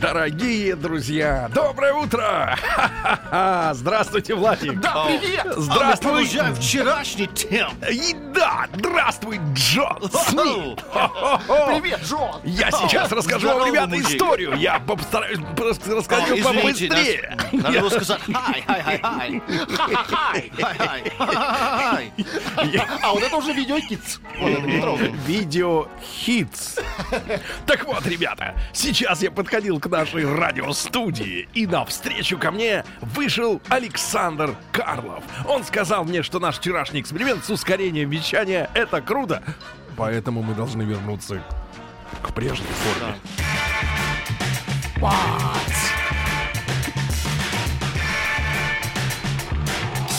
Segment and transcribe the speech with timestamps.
[0.00, 2.56] Дорогие друзья, доброе утро!
[2.62, 3.74] Ха-ха-ха!
[3.74, 4.80] Здравствуйте, Владик!
[4.80, 5.46] Да, привет!
[5.56, 6.10] Здравствуй!
[6.10, 7.70] А продолжаем вчерашний тем.
[7.90, 10.82] И да, здравствуй, Джон Смит!
[10.90, 12.40] Привет, Джон!
[12.44, 14.10] Я сейчас расскажу вам, Здорово, ребята, мужик.
[14.10, 14.54] историю.
[14.56, 17.36] Я попытаюсь просто рассказать А, вам извините, побыстрее.
[17.52, 19.42] Надо было сказать хай, хай, хай, хай.
[19.76, 22.12] Хай, хай, хай.
[23.02, 24.18] А вот это уже видеокиц.
[24.38, 25.10] Вот это не трогай.
[25.26, 26.76] Видео hits.
[27.66, 34.54] Так вот, ребята, сейчас я подходил к нашей радиостудии, и навстречу ко мне вышел Александр
[34.72, 35.22] Карлов.
[35.46, 39.42] Он сказал мне, что наш вчерашний эксперимент с ускорением вещания— это круто.
[39.96, 41.42] Поэтому мы должны вернуться
[42.22, 43.14] к прежней форме.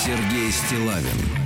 [0.03, 1.41] Сергей Стилавин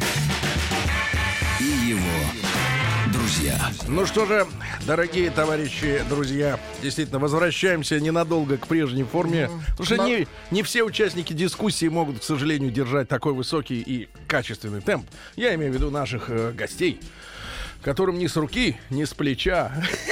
[3.36, 3.72] друзья.
[3.88, 4.48] Ну что же,
[4.86, 9.50] дорогие товарищи, друзья, действительно, возвращаемся ненадолго к прежней форме.
[9.78, 14.82] Потому что не, не все участники дискуссии могут, к сожалению, держать такой высокий и качественный
[14.82, 15.08] темп.
[15.36, 17.00] Я имею в виду наших э, гостей,
[17.82, 19.72] которым ни с руки, ни с плеча,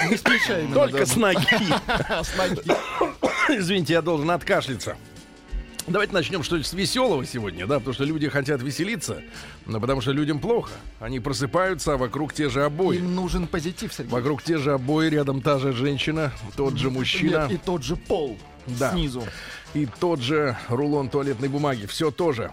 [0.10, 1.06] Не с плеча именно, только да.
[1.06, 1.40] с ноги.
[2.24, 2.62] С ноги.
[3.50, 4.98] Извините, я должен откашляться.
[5.86, 9.22] Давайте начнем что-то с веселого сегодня, да, потому что люди хотят веселиться,
[9.66, 10.72] но потому что людям плохо.
[11.02, 12.98] Они просыпаются, а вокруг те же обои.
[12.98, 14.10] Им нужен позитив, Сергей.
[14.12, 17.98] Вокруг те же обои, рядом та же женщина, тот же мужчина Нет, И тот же
[17.98, 18.92] пол Да.
[18.94, 19.24] снизу.
[19.74, 21.86] и тот же рулон туалетной бумаги.
[21.86, 22.52] Все тоже.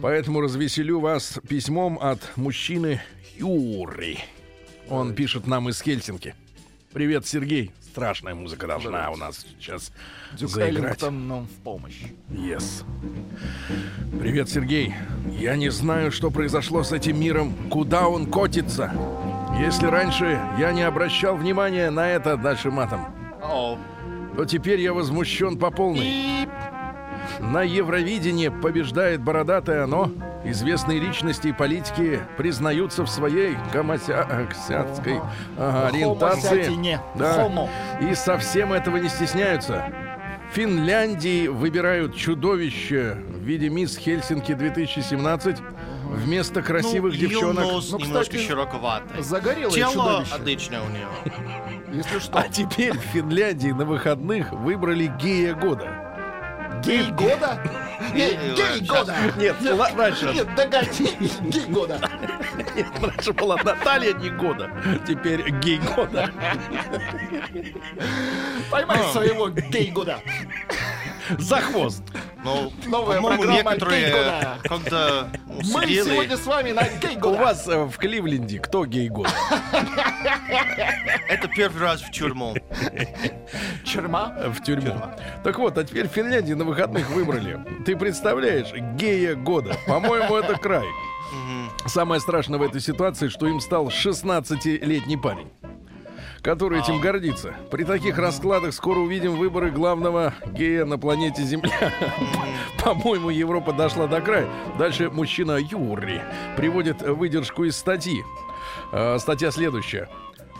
[0.00, 3.02] Поэтому развеселю вас письмом от мужчины
[3.36, 4.20] Юрий.
[4.88, 6.34] Он пишет нам из Хельсинки.
[6.92, 7.70] Привет, Сергей.
[7.82, 9.92] Страшная музыка должна у нас сейчас
[10.32, 10.84] Дюк заиграть.
[10.84, 12.02] Эллингтон нам в помощь.
[12.30, 12.84] Yes.
[14.18, 14.94] Привет, Сергей.
[15.38, 18.92] Я не знаю, что произошло с этим миром, куда он котится.
[19.58, 23.06] Если раньше я не обращал внимания на это дальше матом,
[23.42, 23.78] О,
[24.36, 26.46] то теперь я возмущен по полной.
[27.40, 30.10] На Евровидении побеждает бородатое оно.
[30.44, 35.20] Известные личности и политики признаются в своей гомосексуальской
[35.56, 37.00] ага, ориентации.
[37.14, 37.68] Да.
[38.00, 39.92] И совсем этого не стесняются.
[40.50, 45.58] В Финляндии выбирают чудовище в виде мисс Хельсинки 2017
[46.08, 47.64] вместо красивых ну, девчонок.
[47.64, 49.22] нос Ну, немножко кстати, широковатый.
[49.22, 50.34] загорелое Тело чудовище.
[50.34, 51.06] отличное у нее.
[51.92, 52.38] Если что.
[52.38, 56.07] А теперь в Финляндии на выходных выбрали гея года.
[56.82, 57.60] Гей года?
[58.14, 58.98] Нет, Гей года.
[58.98, 59.16] года.
[59.36, 59.56] Нет,
[59.96, 60.32] раньше.
[60.32, 61.16] Нет, догони.
[61.50, 62.00] Гей года.
[62.76, 64.70] Нет, раньше была Наталья не года,
[65.06, 66.30] теперь гей года.
[68.70, 70.20] Поймай своего гей года.
[71.38, 72.02] За хвост.
[72.44, 74.58] Но, Новая программа некоторые, «Гей года».
[74.62, 79.30] когда Мы сегодня с вами на гей У вас э, в Кливленде кто гей года?
[81.28, 82.54] это первый раз в тюрьму.
[83.84, 84.34] Черма.
[84.48, 84.94] В тюрьму.
[85.44, 87.60] Так вот, а теперь в Финляндии на выходных выбрали.
[87.84, 89.76] Ты представляешь, гея года.
[89.86, 90.86] По-моему, это край.
[91.86, 95.50] Самое страшное в этой ситуации, что им стал 16-летний парень
[96.42, 97.54] который этим гордится.
[97.70, 101.92] При таких раскладах скоро увидим выборы главного гея на планете Земля.
[102.84, 104.48] По-моему, Европа дошла до края.
[104.78, 106.20] Дальше мужчина Юрий
[106.56, 108.22] приводит выдержку из статьи.
[108.92, 110.08] Э, Статья следующая.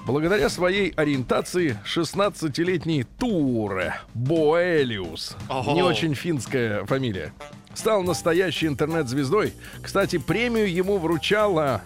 [0.06, 5.74] Благодаря своей ориентации 16-летний Туре Боэлиус, Ого.
[5.74, 7.34] не очень финская фамилия,
[7.74, 9.52] стал настоящей интернет-звездой.
[9.82, 11.82] Кстати, премию ему вручала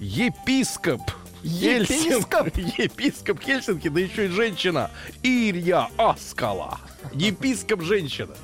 [0.00, 1.00] епископ
[1.46, 2.48] Епископ?
[2.56, 4.90] Епископ Хельсинки, да еще и женщина.
[5.22, 6.78] Ирья Аскала.
[7.12, 8.34] Епископ женщина.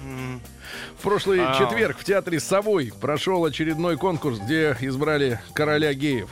[0.98, 1.58] В прошлый Ау.
[1.58, 6.28] четверг в театре Совой прошел очередной конкурс, где избрали короля геев.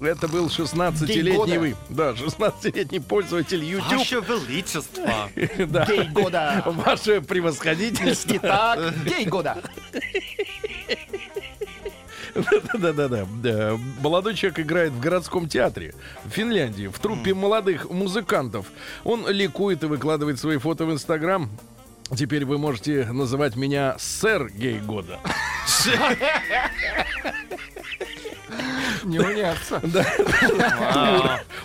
[0.00, 1.58] Это был 16-летний года.
[1.58, 1.74] вы.
[1.88, 3.98] Да, 16-летний пользователь YouTube.
[3.98, 5.30] Ваше Величество.
[5.66, 5.86] Да.
[5.86, 6.62] Гей года.
[6.66, 8.36] Ваше превосходительство.
[8.36, 9.62] Итак, гей года.
[12.74, 13.26] Да-да-да.
[13.42, 13.78] Да.
[14.00, 15.94] Молодой человек играет в городском театре
[16.24, 18.66] в Финляндии, в труппе молодых музыкантов.
[19.04, 21.50] Он ликует и выкладывает свои фото в Инстаграм.
[22.16, 25.18] Теперь вы можете называть меня сэр гей года.
[29.04, 29.80] Не уняться.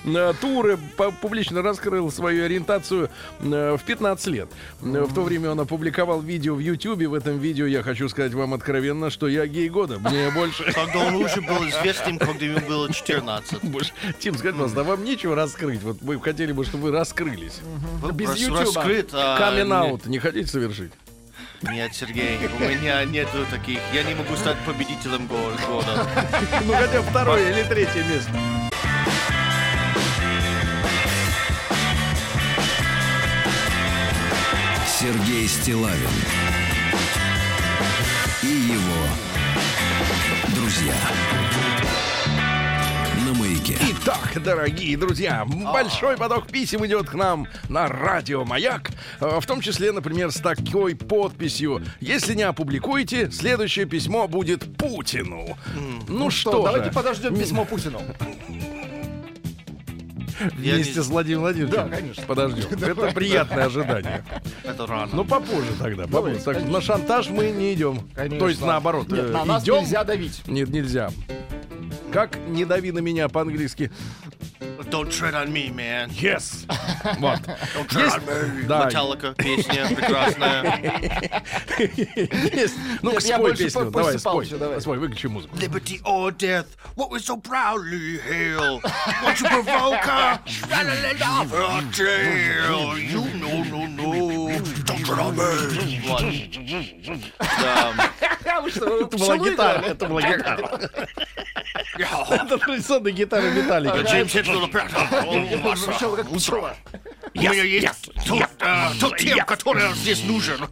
[0.03, 0.33] Да.
[0.41, 0.77] Туры,
[1.21, 4.49] публично раскрыл свою ориентацию э, в 15 лет.
[4.81, 7.07] Э, В то время он опубликовал видео в Ютьюбе.
[7.07, 9.99] В этом видео я хочу сказать вам откровенно, что я гей года.
[9.99, 10.63] Мне больше...
[10.73, 13.63] Когда он уже был известным, когда ему было 14.
[13.65, 15.81] больше- Тим, скажите, пожалуйста, а вам нечего раскрыть?
[15.83, 17.59] Вот мы хотели бы, чтобы вы раскрылись.
[18.13, 18.59] Без Ютуба.
[18.61, 19.09] Раскрыт.
[19.13, 19.37] а,
[20.05, 20.91] не хотите совершить?
[21.63, 23.79] Нет, Сергей, у меня нету таких.
[23.93, 26.07] Я не могу стать победителем го- года.
[26.65, 28.31] Ну, хотя второе или третье место.
[34.99, 36.09] Сергей Стилавин
[38.43, 39.07] и его
[40.55, 40.93] друзья.
[43.71, 43.95] Маяке.
[44.03, 48.91] Итак, дорогие друзья, большой поток писем идет к нам на радио Маяк.
[49.19, 51.81] э, В том числе, например, с такой подписью.
[51.99, 55.57] Если не опубликуете, следующее письмо будет Путину.
[56.07, 58.01] Ну что, Что, же, давайте подождем письмо Путину.
[60.57, 61.89] Вместе не- с Владимиром Владимировичем.
[61.89, 62.23] Да, конечно.
[62.25, 62.65] Подождем.
[62.71, 64.23] Это приятное ожидание.
[64.63, 65.09] Это рано.
[65.13, 66.07] Ну, попозже тогда.
[66.07, 66.39] попозже.
[66.43, 67.99] Так, на шантаж мы не идем.
[68.15, 68.39] Конечно.
[68.39, 69.81] То есть, наоборот, Нет, э, на нас идем.
[69.83, 70.41] нельзя давить.
[70.47, 71.11] Нет, нельзя.
[72.11, 73.91] Как не дави на меня по-английски?
[74.89, 76.09] Don't tread on me, man.
[76.09, 76.65] Yes.
[77.19, 77.39] Вот.
[77.73, 78.67] Don't tread Есть- on me.
[78.67, 78.89] да.
[78.89, 80.63] Metallica, песня прекрасная.
[82.53, 82.75] Есть.
[83.01, 83.85] Ну-ка, Нет, спой песню.
[83.85, 84.45] по- Давай, спой.
[84.45, 84.81] еще, давай.
[84.81, 85.55] Спой, выключи музыку.
[85.55, 86.65] Liberty or death,
[86.97, 88.81] what we so proudly hail.
[89.23, 90.03] Won't you provoke?
[90.45, 92.97] Straddle off her tail.
[92.97, 94.49] You know, no, no.
[94.83, 96.01] Don't tread on me.
[96.05, 96.21] Вот.
[97.61, 97.93] Да.
[98.51, 99.81] Это была гитара.
[99.85, 100.89] Это была гитара.
[102.29, 104.01] Это традиционная гитара Металлика.
[104.01, 105.77] Джеймс опять.
[105.77, 106.75] Звучало как пчела.
[107.33, 110.65] У меня есть тот, э, тот тем, который здесь нужен.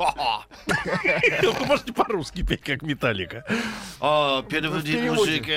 [1.41, 3.45] Вы можете по-русски петь, как Металлика.
[4.01, 5.47] А, Переводить мужик,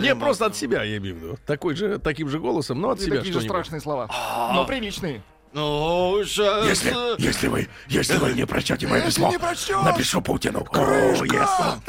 [0.00, 1.38] Не, просто от себя, я имею в виду.
[1.46, 4.08] Такой же, таким же голосом, но от себя такие же страшные слова.
[4.54, 5.22] Но приличные.
[5.56, 6.84] Ну, сейчас...
[6.84, 10.62] э, если вы, если вы не прочтете мое письмо, не напишу Путину.
[10.64, 11.80] Крышка!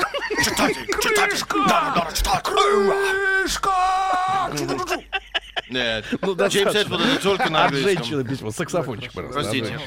[0.41, 2.49] Читайте, читайте, да, да, читайте.
[5.69, 6.97] Нет, Ну, Джеймс достаточно.
[6.97, 7.93] Хитчелл это только на От английском.
[8.05, 8.51] женщины письмо.
[8.51, 9.77] Саксофончик, Простите.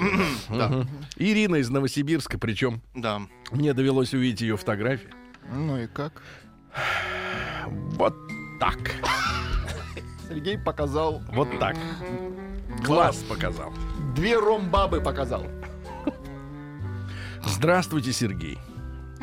[1.16, 3.22] Ирина из Новосибирска, причем Да.
[3.50, 5.08] мне довелось увидеть ее фотографии.
[5.50, 6.20] Ну и как?
[7.96, 8.14] Вот
[8.60, 8.76] так.
[10.28, 11.76] Сергей показал, Вот так.
[12.84, 13.72] Глаз показал.
[14.14, 15.44] две ромбабы показал.
[17.44, 18.58] Здравствуйте, Сергей.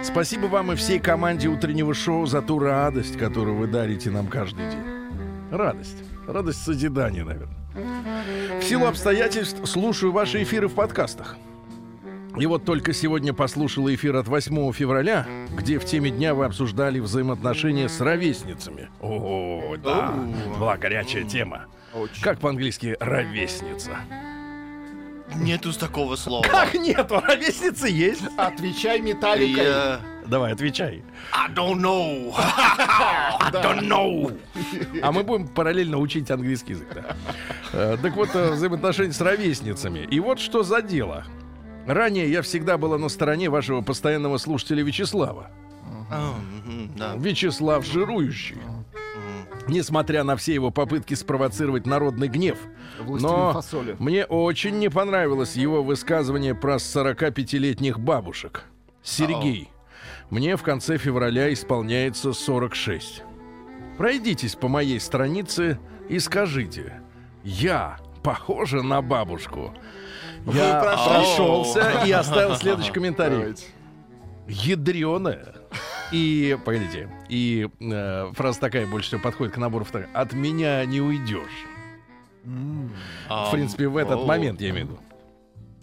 [0.04, 4.70] Спасибо вам и всей команде утреннего шоу за ту радость, которую вы дарите нам каждый
[4.70, 4.84] день.
[5.52, 6.04] Радость.
[6.28, 7.56] Радость созидания, наверное.
[8.60, 11.38] В силу обстоятельств слушаю ваши эфиры в подкастах.
[12.38, 15.26] И вот только сегодня послушал эфир от 8 февраля,
[15.56, 18.90] где в теме дня вы обсуждали взаимоотношения с ровесницами.
[19.02, 20.14] О, да,
[20.60, 21.66] была горячая тема.
[22.22, 23.98] Как по-английски ровесница?
[25.36, 26.44] Нету такого слова.
[26.48, 27.20] Как нету?
[27.20, 28.24] Ровесницы есть?
[28.38, 29.64] Отвечай металликой.
[29.66, 30.00] Я...
[30.26, 31.04] Давай, отвечай.
[31.34, 32.34] I don't know.
[33.52, 34.38] don't know.
[35.02, 36.88] А мы будем параллельно учить английский язык.
[36.94, 37.16] да.
[37.74, 40.00] Э, Так вот, э, взаимоотношения с ровесницами.
[40.00, 41.26] И вот что за дело.
[41.86, 45.50] Ранее я всегда была на стороне вашего постоянного слушателя Вячеслава.
[46.96, 47.16] Да.
[47.16, 48.58] Вячеслав жирующий.
[49.68, 52.58] Несмотря на все его попытки спровоцировать народный гнев.
[53.00, 53.96] Но фасоли.
[54.00, 58.64] мне очень не понравилось его высказывание про 45-летних бабушек.
[59.04, 59.70] Сергей,
[60.30, 63.24] мне в конце февраля исполняется 46.
[63.98, 67.02] Пройдитесь по моей странице и скажите,
[67.44, 69.74] я похожа на бабушку.
[70.46, 71.10] Я прошел.
[71.10, 73.38] прошелся и оставил следующий комментарий.
[73.38, 73.66] Давайте.
[74.48, 75.56] Ядреная.
[76.12, 80.14] И, погодите, и э, фраза такая больше всего подходит к набору фотографий.
[80.14, 81.66] От меня не уйдешь.
[83.30, 85.00] В принципе, в этот момент я имею в виду.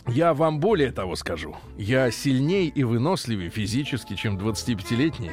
[0.07, 1.57] Я вам более того скажу.
[1.79, 5.33] Я сильней и выносливее физически, чем 25-летние.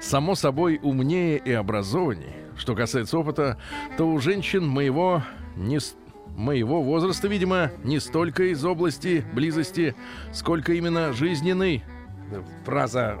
[0.00, 2.34] Само собой, умнее и образованнее.
[2.56, 3.58] Что касается опыта,
[3.96, 5.22] то у женщин моего
[5.56, 5.78] не
[6.36, 9.94] моего возраста, видимо, не столько из области близости,
[10.32, 11.82] сколько именно жизненной.
[12.64, 13.18] Фраза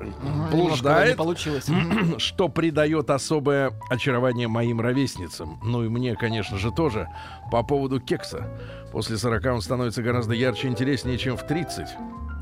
[0.50, 1.66] блуждает получилось.
[2.18, 5.60] что придает особое очарование моим ровесницам.
[5.62, 7.08] Ну и мне, конечно же, тоже.
[7.50, 8.48] По поводу кекса.
[8.92, 11.88] После 40 он становится гораздо ярче и интереснее, чем в 30.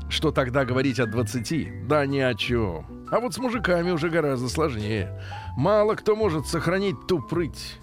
[0.09, 1.87] Что тогда говорить о 20?
[1.87, 3.00] Да ни о чем.
[3.11, 5.09] А вот с мужиками уже гораздо сложнее.
[5.57, 7.77] Мало кто может сохранить ту прыть,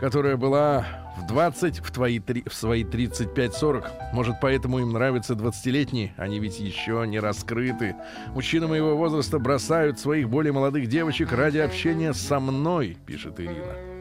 [0.00, 0.86] которая была
[1.18, 4.12] в 20, в, твои, три- в свои 35-40.
[4.12, 6.14] Может, поэтому им нравятся 20-летние?
[6.16, 7.96] Они ведь еще не раскрыты.
[8.34, 13.91] Мужчины моего возраста бросают своих более молодых девочек ради общения со мной, пишет Ирина.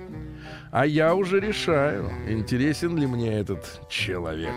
[0.71, 4.53] А я уже решаю, интересен ли мне этот человек.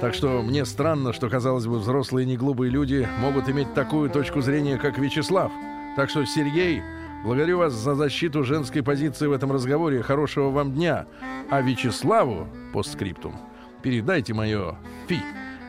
[0.00, 4.78] Так что мне странно, что, казалось бы, взрослые неглупые люди могут иметь такую точку зрения,
[4.78, 5.50] как Вячеслав.
[5.96, 6.80] Так что, Сергей,
[7.24, 10.00] благодарю вас за защиту женской позиции в этом разговоре.
[10.00, 11.06] Хорошего вам дня.
[11.50, 13.34] А Вячеславу, постскриптум,
[13.82, 14.76] передайте мое
[15.08, 15.20] фи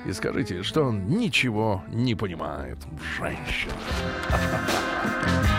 [0.05, 3.73] и скажите, что он ничего не понимает в женщинах.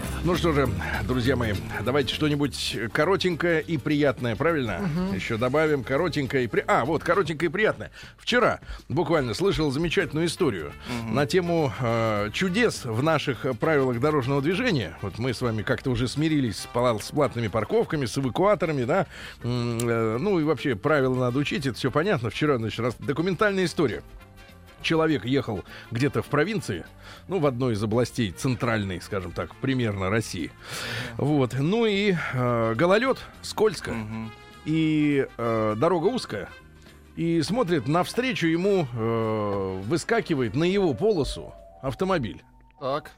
[0.23, 0.69] Ну что же,
[1.07, 4.87] друзья мои, давайте что-нибудь коротенькое и приятное, правильно?
[5.15, 6.63] Еще добавим коротенькое и при...
[6.67, 7.89] А, вот, коротенькое и приятное.
[8.17, 10.73] Вчера буквально слышал замечательную историю
[11.09, 14.95] на тему э, чудес в наших правилах дорожного движения.
[15.01, 19.07] Вот мы с вами как-то уже смирились с, пла- с платными парковками, с эвакуаторами, да?
[19.41, 22.29] Э, ну и вообще правила надо учить, это все понятно.
[22.29, 24.03] Вчера, значит, раз- документальная история
[24.81, 26.85] человек ехал где-то в провинции,
[27.27, 30.51] ну, в одной из областей центральной, скажем так, примерно России.
[31.17, 31.55] Вот.
[31.57, 33.95] Ну и э, гололед, скользко,
[34.65, 36.49] и э, дорога узкая.
[37.15, 42.41] И смотрит, навстречу ему э, выскакивает на его полосу автомобиль.
[42.79, 43.11] Так.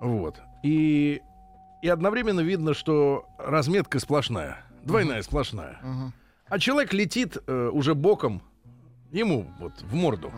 [0.00, 0.40] Вот.
[0.62, 1.22] И,
[1.82, 4.58] и одновременно видно, что разметка сплошная.
[4.84, 5.78] Двойная сплошная.
[5.82, 6.12] Мгм.
[6.48, 8.42] А человек летит э, уже боком
[9.12, 10.32] ему вот в морду.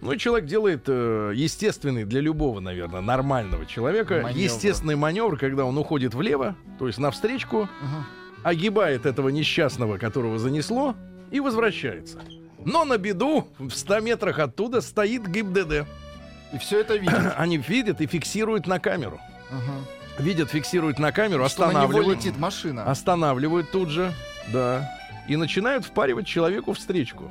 [0.00, 4.38] Ну и человек делает э, естественный для любого, наверное, нормального человека Маневр.
[4.40, 8.04] естественный маневр, когда он уходит влево, то есть навстречку, Мгм.
[8.44, 10.94] огибает этого несчастного, которого занесло,
[11.30, 12.20] и возвращается.
[12.64, 15.86] Но на беду в 100 метрах оттуда стоит ГИБДД.
[16.52, 17.14] И все это видит.
[17.36, 19.18] Они видят и фиксируют на камеру.
[19.50, 20.24] Мгм.
[20.24, 22.18] Видят, фиксируют на камеру, Что на останавливают.
[22.18, 22.84] летит машина.
[22.84, 24.12] Останавливают тут же,
[24.52, 24.88] да.
[25.28, 27.30] И начинают впаривать человеку встречку.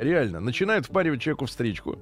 [0.00, 1.98] Реально, начинают впаривать человеку встречку.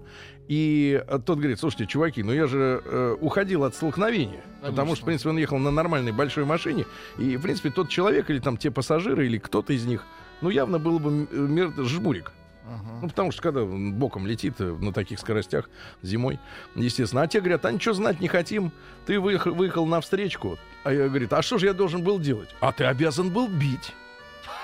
[0.46, 4.40] И э, тот говорит, слушайте, чуваки, ну я же э, уходил от столкновения.
[4.62, 6.86] Потому что, в принципе, он ехал на нормальной большой машине.
[7.18, 10.06] И, в принципе, тот человек или там те пассажиры, или кто-то из них,
[10.42, 12.32] ну явно был бы м- э, жмурик.
[12.64, 13.00] Мгм.
[13.02, 15.68] Ну, потому что когда боком летит э, на таких скоростях
[16.02, 16.38] зимой,
[16.76, 17.22] естественно.
[17.22, 18.70] А те говорят, а ничего знать не хотим.
[19.06, 20.56] Ты выехал, выехал на встречку.
[20.84, 22.48] А я говорит, а что же я должен был делать?
[22.60, 23.92] А ты обязан был бить.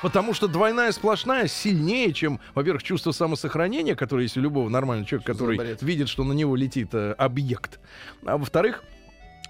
[0.05, 5.33] Потому что двойная сплошная сильнее, чем, во-первых, чувство самосохранения, которое есть у любого нормального человека,
[5.33, 5.81] который Заборец.
[5.81, 7.81] видит, что на него летит э, объект.
[8.27, 8.85] А во-вторых,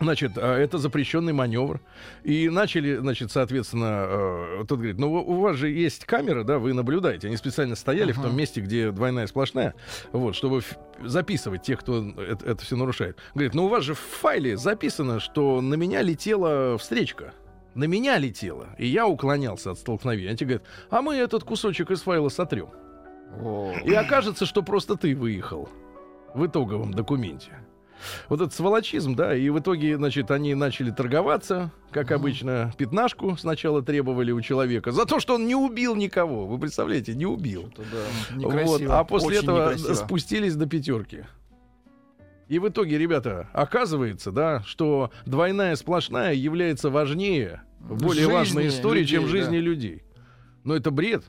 [0.00, 1.80] Значит, а, это запрещенный маневр.
[2.23, 6.73] И начали, значит, соответственно, э, тот говорит, ну у вас же есть камеры, да, вы
[6.73, 7.26] наблюдаете.
[7.26, 9.75] Они специально стояли в том месте, где двойная сплошная,
[10.12, 10.62] вот, чтобы
[11.02, 13.18] записывать тех, кто это, все нарушает.
[13.34, 17.34] Говорит, ну у вас же в файле записано, что на меня летела встречка.
[17.75, 20.28] На меня летела, и я уклонялся от столкновения.
[20.31, 22.69] Они тебе говорят, а мы этот кусочек из файла сотрем.
[23.40, 23.73] О.
[23.85, 25.69] И окажется, что просто ты выехал
[26.35, 27.59] в итоговом документе.
[28.28, 33.83] Вот этот сволочизм, да, и в итоге, значит, они начали торговаться, как обычно, пятнашку сначала
[33.83, 36.47] требовали у человека за то, что он не убил никого.
[36.47, 37.73] Вы представляете, не убил.
[37.76, 39.95] Да, Вот, а после этого некрасиво.
[39.95, 41.25] спустились до пятерки.
[42.54, 49.06] И в итоге, ребята, оказывается, да, что двойная сплошная является важнее, более Жизни важной историей,
[49.06, 50.04] чем людей, жизни людей.
[50.62, 51.25] Но это бред.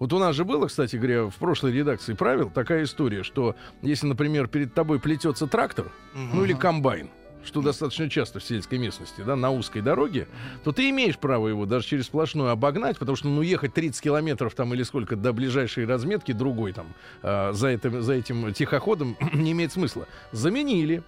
[0.00, 4.08] Вот у нас же было, кстати говоря, в прошлой редакции правил такая история, что если,
[4.08, 7.10] например, перед тобой плетется трактор, ну или комбайн,
[7.46, 10.28] что достаточно часто в сельской местности, да, на узкой дороге,
[10.64, 14.54] то ты имеешь право его даже через сплошную обогнать, потому что, ну, ехать 30 километров
[14.54, 16.86] там или сколько до ближайшей разметки другой там
[17.22, 20.06] а, за, этим, за этим тихоходом не имеет смысла.
[20.32, 21.02] Заменили.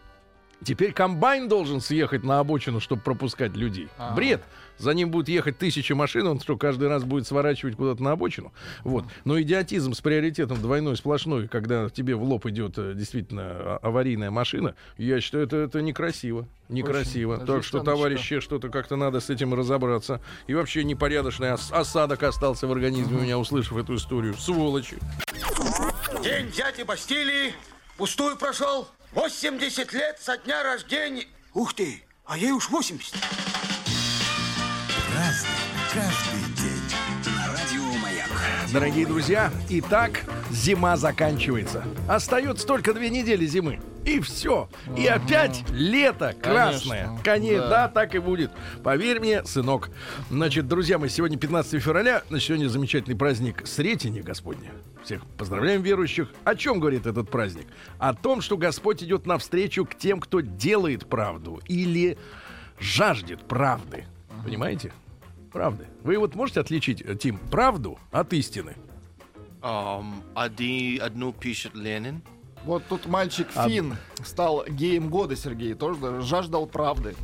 [0.65, 3.89] Теперь комбайн должен съехать на обочину, чтобы пропускать людей.
[3.97, 4.17] Ага.
[4.17, 4.43] Бред.
[4.79, 8.53] За ним будет ехать тысяча машин, он что, каждый раз будет сворачивать куда-то на обочину?
[8.85, 9.05] Вот.
[9.25, 14.31] Но идиотизм с приоритетом двойной сплошной, когда тебе в лоб идет э, действительно а- аварийная
[14.31, 16.47] машина, я считаю, это, это некрасиво.
[16.69, 17.35] Некрасиво.
[17.37, 20.21] Очень так что, товарищи, что-то как-то надо с этим разобраться.
[20.47, 24.35] И вообще непорядочный ос- осадок остался в организме у меня, услышав эту историю.
[24.35, 24.99] Сволочи.
[26.23, 27.55] День дяди Бастилии
[27.97, 28.89] пустую прошел.
[29.13, 31.25] 80 лет со дня рождения.
[31.55, 33.15] Ух ты, а ей уж 80.
[35.19, 35.51] Разный,
[35.93, 37.35] каждый день.
[37.37, 38.29] На радио Маяк.
[38.73, 40.23] Дорогие друзья, итак,
[40.53, 41.83] зима заканчивается.
[42.09, 43.81] Остается только две недели зимы.
[44.05, 44.69] И все.
[44.97, 47.07] И опять лето красное.
[47.07, 47.25] Конечно.
[47.25, 47.69] Конечно, Да.
[47.69, 48.53] да, так и будет.
[48.85, 49.91] Поверь мне, сынок.
[50.31, 52.23] Значит, друзья мои, сегодня 15 февраля.
[52.29, 54.71] Значит, сегодня замечательный праздник Сретения Господня.
[55.03, 56.29] Всех поздравляем верующих.
[56.45, 57.67] О чем говорит этот праздник?
[57.99, 62.17] О том, что Господь идет навстречу к тем, кто делает правду или
[62.79, 64.05] жаждет правды.
[64.45, 64.93] Понимаете?
[65.59, 65.89] Правды.
[66.05, 68.77] Вы вот можете отличить, э, Тим, правду от истины?
[69.61, 72.23] Ам, один, одну пишет Ленин.
[72.69, 77.15] Вот тут мальчик Фин стал геем года, Сергей, тоже жаждал правды.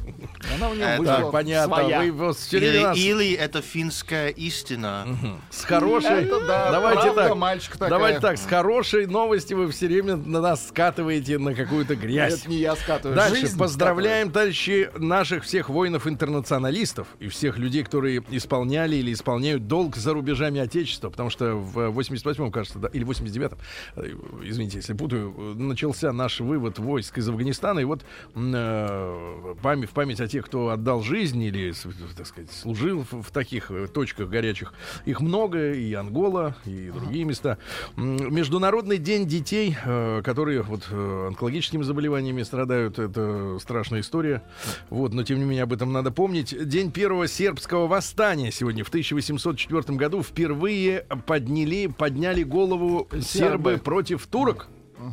[0.56, 1.76] Она у него Это вышла Так, понятно.
[1.76, 1.98] своя.
[1.98, 5.06] Вы Или, нас или это финская истина.
[5.50, 6.22] с хорошей...
[6.24, 7.36] Это да, Давайте правда так.
[7.36, 7.90] мальчика такая.
[7.90, 12.40] Давайте так, с хорошей новости вы все время на нас скатываете на какую-то грязь.
[12.40, 13.14] Это не я скатываю.
[13.14, 19.96] Дальше жизнь поздравляем, товарищи, наших всех воинов-интернационалистов и всех людей, которые исполняли или исполняют долг
[19.96, 23.58] за рубежами Отечества, потому что в 88-м, кажется, да, или 89-м,
[23.96, 24.10] э,
[24.44, 30.20] извините, если путаю, начался наш вывод войск из Афганистана, и вот э, память, в память
[30.20, 31.72] о тех, кто отдал жизнь или,
[32.16, 34.72] так сказать, служил в, в таких э, точках горячих,
[35.04, 37.58] их много, и Ангола, и другие места.
[37.96, 44.42] Международный день детей, э, которые вот э, онкологическими заболеваниями страдают, это страшная история.
[44.90, 46.54] Вот, но тем не менее об этом надо помнить.
[46.68, 53.78] День первого сербского восстания сегодня в 1804 году впервые подняли, подняли голову сербы, Сербы.
[53.78, 54.68] против турок.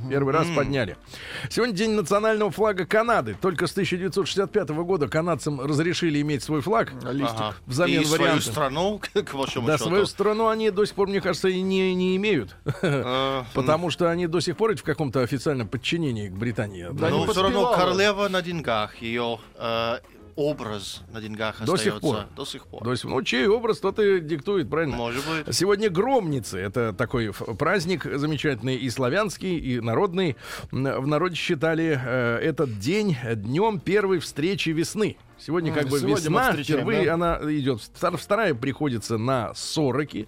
[0.10, 0.98] Первый раз подняли.
[1.50, 3.36] Сегодня день национального флага Канады.
[3.42, 6.92] Только с 1965 года канадцам разрешили иметь свой флаг.
[7.04, 7.36] Листик.
[7.40, 7.56] Ага.
[7.66, 8.52] Взамен И свою варианта.
[8.52, 9.90] страну, к большому Да, счету.
[9.90, 12.56] свою страну они до сих пор, мне кажется, и не, не имеют.
[12.82, 16.88] Э, Потому что они до сих пор в каком-то официальном подчинении к Британии.
[16.92, 19.98] Да, Но не все равно королева на деньгах, ее э,
[20.36, 21.84] образ на деньгах До остается.
[21.84, 22.18] сих пор.
[22.36, 22.84] До сих пор.
[22.84, 24.96] То есть, ну, чей образ, тот и диктует, правильно?
[24.96, 25.56] Может быть.
[25.56, 26.58] Сегодня Громницы.
[26.58, 30.36] Это такой праздник замечательный и славянский, и народный.
[30.72, 35.18] В народе считали э, этот день днем первой встречи весны.
[35.40, 37.14] Сегодня как бы сегодня весна, впервые да?
[37.16, 37.80] она идет.
[37.80, 40.28] Втор- Вторая приходится на сороки.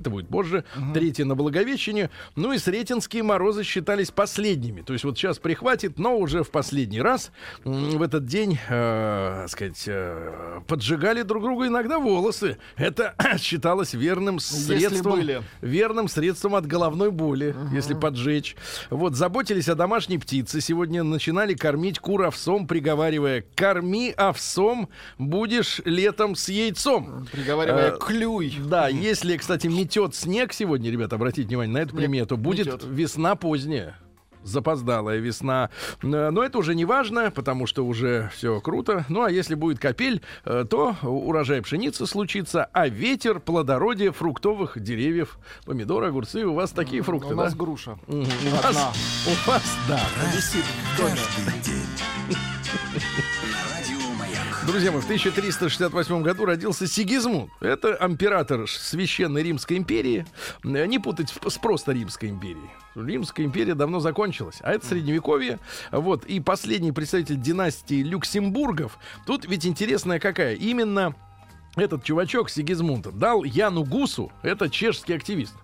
[0.00, 0.64] Это будет позже.
[0.94, 2.08] Третья на Благовещение.
[2.36, 4.80] Ну и сретенские морозы считались последними.
[4.80, 7.32] То есть вот сейчас прихватит, но уже в последний раз
[7.64, 12.56] в этот день, э, сказать, э, поджигали друг другу иногда волосы.
[12.76, 15.20] Это считалось верным средством,
[15.60, 18.56] верным средством от головной боли, если поджечь.
[18.88, 20.62] Вот заботились о домашней птице.
[20.62, 24.88] Сегодня начинали кормить кур овсом, приговаривая: "Корми овсом,
[25.18, 27.26] будешь летом с яйцом".
[27.30, 28.56] Приговаривая, Э, клюй.
[28.64, 32.84] Да, если, кстати, метет снег сегодня, ребята, обратите внимание на эту Нет, примету, будет метет.
[32.84, 33.96] весна поздняя.
[34.42, 35.68] Запоздалая весна.
[36.02, 39.04] Э, Но это уже не важно, потому что уже все круто.
[39.10, 45.38] Ну а если будет капель, э, то урожай пшеницы случится, а ветер плодородие фруктовых деревьев.
[45.66, 47.44] Помидоры, огурцы, у вас такие фрукты, У да?
[47.44, 47.98] нас груша.
[48.08, 48.62] У Одна.
[48.62, 50.00] вас, у вас, да.
[50.34, 51.16] Висит в доме.
[54.66, 57.50] Друзья мои, в 1368 году родился Сигизмунд.
[57.60, 60.26] Это император Священной Римской империи.
[60.62, 62.70] Э, Не путать с просто Римской империей.
[62.94, 65.58] Римская империя давно закончилась, а это средневековье.
[65.90, 66.24] Вот.
[66.26, 68.98] И последний представитель династии Люксембургов.
[69.26, 70.54] Тут ведь интересная какая.
[70.56, 71.14] Именно
[71.76, 75.54] этот чувачок Сигизмунд дал Яну Гусу, это чешский активист,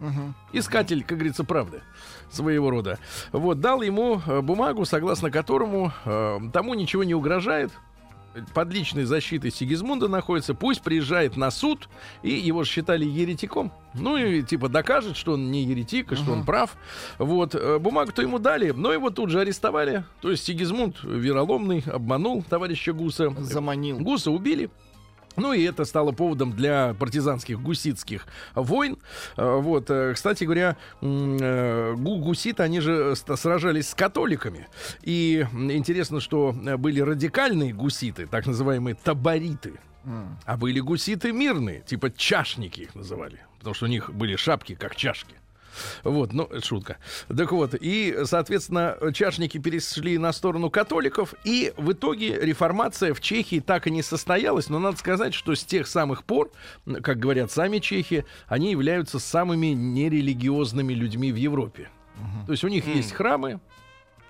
[0.52, 1.82] искатель, как говорится, правды
[2.30, 2.98] своего рода.
[3.32, 7.72] Вот, дал ему э, бумагу, согласно которому э, тому ничего не угрожает,
[8.54, 11.88] под личной защитой Сигизмунда находится, пусть приезжает на суд,
[12.22, 13.72] и его же считали еретиком.
[13.94, 16.76] Ну и типа докажет, что он не еретик, и что он прав.
[17.18, 20.04] Вот, э, бумагу-то ему дали, но его тут же арестовали.
[20.20, 23.30] То есть Сигизмунд вероломный, обманул товарища Гуса.
[23.38, 23.98] Заманил.
[23.98, 24.70] Гуса убили.
[25.36, 28.98] Ну и это стало поводом для партизанских гуситских войн.
[29.36, 34.66] Э, Вот, э, кстати говоря, э, гу- гуситы, они же сражались с католиками.
[35.02, 39.74] И интересно, что были радикальные гуситы, так называемые табориты.
[40.44, 43.40] А были гуситы мирные, типа чашники их называли.
[43.58, 45.34] Потому что у них были шапки, как чашки.
[46.04, 46.98] Вот, ну, шутка.
[47.28, 53.60] Так вот, и, соответственно, чашники перешли на сторону католиков, и в итоге реформация в Чехии
[53.60, 56.50] так и не состоялась, но надо сказать, что с тех самых пор,
[57.02, 61.88] как говорят сами чехи, они являются самыми нерелигиозными людьми в Европе.
[62.46, 63.60] То есть у них есть храмы,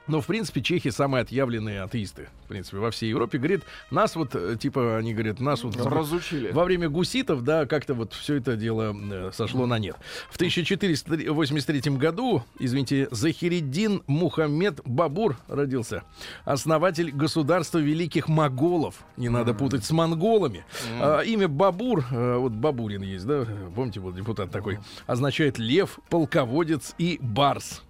[0.06, 2.28] но, в принципе, чехи самые отъявленные атеисты.
[2.44, 3.38] В принципе, во всей Европе.
[3.38, 5.76] Говорит, нас вот, э, типа, они говорят, нас вот...
[5.76, 6.50] Разучили.
[6.52, 9.96] Во время гуситов, да, как-то вот все это дело э, сошло на нет.
[10.30, 16.04] В 1483 году, извините, Захириддин Мухаммед Бабур родился.
[16.44, 19.04] Основатель государства великих моголов.
[19.16, 20.64] Не надо путать с монголами.
[21.00, 26.94] А, имя Бабур, э, вот Бабурин есть, да, помните, вот депутат такой, означает лев, полководец
[26.98, 27.82] и барс.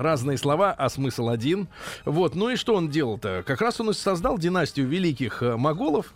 [0.00, 1.68] Разные слова, а смысл один.
[2.06, 3.44] Вот, ну и что он делал-то?
[3.46, 6.14] Как раз он и создал династию великих э, моголов.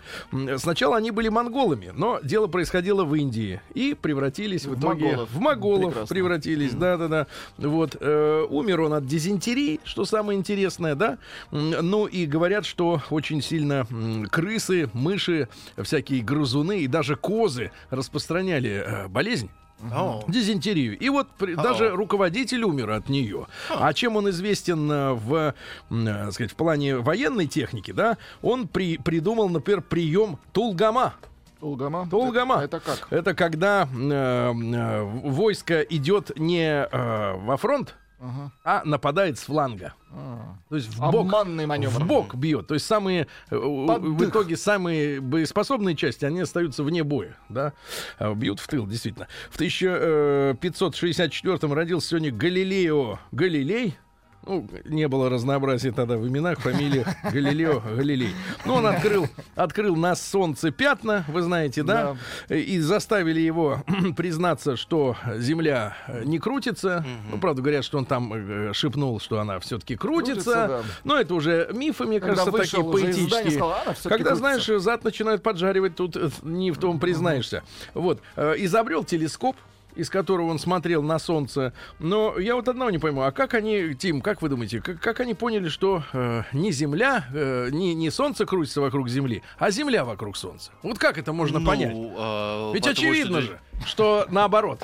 [0.57, 5.31] Сначала они были монголами, но дело происходило в Индии и превратились в, В итоге моголов.
[5.31, 6.15] в моголов Прекрасно.
[6.15, 6.73] превратились.
[6.73, 7.27] Да-да-да.
[7.59, 11.19] Вот э, умер он от дизентерии, что самое интересное, да.
[11.51, 13.87] Ну и говорят, что очень сильно
[14.31, 19.51] крысы, мыши, всякие грызуны и даже козы распространяли э, болезнь
[19.93, 20.99] О, Дизентерию.
[20.99, 23.47] И вот при- даже руководитель умер от нее.
[23.71, 25.55] А чем он известен э, в,
[25.91, 28.17] э, сказать, в плане военной техники, да?
[28.41, 31.15] Он при, придумал, например, прием Тулгама.
[31.61, 32.07] Тулгама.
[32.11, 32.63] Тулгама.
[32.63, 33.09] Это как?
[33.11, 38.51] Это когда э, э, войско идет не э, во фронт, Ага.
[38.65, 39.93] а нападает с фланга.
[40.11, 40.57] А.
[40.71, 42.03] То есть в бок, Обманный маневр.
[42.03, 42.67] в бок бьет.
[42.67, 47.75] То есть самые э, в итоге самые боеспособные части они остаются вне боя, да,
[48.19, 49.29] А бьют в тыл, действительно.
[49.51, 53.99] В 1564 родился сегодня Галилео Галилей.
[54.47, 58.35] Ну, не было разнообразия тогда в именах, фамилиях Галилео Галилей.
[58.65, 62.17] Ну, он открыл, открыл на солнце пятна, вы знаете, да?
[62.49, 63.83] И заставили его
[64.17, 67.05] признаться, что Земля э, не крутится.
[67.31, 70.35] Ну, правда, говорят, что он там э, шепнул, что она все-таки крутится.
[70.35, 70.83] Крутится, да.
[71.05, 73.51] Но это уже мифы, мне Когда кажется, такие поэтические.
[73.51, 74.37] сказал, «А, она всё-таки Когда, крутится».
[74.37, 77.63] знаешь, зад начинают поджаривать, тут э, не в том признаешься.
[77.95, 78.21] Вот.
[78.37, 79.57] Э, Изобрел телескоп,
[79.97, 81.73] из которого он смотрел на Солнце.
[81.99, 83.23] Но я вот одного не пойму.
[83.23, 87.27] А как они, Тим, как вы думаете, как, как они поняли, что э, не Земля,
[87.33, 90.71] э, не, не Солнце крутится вокруг Земли, а Земля вокруг Солнца?
[90.83, 91.95] Вот как это можно ну, понять?
[91.95, 94.81] э, Ведь очевидно что, же, что наоборот.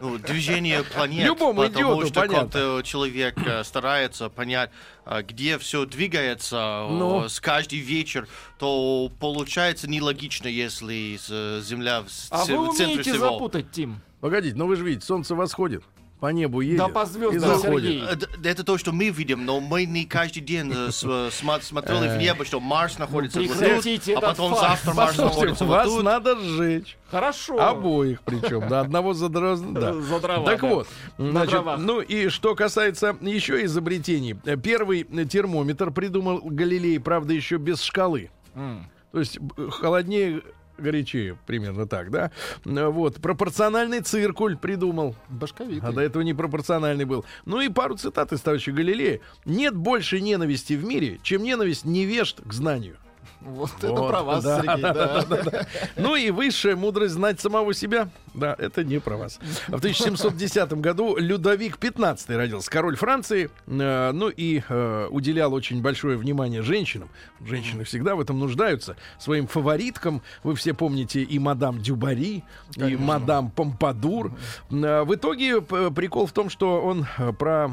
[0.00, 1.24] ну, движение планет.
[1.24, 2.82] Любому потому идиоту что понятно.
[2.84, 4.70] человек э, старается понять,
[5.06, 7.24] э, где все двигается Ну.
[7.24, 8.26] э, с каждый вечер,
[8.58, 13.30] то получается нелогично, если с- Земля в, А в вы центре умеете всего.
[13.30, 14.00] запутать, Тим?
[14.24, 15.82] Погодите, но вы же видите, Солнце восходит,
[16.18, 17.90] по небу едет Да по и звездам, заходит.
[17.90, 18.02] Сергей.
[18.42, 22.18] Э, Это то, что мы видим, но мы не каждый день э, э, смотрели в
[22.18, 24.62] небо, что Марс находится вот тут, а потом факт.
[24.82, 26.02] завтра Марс находится вот вас тут.
[26.04, 26.96] надо сжечь.
[27.10, 27.60] Хорошо.
[27.60, 29.92] Обоих причем, да, одного за дроз- да.
[29.92, 30.68] За дрова, Так да.
[30.68, 34.32] вот, На значит, ну и что касается еще изобретений.
[34.62, 38.30] Первый термометр придумал Галилей, правда, еще без шкалы.
[38.54, 39.38] То есть
[39.70, 40.40] холоднее,
[40.78, 42.30] горячее, примерно так, да?
[42.64, 45.16] Вот, пропорциональный циркуль придумал.
[45.28, 45.88] Башковитый.
[45.88, 47.24] А до этого непропорциональный был.
[47.44, 49.20] Ну и пару цитат из товарища Галилея.
[49.44, 52.96] «Нет больше ненависти в мире, чем ненависть невежд к знанию».
[53.44, 55.66] Вот это Вот, про вас, да, Сергей, да.
[55.96, 58.08] Ну и высшая мудрость знать самого себя.
[58.32, 59.38] Да, это не про вас.
[59.68, 63.50] В 1710 году Людовик XV родился, король Франции.
[63.66, 67.10] Э, ну и э, уделял очень большое внимание женщинам.
[67.44, 68.96] Женщины всегда в этом нуждаются.
[69.18, 70.22] Своим фавориткам.
[70.42, 72.44] Вы все помните и мадам Дюбари,
[72.76, 74.32] и мадам Помпадур.
[74.70, 77.06] Э, в итоге прикол в том, что он
[77.38, 77.70] про...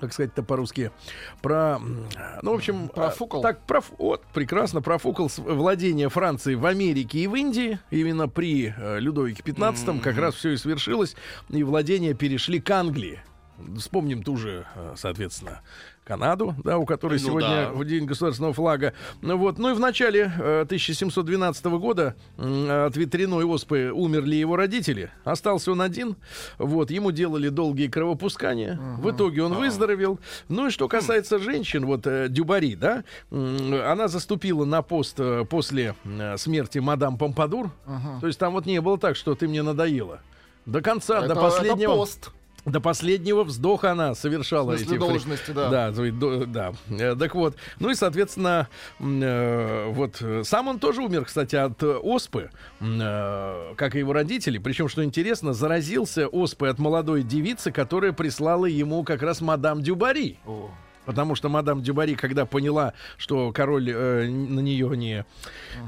[0.00, 0.90] как сказать-то по-русски,
[1.42, 1.78] про,
[2.42, 3.40] ну, в общем, Профукал.
[3.40, 7.78] а, Так, проф, вот, прекрасно профукал владение Франции в Америке и в Индии.
[7.90, 11.14] Именно при э, Людовике XV как раз все и свершилось,
[11.48, 13.20] и владения перешли к Англии.
[13.78, 15.60] Вспомним ту же, э, соответственно,
[16.14, 17.70] Канаду, да, у которой Ну сегодня да.
[17.72, 18.94] в день государственного флага.
[19.22, 24.56] Ну вот, ну и в начале э, 1712 года м, от ветряной оспы умерли его
[24.56, 25.12] родители.
[25.22, 26.16] Остался он один.
[26.58, 28.76] Вот, ему делали долгие кровопускания.
[28.98, 30.18] В итоге он выздоровел.
[30.48, 35.94] Ну и что касается женщин, вот э, Дюбари, да, она заступила на пост э, после
[36.04, 37.70] э, смерти мадам Помпадур.
[38.20, 40.22] То есть там вот не было так, что ты мне надоела.
[40.66, 41.92] До конца, Это- до последнего.
[41.92, 42.30] Это пост.
[42.66, 45.70] До последнего вздоха она совершала эти фри- должности, да.
[45.70, 46.72] Да, до- да.
[46.90, 47.56] Э, Так вот.
[47.78, 48.68] Ну и, соответственно,
[48.98, 54.12] э, вот э, сам он тоже умер, кстати, от э, оспы, э, как и его
[54.12, 54.58] родители.
[54.58, 60.38] Причем, что интересно, заразился оспой от молодой девицы, которая прислала ему как раз мадам Дюбари.
[60.46, 60.70] О.
[61.06, 65.24] Потому что мадам Дюбари, когда поняла, что король э, на нее не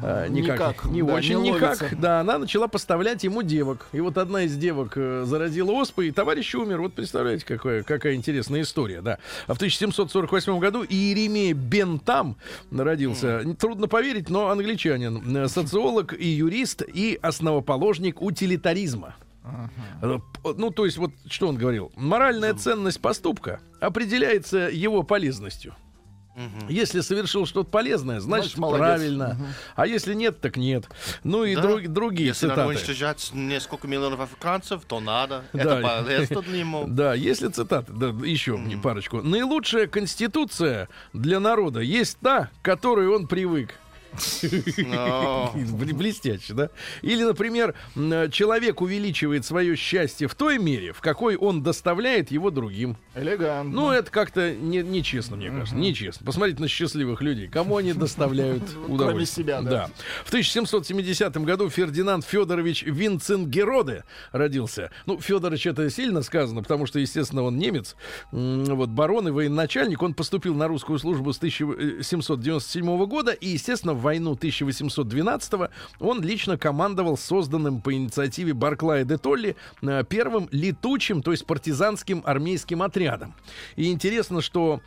[0.02, 3.86] э, никак, Никак, не да, очень не никак, да, она начала поставлять ему девок.
[3.92, 6.80] И вот одна из девок э, заразила оспой, и товарищ умер.
[6.80, 9.18] Вот представляете, какая, какая интересная история, да.
[9.46, 12.36] А в 1748 году Иеремия Бентам
[12.70, 13.42] родился.
[13.58, 15.36] Трудно поверить, но англичанин.
[15.36, 19.14] Э, Социолог и юрист, и основоположник утилитаризма.
[20.02, 21.92] Э, п- Ну, то есть, вот что он говорил.
[21.96, 25.74] Моральная ценность поступка определяется его полезностью.
[26.66, 28.80] Если совершил что-то полезное, значит, Значит, молодец.
[28.86, 29.36] правильно.
[29.76, 30.88] А если нет, так нет.
[31.24, 31.60] Ну и Да.
[31.60, 32.68] друг- другие Если цитаты.
[32.68, 35.44] уничтожать несколько миллионов африканцев, то надо.
[35.52, 35.60] Да.
[35.60, 36.84] Это полезно для него.
[36.88, 39.20] Да, если цитаты, да, еще мне парочку.
[39.20, 43.74] Наилучшая конституция для народа есть та, к которой он привык.
[45.92, 46.70] Блестяще, да?
[47.02, 52.50] Или, например, м, человек увеличивает свое счастье в той мере, в какой он доставляет его
[52.50, 52.96] другим.
[53.14, 53.72] Элегантно.
[53.74, 55.74] Ну, это как-то не- нечестно, мне кажется.
[55.76, 56.24] Нечестно.
[56.26, 57.48] Посмотрите на счастливых людей.
[57.48, 59.22] Кому они доставляют удовольствие.
[59.44, 59.90] себя, да.
[60.24, 64.90] В 1770 году Фердинанд Федорович Винценгероде родился.
[65.06, 67.96] Ну, Федорович это сильно сказано, потому что, естественно, он немец.
[68.30, 70.02] Вот барон и военачальник.
[70.02, 76.58] Он поступил на русскую службу с 1797 года и, естественно, в войну 1812 он лично
[76.58, 83.34] командовал созданным по инициативе Барклая де Толли э, первым летучим, то есть партизанским армейским отрядом.
[83.76, 84.80] И интересно, что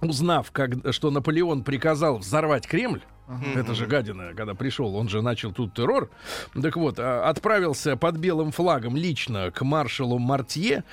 [0.00, 3.02] узнав, как, что Наполеон приказал взорвать Кремль,
[3.54, 6.10] это же гадина, когда пришел, он же начал тут террор.
[6.60, 10.84] Так вот, а, отправился под белым флагом лично к маршалу Мартье,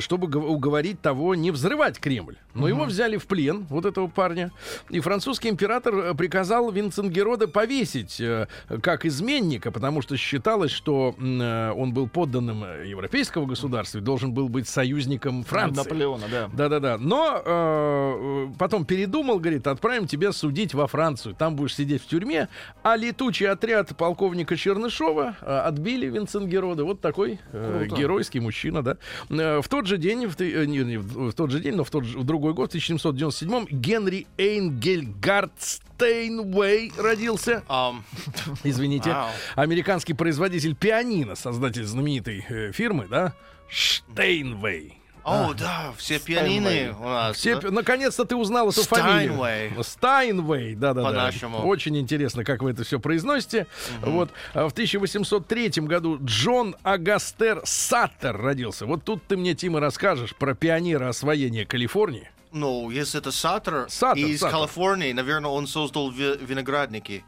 [0.00, 2.36] чтобы уговорить того не взрывать Кремль.
[2.54, 4.50] Но его взяли в плен, вот этого парня.
[4.88, 8.48] И французский император э, приказал Винценгерода повесить э,
[8.82, 14.48] как изменника, потому что считалось, что э, он был подданным европейского государства и должен был
[14.48, 15.82] быть союзником Франции.
[15.82, 16.48] Наполеона, да.
[16.52, 16.96] Да-да-да.
[16.98, 21.34] Но э, потом передумал, говорит, отправим тебя судить во Францию.
[21.34, 22.48] Там будешь сидеть в тюрьме.
[22.82, 26.84] А летучий отряд полковника Чернышова э, отбили Винценгерода.
[26.84, 28.96] Вот такой э, геройский мужчина, да.
[29.30, 31.90] Э, в тот же день, в, э, не, не в, тот же день, но в,
[31.90, 37.62] тот же- в другой год, в 1797 Генри Эйнгельгард Стейнвей родился.
[37.68, 38.02] Um,
[38.64, 39.10] Извините.
[39.10, 39.30] Вау.
[39.54, 43.34] Американский производитель пианино, создатель знаменитой э, фирмы, да,
[43.68, 45.00] Штейнвей.
[45.26, 47.36] О, да, все пианины у нас.
[47.36, 47.70] Все, да?
[47.70, 49.36] наконец-то ты узнал эту Стайнвей.
[49.36, 49.84] фамилию.
[49.84, 51.08] Стайнвей, да-да-да.
[51.08, 51.58] По-нашему.
[51.66, 53.66] Очень интересно, как вы это все произносите.
[54.02, 58.86] Вот а в 1803 году Джон Агастер Саттер родился.
[58.86, 62.30] Вот тут ты мне, Тима, расскажешь про пионера освоения Калифорнии.
[62.52, 64.58] Ну, если это Саттер, Саттер, из Саттер.
[64.58, 67.24] Калифорнии, наверное, он создал ви- виноградники.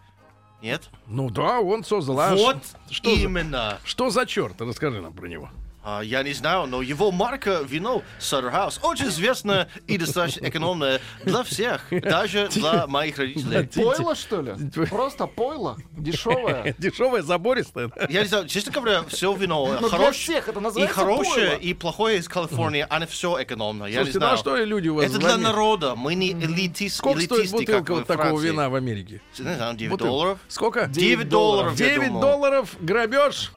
[0.63, 0.89] Нет?
[1.07, 2.21] Ну да, он создал.
[2.21, 3.79] А вот ш- что, за, именно.
[3.85, 4.61] что за черт?
[4.61, 5.51] Расскажи нам про него.
[5.91, 11.01] А, я не знаю, но его марка вино Sutter House очень известная и достаточно экономная
[11.25, 13.67] для всех, даже для моих родителей.
[13.75, 14.53] Пойло, что ли?
[14.91, 15.79] Просто пойло?
[15.97, 16.75] Дешевое?
[16.79, 17.89] Дешевая, забористая.
[17.89, 18.07] да?
[18.11, 22.19] Я не знаю, честно говоря, все вино для хорош- всех это и хорошее, и плохое
[22.19, 23.85] из Калифорнии, оно все экономно.
[23.85, 24.37] Я не ну а знаю.
[24.37, 27.97] что люди у вас Это для народа, мы не элитист, Сколько стоит элитисты, бутылка во
[28.01, 29.23] вот такого вина в Америке?
[29.39, 30.11] Не знаю, 9 Бутылка.
[30.11, 30.39] долларов.
[30.49, 30.87] Сколько?
[30.87, 32.21] 9 долларов, я 9 думал.
[32.21, 33.53] долларов, грабеж.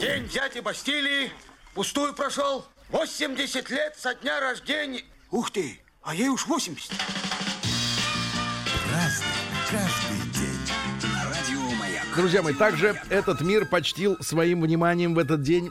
[0.00, 1.30] День дяди Бастилии
[1.74, 2.64] пустую прошел.
[2.88, 5.02] 80 лет со дня рождения.
[5.30, 6.90] Ух ты, а ей уж 80.
[8.90, 9.26] Разный,
[9.70, 10.58] каждый день.
[11.28, 12.06] Радио Маяк.
[12.16, 15.70] Друзья мои, также этот мир почтил своим вниманием в этот день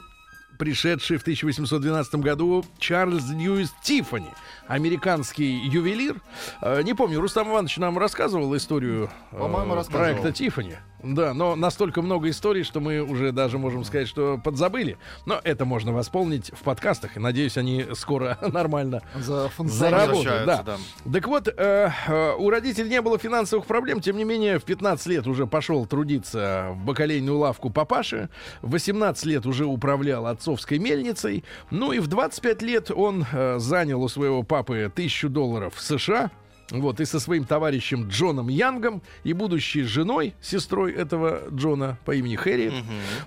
[0.58, 4.30] пришедший в 1812 году Чарльз Льюис Тиффани,
[4.66, 6.20] американский ювелир.
[6.60, 10.78] Э, Не помню, Рустам Иванович нам рассказывал историю э, проекта Тиффани.
[11.04, 14.96] Да, но настолько много историй, что мы уже даже можем сказать, что подзабыли.
[15.26, 20.46] Но это можно восполнить в подкастах, и надеюсь, они скоро нормально За заработают.
[20.46, 20.62] Да.
[20.62, 20.76] да.
[21.12, 25.06] Так вот, э, э, у родителей не было финансовых проблем, тем не менее, в 15
[25.08, 28.30] лет уже пошел трудиться в бакалейную лавку папаши,
[28.62, 34.02] в 18 лет уже управлял отцовской мельницей, ну и в 25 лет он э, занял
[34.02, 36.30] у своего папы тысячу долларов в США,
[36.70, 42.36] вот, и со своим товарищем Джоном Янгом и будущей женой, сестрой этого Джона по имени
[42.36, 42.72] Хэри.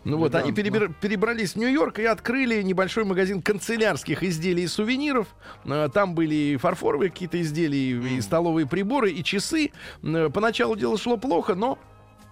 [0.06, 5.28] Ну вот, они перебир- перебрались в Нью-Йорк и открыли небольшой магазин канцелярских изделий и сувениров.
[5.66, 9.72] Э, Там были и фарфоровые какие-то изделия, и столовые приборы, и часы.
[10.02, 11.78] Поначалу дело шло плохо, но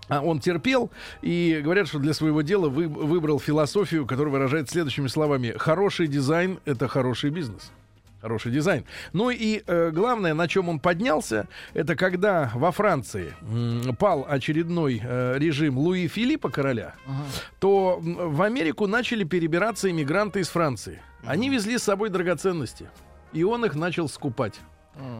[0.07, 0.89] а он терпел
[1.23, 6.59] и говорят, что для своего дела вы, выбрал философию, которая выражает следующими словами: хороший дизайн
[6.65, 7.71] это хороший бизнес.
[8.25, 8.85] Хороший дизайн.
[9.13, 14.99] Ну и э, главное, на чем он поднялся, это когда во Франции м, пал очередной
[14.99, 16.95] э, режим Луи Филиппа короля,
[17.59, 21.03] то м, в Америку начали перебираться иммигранты из Франции.
[21.23, 22.89] Они везли с собой драгоценности,
[23.31, 24.59] и он их начал скупать.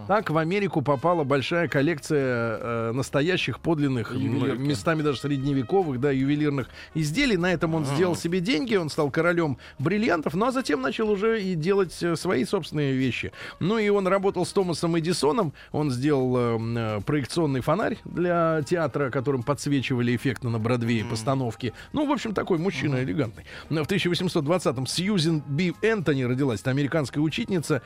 [0.08, 4.60] Так в Америку попала большая коллекция э, настоящих подлинных, Ювелирки.
[4.62, 7.38] местами даже средневековых, да, ювелирных изделий.
[7.38, 11.42] На этом он сделал себе деньги, он стал королем бриллиантов, ну а затем начал уже
[11.42, 13.32] и делать э, свои собственные вещи.
[13.60, 18.62] Ну и он работал с Томасом Эдисоном, он сделал э, м, э, проекционный фонарь для
[18.66, 21.74] театра, которым подсвечивали эффектно на Бродвее постановки.
[21.94, 23.46] Ну, в общем, такой мужчина элегантный.
[23.70, 27.82] Но В 1820-м Сьюзен Би Энтони родилась, это американская учительница,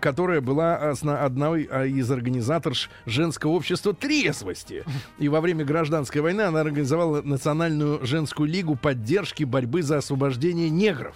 [0.00, 4.84] которая была осна- одной а, из организаторш женского общества трезвости.
[5.18, 11.14] И во время гражданской войны она организовала Национальную женскую лигу поддержки борьбы за освобождение негров.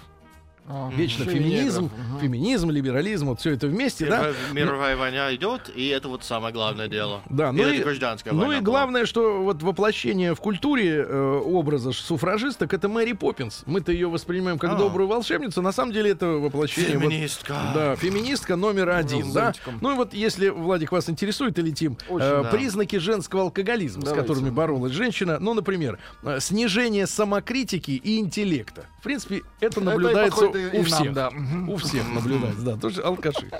[0.66, 2.20] А, Вечно и феминизм, ага.
[2.20, 4.18] феминизм, либерализм, вот все это вместе, да?
[4.20, 7.20] Мировая- Мировая война идет, и это вот самое главное дело.
[7.28, 8.72] Да, И ну это и, гражданская ну война и была.
[8.78, 13.62] главное, что вот воплощение в культуре э, образа суфражисток это Мэри Поппинс.
[13.66, 14.76] Мы-то ее воспринимаем как А.
[14.76, 15.60] добрую волшебницу.
[15.60, 16.96] На самом деле это воплощение.
[16.98, 17.54] вот- Феминистка.
[17.74, 19.30] да, феминистка номер один.
[19.30, 19.52] с Да?
[19.82, 22.50] Ну и вот если, Владик, вас интересует или Тим, Очень, э, да.
[22.50, 24.26] признаки женского алкоголизма, с Давайте.
[24.28, 28.86] которыми боролась женщина, ну, например, э, снижение самокритики и интеллекта.
[29.00, 31.30] В принципе, это и наблюдается и, у и всех, нам, да.
[31.68, 33.50] У всех наблюдается, да, тоже алкаши.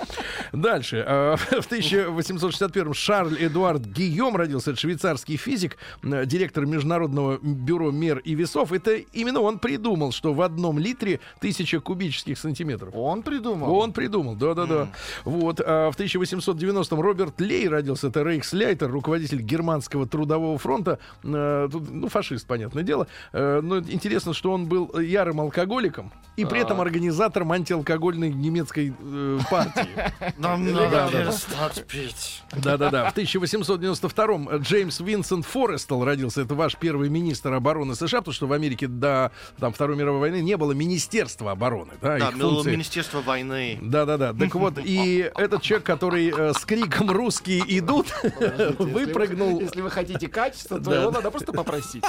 [0.51, 1.03] Дальше.
[1.05, 4.71] э, В 1861-м Шарль Эдуард Гийом родился.
[4.71, 8.71] Это швейцарский физик, директор Международного бюро мер и весов.
[8.71, 12.93] Это именно он придумал, что в одном литре тысяча кубических сантиметров.
[12.95, 13.73] Он придумал.
[13.75, 14.89] Он придумал, да-да-да.
[15.23, 15.61] Вот.
[15.65, 18.07] а в 1890-м Роберт Лей родился.
[18.07, 20.99] Это Рейхсляйтер, руководитель германского трудового фронта.
[21.23, 23.07] Э, тут, ну, фашист, понятное дело.
[23.33, 29.39] Э, но интересно, что он был ярым алкоголиком и при этом организатором антиалкогольной немецкой э,
[29.49, 29.87] партии.
[30.37, 32.43] Нам надо перестать пить.
[32.53, 33.09] Да-да-да.
[33.11, 36.41] В 1892-м Джеймс Винсент Форестел родился.
[36.41, 40.41] Это ваш первый министр обороны США, потому что в Америке до там, Второй мировой войны
[40.41, 41.93] не было Министерства обороны.
[42.01, 43.79] Да, Да, было функции- Министерство войны.
[43.81, 44.33] да-да-да.
[44.33, 49.59] Так вот, и этот человек, который э, с криком «Русские идут!» Подождите, если вы- выпрыгнул.
[49.59, 52.03] Если вы хотите качества, то его надо просто попросить.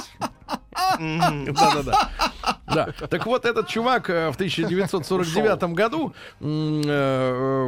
[0.98, 2.10] Да-да-да.
[2.66, 2.88] Да.
[3.08, 7.64] Так вот, этот чувак э, в 1949 году м, э,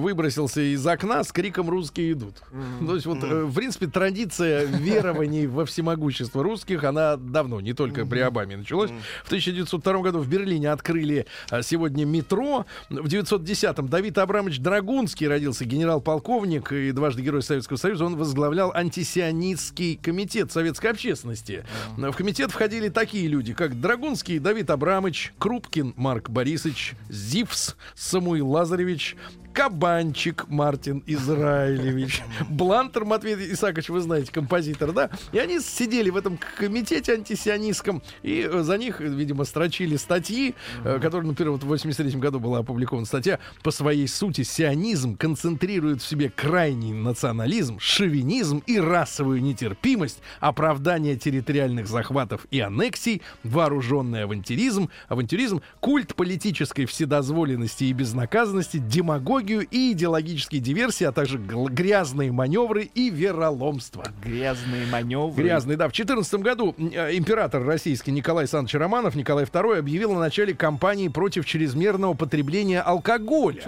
[0.00, 2.42] выбросился из окна с криком «Русские идут».
[2.84, 8.04] То есть вот, э, в принципе, традиция верований во всемогущество русских, она давно, не только
[8.04, 8.90] при Обаме началась.
[9.24, 12.66] В 1902 году в Берлине открыли э, сегодня метро.
[12.90, 18.04] В 1910-м Давид Абрамович Драгунский родился, генерал-полковник и дважды Герой Советского Союза.
[18.04, 21.64] Он возглавлял антисионистский комитет советской общественности.
[21.96, 29.16] В комитет входили такие люди, как Драгунский Давид Абрамович, Крупкин Марк Борисович, Зивс Самуил Лазаревич,
[29.52, 35.10] Кабанчик Мартин Израилевич, Блантер Матвей Исаакович, вы знаете, композитор, да?
[35.32, 40.98] И они сидели в этом комитете антисионистском, и э, за них, видимо, строчили статьи, э,
[41.00, 46.06] которые, например, вот в 83 году была опубликована статья «По своей сути сионизм концентрирует в
[46.06, 55.62] себе крайний национализм, шовинизм и расовую нетерпимость, оправдание территориальных захватов и аннексий, вооруженный авантюризм, авантюризм,
[55.80, 64.04] культ политической вседозволенности и безнаказанности, демагогию и идеологические диверсии, а также грязные маневры и вероломство.
[64.24, 65.42] Грязные маневры.
[65.42, 65.86] Грязный, да.
[65.86, 71.06] В 2014 году э, император российский Николай Александрович Романов, Николай II, объявил о начале кампании
[71.06, 73.62] против чрезмерного потребления алкоголя.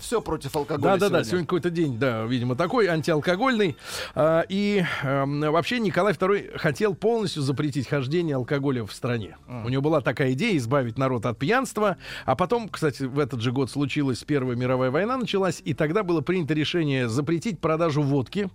[0.00, 1.08] Все, против алкоголя Да, да, да.
[1.08, 1.24] сегодня.
[1.24, 3.76] Сегодня какой-то день, да, видимо, такой антиалкогольный.
[4.14, 9.36] А, и эм, вообще Николай II хотел полностью запретить хождение алкоголя в стране.
[9.64, 11.96] У него была такая идея избавить народ от пьянства.
[12.26, 16.20] А потом, кстати, в этот же год случилась Первая мировая война, началась, и тогда было
[16.20, 18.48] принято решение запретить продажу водки.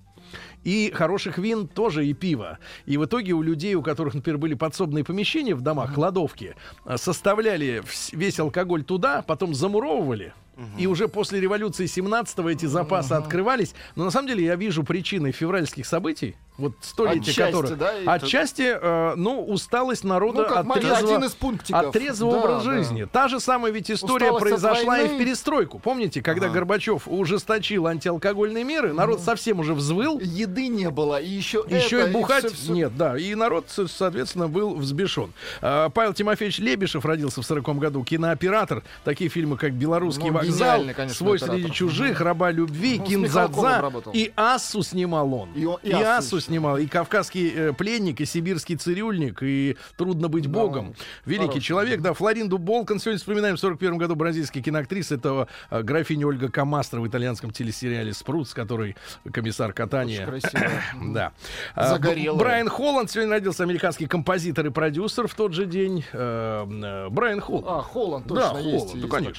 [0.63, 2.57] И хороших вин тоже и пива.
[2.85, 6.97] И в итоге у людей, у которых, например, были подсобные помещения в домах, кладовки, э,
[6.97, 10.33] составляли весь алкоголь туда, потом замуровывали.
[10.77, 13.75] И уже после революции 17-го эти запасы открывались.
[13.95, 17.77] Но на самом деле я вижу причины февральских событий, вот столетия Отчасти, которых...
[17.77, 21.81] да, и отчасти, э, ну, усталость народа Ну, от трезвого, один из пунктиков.
[21.87, 22.75] от трезвого Да, образа да.
[22.77, 23.07] жизни.
[23.11, 25.79] Та же самая ведь история Усталость произошла и в перестройку.
[25.79, 30.19] Помните, когда Горбачев ужесточил антиалкогольные меры, народ совсем уже взвыл.
[30.19, 33.17] Еды не было, и еще Еще это, и бухать всё- всё- нет, да.
[33.17, 35.33] И народ, со- соответственно, был взбешен.
[35.61, 38.83] А, Павел Тимофеевич Лебешев родился в 40 году, кинооператор.
[39.03, 41.59] Такие фильмы, как «Белорусский Ну, вокзал», конечно, «Свой оператор.
[41.59, 45.49] среди чужих», «Раба любви», Ну, «Кинзадза» и «Ассу» снимал он.
[45.53, 46.39] И он- и И «Ассу».
[46.45, 50.95] Снимал, и «Кавказский э, пленник», и «Сибирский цирюльник», и «Трудно быть богом».
[51.25, 51.61] Великий хороший.
[51.61, 52.13] человек, да.
[52.13, 53.55] Флоринду Болкон сегодня вспоминаем.
[53.55, 55.15] В 41 году бразильский киноактриса.
[55.15, 58.95] Это э, графиня Ольга Камастра в итальянском телесериале «Спрут», с которой
[59.31, 60.25] комиссар катания
[61.03, 61.33] да.
[61.73, 62.39] А, Загорелая.
[62.39, 66.03] Брайан Холланд сегодня родился, американский композитор и продюсер в тот же день.
[66.13, 67.67] Э, э, Брайан Холланд.
[67.67, 68.85] А, Холланд Да, точно есть.
[68.85, 69.33] Холланд, есть конечно.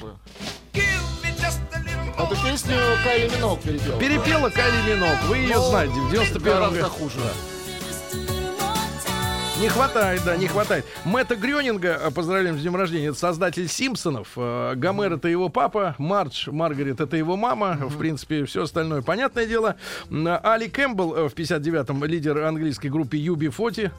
[0.72, 0.85] такое.
[2.18, 3.98] Эту песню Кайли Миноуг перепела.
[4.00, 5.18] Перепела Кайли Минок.
[5.28, 5.92] Вы ее Ну, знаете.
[5.94, 6.90] В 91 Гораздо году.
[6.90, 7.20] хуже.
[9.60, 10.84] Не хватает, да, не хватает.
[11.06, 14.28] Мэтта Грёнинга, э, поздравляем с днем рождения, это создатель Симпсонов.
[14.36, 17.78] Э, Гомер это его папа, Мардж, Маргарет это его мама.
[17.80, 19.76] В принципе, все остальное понятное дело.
[20.10, 23.90] Али Кэмпбелл э, в 59-м лидер английской группы UB40.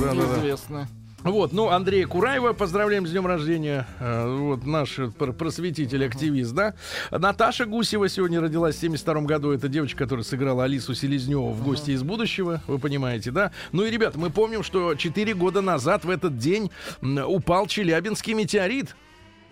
[0.00, 0.38] Да-да-да.
[0.40, 0.88] Известно.
[1.24, 3.86] Вот, ну, Андрея Кураева поздравляем с днем рождения.
[4.00, 6.74] Э, Вот наш пр- просветитель, активист, да.
[7.10, 9.52] Наташа Гусева сегодня родилась в 72 году.
[9.52, 12.60] Это девочка, которая сыграла Алису Селезневу в «Гости из будущего».
[12.66, 13.52] Вы понимаете, да?
[13.70, 16.70] Ну и, ребят, мы помним, что 4 года назад в этот день
[17.02, 18.96] упал Челябинский метеорит.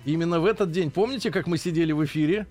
[0.04, 2.46] Именно в этот день, помните, как мы сидели в эфире,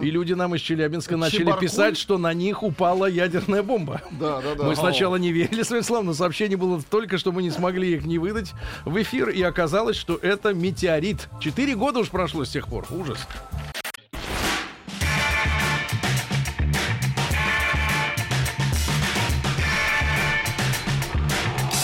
[0.00, 1.68] и люди нам из Челябинска начали Чебаркуль?
[1.68, 4.00] писать, что на них упала ядерная бомба.
[4.12, 4.64] Да, да, да.
[4.64, 8.06] Мы сначала не верили своим словам, но сообщение было только, что мы не смогли их
[8.06, 8.52] не выдать
[8.84, 11.28] в эфир, и оказалось, что это метеорит.
[11.40, 12.86] Четыре года уж прошло с тех пор.
[12.90, 13.18] Ужас.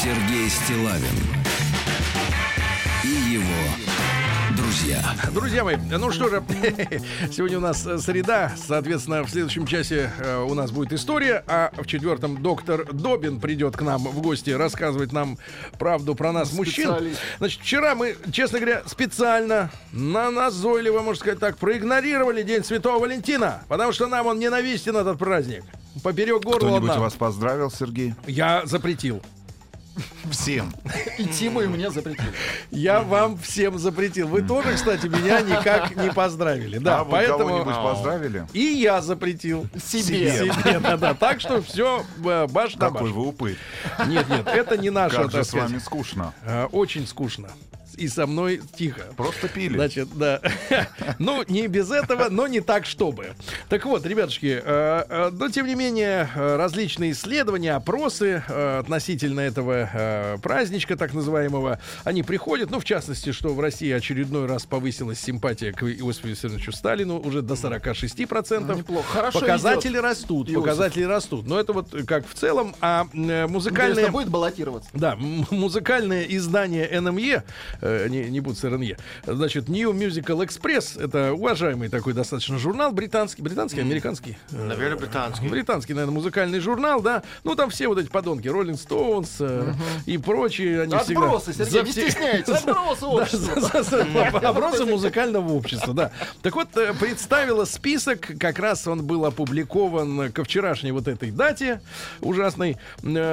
[0.02, 1.39] Сергей Стилавин
[4.90, 5.30] друзья.
[5.32, 5.64] друзья.
[5.64, 6.42] Мои, ну что же,
[7.32, 11.70] сегодня у нас э, среда, соответственно, в следующем часе э, у нас будет история, а
[11.76, 15.38] в четвертом доктор Добин придет к нам в гости рассказывать нам
[15.78, 16.94] правду про нас, мужчин.
[17.38, 23.62] Значит, вчера мы, честно говоря, специально, на назойливо, можно сказать так, проигнорировали День Святого Валентина,
[23.68, 25.64] потому что нам он ненавистен, этот праздник.
[26.02, 28.14] Поперек горла он Кто-нибудь вас поздравил, Сергей?
[28.26, 29.22] Я запретил.
[30.30, 30.72] Всем.
[31.18, 32.32] И Тиму и мне запретили.
[32.70, 34.28] Я вам всем запретил.
[34.28, 36.78] Вы тоже, кстати, меня никак не поздравили.
[36.78, 37.38] Да, а вы поэтому...
[37.38, 38.46] кого-нибудь поздравили?
[38.52, 39.66] И я запретил.
[39.82, 40.32] Себе.
[40.32, 41.14] Себе, да, да.
[41.14, 42.92] Так что все, баш на баш.
[42.92, 43.56] Какой вы упырь.
[44.06, 46.32] Нет, нет, это не наше, Как же с вами скучно.
[46.44, 47.48] А, Очень скучно.
[47.96, 49.06] И со мной тихо.
[49.16, 49.74] Просто пили.
[49.74, 50.40] Значит, да.
[51.18, 53.34] ну, не без этого, но не так, чтобы.
[53.68, 58.42] Так вот, ребятушки, э, э, но тем не менее, э, различные исследования, опросы
[58.80, 62.70] относительно этого праздничка, так называемого, они приходят.
[62.70, 67.42] Ну, в частности, что в России очередной раз повысилась симпатия к Иосифу Виссарионовичу Сталину уже
[67.42, 68.60] до 46%.
[68.60, 69.06] Ну, неплохо.
[69.08, 70.62] Хорошо Показатели растут, Иосиф.
[70.62, 71.46] показатели растут.
[71.46, 74.90] Но это вот как в целом, а э, Интересно, будет баллотироваться?
[74.92, 77.44] Да, музыкальное издание НМЕ,
[77.80, 82.92] э, не, не буду с РНЕ, значит, New Musical Express, это уважаемый такой достаточно журнал,
[82.92, 84.36] британский, британский, американский?
[84.52, 85.48] Э, Наверное, британский.
[85.48, 87.22] Британский, наверное, музыкальный журнал, да.
[87.44, 89.72] Ну, там все вот эти подонки, Роллинг Стоунс э,
[90.06, 91.22] и прочие, они всегда...
[91.22, 92.48] Отбросы, Сергей, за не стесняйтесь.
[92.54, 94.38] Отбросы общества.
[94.48, 96.12] Опросы музыкального общества, да.
[96.42, 101.80] Так вот, э, представила список, как раз он был опубликован ко вчерашней вот этой дате
[102.20, 102.76] ужасный.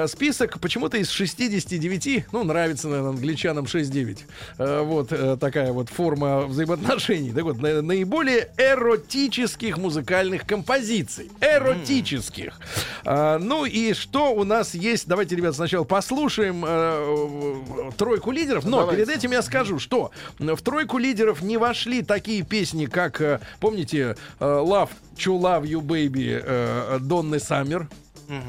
[0.06, 4.18] Список почему-то из 69, ну, нравится, наверное, англичанам 6-9.
[4.58, 7.32] Э, Вот э, такая вот форма взаимоотношений.
[7.32, 11.30] Так вот, на- наиболее эротических музыкальных композиций.
[11.40, 12.58] Эротических.
[13.04, 15.06] А, Ну и что у нас есть?
[15.08, 18.64] Давайте, ребят, сначала послушаем э, тройку лидеров.
[18.64, 19.04] Но Давайте.
[19.04, 24.90] перед этим я скажу, что в тройку лидеров не вошли такие песни, как, помните, Love
[25.16, 27.88] to Love You Baby Донны Саммер.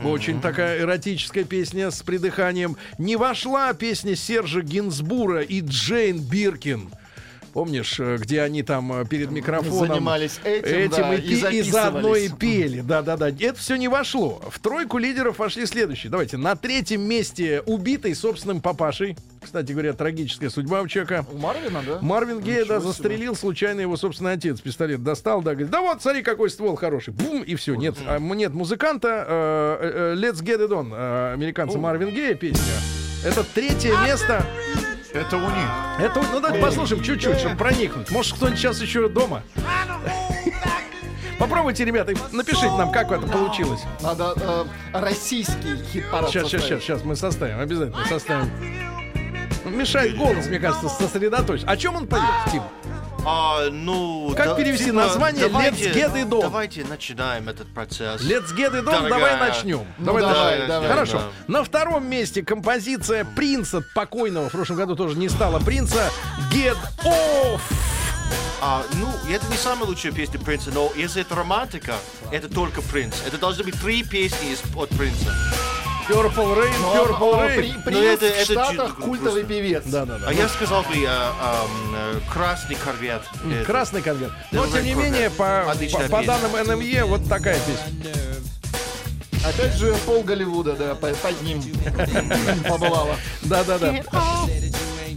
[0.04, 2.76] Очень такая эротическая песня с придыханием.
[2.98, 6.90] Не вошла песня Сержа Гинзбура и Джейн Биркин.
[7.54, 11.62] Помнишь, э, где они там э, перед микрофоном Занимались этим, да, и, и пи- и
[11.64, 12.82] заодно и пели.
[12.82, 13.30] Да-да-да.
[13.30, 14.42] Это все не вошло.
[14.52, 16.12] В тройку лидеров вошли следующие.
[16.12, 16.38] Давайте.
[16.38, 19.18] На третьем месте убитый собственным папашей.
[19.42, 21.26] Кстати говоря, трагическая судьба у человека.
[21.32, 21.98] У Марвина, да?
[22.02, 24.60] Марвин Гея, да, застрелил случайно его собственный отец.
[24.62, 27.14] Пистолет достал, да, говорит, да вот, смотри, какой ствол хороший.
[27.14, 27.76] Бум, и все.
[27.76, 29.26] Нет, а, нет музыканта.
[29.28, 30.90] э, э, Let's Get It On.
[30.94, 32.64] э, американца Марвин Гея песня.
[33.24, 34.46] Это третье место.
[35.14, 35.70] Это у них.
[36.00, 38.12] Это, ну давайте послушаем чуть-чуть, чтобы проникнуть.
[38.12, 39.42] Может, кто-нибудь сейчас еще дома?
[41.40, 43.82] Попробуйте, ребята, напишите нам, как это получилось.
[44.02, 46.84] Надо э, российский хит-парад Сейчас, сейчас, сейчас, составить.
[46.84, 48.52] сейчас мы составим, обязательно составим.
[49.66, 51.68] Ну, Мешает голос, мне кажется, сосредоточить.
[51.68, 52.64] О чем он поет, Тим?
[53.26, 56.42] А, ну, Как перевести название давайте- Let's Get It On?
[56.42, 58.22] Давайте начинаем этот процесс.
[58.22, 59.10] Let's get it on, Дорогая.
[59.10, 59.86] давай начнем.
[59.98, 60.68] Ну, давай, давай, начнем.
[60.68, 60.90] давай.
[60.90, 61.18] Хорошо.
[61.18, 61.54] Да.
[61.54, 64.48] На втором месте композиция принца покойного.
[64.48, 66.10] В прошлом году тоже не стало принца.
[66.52, 67.60] Get off.
[68.62, 71.94] А, ну, это не самая лучшая песня Принца, но если это романтика,
[72.32, 73.16] это только Принц.
[73.26, 75.34] Это должны быть три песни из, от Принца.
[76.10, 77.55] Purple Rain, Ну, Purple Rain.
[77.55, 79.84] при- Ну, Принц это- в это Штатах культовый просто- певец.
[79.86, 80.28] Да, да, да.
[80.28, 83.22] А я сказал бы а, а, э, красный корвет.
[83.66, 84.34] Красный конверт.
[84.51, 85.66] Но, тем не менее, по,
[86.10, 88.16] по- данным НМЕ, вот такая песня.
[89.45, 91.62] Опять же, пол Голливуда, да, по- под ним
[92.68, 93.16] побывала.
[93.43, 93.95] Да-да-да.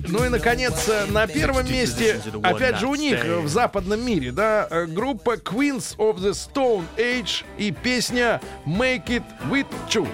[0.08, 4.66] Ну и, наконец, э, на первом месте, опять же, у них в западном мире, да,
[4.68, 10.06] э, группа Queens of the Stone Age и песня Make It With You.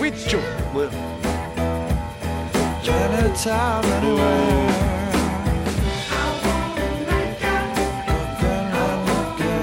[0.00, 0.40] With You.
[0.72, 0.90] Мы-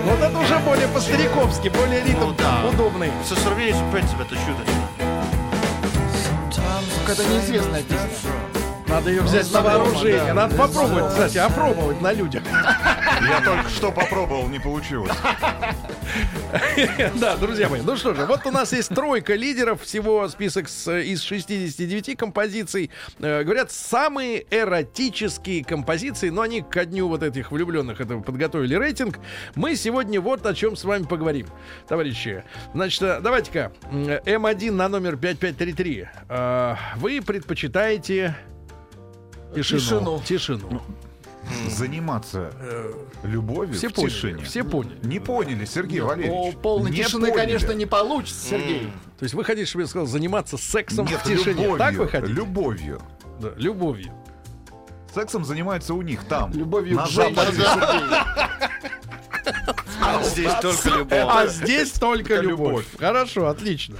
[0.06, 2.66] Вот это уже более по-стариковски, более ритм Ну да.
[2.68, 3.12] удобный.
[3.28, 4.64] Со сравнением с Принцем это чудо.
[7.06, 8.61] Какая-то неизвестная песня.
[8.92, 10.26] Надо ее взять на вооружение.
[10.26, 10.34] да.
[10.34, 12.44] Надо попробовать, кстати, опробовать на людях.
[13.28, 15.12] Я только что попробовал, не получилось.
[17.16, 20.92] Да, друзья мои, ну что же, вот у нас есть тройка лидеров, всего список с-
[21.00, 22.92] из 69 композиций.
[23.20, 29.20] Э, говорят, самые эротические композиции, но они ко дню вот этих влюбленных этого подготовили рейтинг.
[29.56, 31.48] Мы сегодня вот о чем с вами поговорим,
[31.88, 32.44] товарищи.
[32.74, 36.08] Значит, э, давайте-ка, м, М1 на номер 5533.
[36.28, 38.36] Э, Вы предпочитаете
[39.54, 39.80] тишину?
[39.80, 40.22] Тишину.
[40.26, 40.82] Тишину.
[41.70, 42.52] Заниматься
[43.24, 44.43] любовью Все в поняли, тишине.
[44.43, 44.97] все поняли.
[45.04, 46.56] Не поняли, Сергей О, Валерьевич.
[46.58, 47.38] полной Не тишины, поняли.
[47.45, 48.91] конечно, не получится, Сергей.
[49.20, 51.64] То есть вы хотите, чтобы я сказал, заниматься сексом Нет, в тишине?
[51.64, 51.78] любовью.
[51.78, 52.32] Так вы хотите?
[52.34, 53.02] Любовью.
[53.39, 54.14] Да, любовью.
[55.14, 56.54] Сексом занимаются у них там.
[56.54, 57.64] Любовью на к Западе.
[60.04, 61.20] А здесь только любовь.
[61.28, 62.86] А здесь только любовь.
[62.99, 63.97] Хорошо, отлично.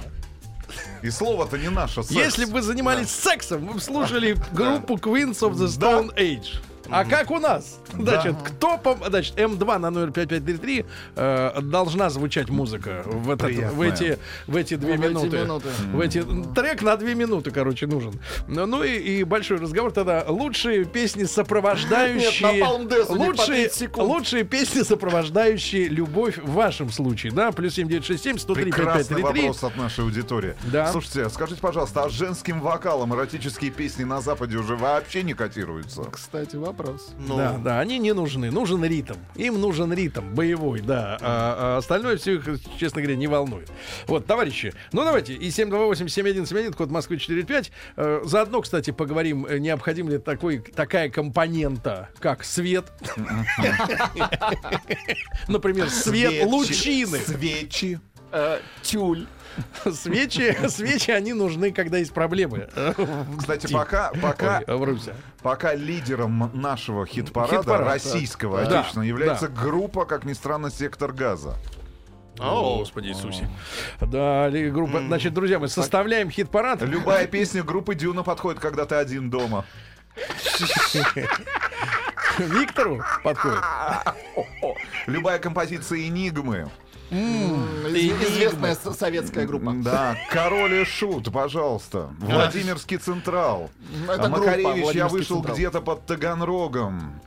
[1.02, 2.02] И слово-то не наше.
[2.02, 2.10] секс.
[2.10, 6.58] Если бы вы занимались сексом, вы бы слушали группу Queens of the Stone Age.
[6.90, 7.78] А как у нас?
[7.98, 10.84] Значит, кто пом- Значит, М2 на номер 5533
[11.16, 15.38] э, должна звучать музыка в, этот, в, эти, в эти две В эти минуты.
[15.38, 15.68] минуты.
[15.92, 16.24] В эти,
[16.54, 18.20] трек на две минуты, короче, нужен.
[18.48, 20.24] Ну ну и, и большой разговор тогда.
[20.28, 22.52] Лучшие песни, сопровождающие...
[22.52, 24.08] Нет, лучшие, 30 секунд.
[24.08, 27.32] лучшие песни, сопровождающие любовь в вашем случае.
[27.32, 29.42] Да, плюс 7967 103 Прекрасный 5533.
[29.48, 30.54] вопрос от нашей аудитории.
[30.64, 30.90] Да.
[30.90, 36.04] Слушайте, скажите, пожалуйста, а женским вокалом эротические песни на Западе уже вообще не котируются?
[36.10, 36.71] Кстати, вопрос.
[37.18, 38.50] Ну, Да, да, они не нужны.
[38.50, 39.14] Нужен ритм.
[39.36, 41.18] Им нужен ритм боевой, да.
[41.20, 42.48] А, а остальное все их,
[42.78, 43.70] честно говоря, не волнует.
[44.06, 45.34] Вот, товарищи, ну давайте.
[45.34, 47.72] И 728-7171, код Москвы 45.
[47.96, 52.92] Э, заодно, кстати, поговорим, э, необходим ли такой, такая компонента, как свет.
[55.48, 57.18] Например, свет лучины.
[57.18, 58.00] Свечи.
[58.30, 59.26] Э, Тюль.
[59.92, 62.68] Свечи, свечи, они нужны, когда есть проблемы.
[63.38, 64.98] Кстати, пока, пока, Ой,
[65.42, 68.78] пока лидером нашего хит-парада, Хит-парад, российского, да.
[68.78, 71.56] отечественного, является группа, как ни странно, «Сектор газа».
[72.38, 73.48] О, Господи Иисусе.
[74.00, 75.00] Да, группа.
[75.00, 76.82] Значит, друзья, мы составляем хит-парад.
[76.82, 79.64] Любая песня группы Дюна подходит, когда ты один дома.
[82.38, 83.60] Виктору подходит.
[85.06, 86.70] Любая композиция «Энигмы».
[87.12, 89.72] Из- Известная советская группа.
[89.72, 92.10] Да, Король и Шут, пожалуйста.
[92.18, 93.70] Владимирский Централ.
[94.08, 95.54] А Макаревич, я «Владимирский вышел Централ».
[95.56, 97.20] где-то под Таганрогом.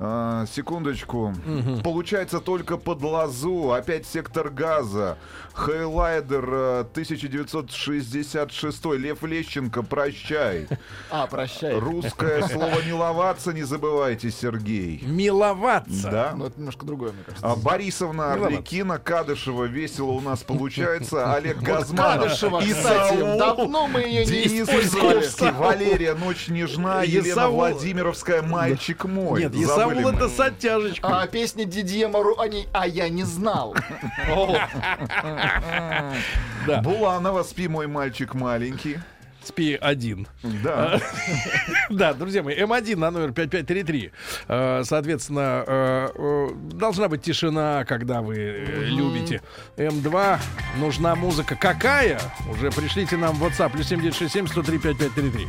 [0.00, 1.34] А, секундочку.
[1.82, 3.72] Получается только под лазу.
[3.72, 5.18] Опять сектор газа.
[5.54, 8.84] Хейлайдер э, 1966.
[8.96, 10.68] Лев Лещенко, прощай.
[11.10, 11.78] А, прощай.
[11.78, 15.00] Русское слово миловаться не забывайте, Сергей.
[15.04, 16.10] Миловаться.
[16.10, 16.32] Да.
[16.36, 17.46] Ну, это немножко другое, мне кажется.
[17.46, 18.34] А Борисовна.
[18.34, 21.32] Арлекина, Кадышева, весело у нас получается.
[21.38, 22.22] Олег Газманов.
[22.22, 23.38] Кадышева, и кстати, Саул.
[23.38, 25.52] давно мы ее не Денис использовали.
[25.52, 29.42] Валерия, Ночь нежна, Елена Владимировская, мальчик мой.
[29.42, 29.54] Нет,
[29.94, 30.10] Мы.
[30.12, 31.10] это с оттяжечкой.
[31.12, 32.36] А песня Дидье Мару...
[32.38, 33.74] А, не- а я не знал.
[36.82, 38.98] Буланова, спи, мой мальчик маленький.
[39.42, 40.26] Спи один.
[40.42, 41.00] Да.
[41.90, 44.12] Да, друзья мои, М1 на номер 5533.
[44.48, 49.40] Э, Соответственно, э, должна быть тишина, когда вы э, любите.
[49.78, 50.38] М2
[50.76, 51.56] нужна музыка.
[51.56, 52.20] Какая?
[52.50, 53.70] Уже пришлите нам в WhatsApp.
[53.70, 55.48] Плюс 7967 103 5533.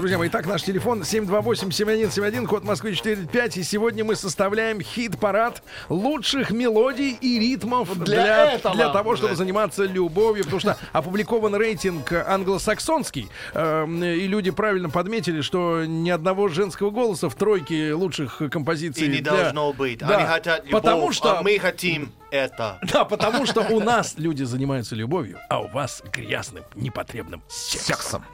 [0.00, 3.58] Друзья мои, итак, наш телефон 728-7171, код Москвы 45.
[3.58, 9.84] И сегодня мы составляем хит-парад лучших мелодий и ритмов для, Для для того, чтобы заниматься
[9.84, 10.44] любовью.
[10.44, 13.28] Потому что опубликован рейтинг англосаксонский.
[13.52, 19.04] эм, И люди правильно подметили, что ни одного женского голоса в тройке лучших композиций.
[19.04, 19.98] И не для- должно быть.
[19.98, 21.40] Да, Они хотят любовь, Потому что...
[21.40, 22.78] а мы хотим это.
[22.92, 28.24] Да, потому что у нас люди занимаются любовью, а у вас грязным, непотребным сексом.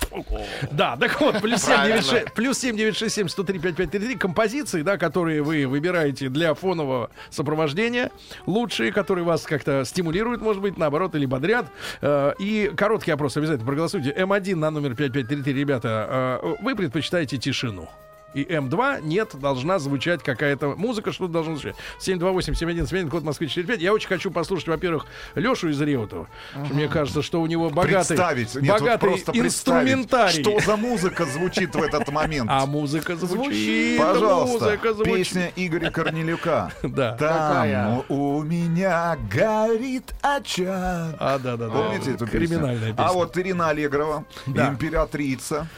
[0.70, 2.02] Да, так вот, плюс Правильно.
[2.02, 8.10] 796 плюс 7967 103 5533 композиции, да, которые вы выбираете для фонового сопровождения.
[8.46, 11.66] Лучшие, которые вас как-то стимулируют, может быть, наоборот, или бодрят.
[12.00, 14.10] Э, И короткий опрос обязательно проголосуйте.
[14.16, 17.88] М1 на номер 5533, ребята, э, вы предпочитаете тишину.
[18.36, 21.74] И М2 нет, должна звучать какая-то музыка, что-то должно звучать.
[22.00, 23.80] 728-7171, код Москвы 45.
[23.80, 26.28] Я очень хочу послушать, во-первых, Лешу из Реутова.
[26.52, 28.54] что Мне кажется, что у него богатый, Представить.
[28.56, 30.42] Нет, вот богатый просто представить, инструментарий.
[30.42, 32.50] Что за музыка звучит в этот момент?
[32.52, 33.98] А музыка звучит.
[33.98, 35.14] Пожалуйста, музыка звучит.
[35.14, 36.72] песня Игоря Корнелюка.
[36.82, 37.16] Да.
[37.16, 41.16] Там у меня горит очаг.
[41.18, 41.72] А, да, да, да.
[41.72, 42.48] Помните эту песню?
[42.48, 43.04] Криминальная песня.
[43.06, 45.68] А вот Ирина Аллегрова, императрица.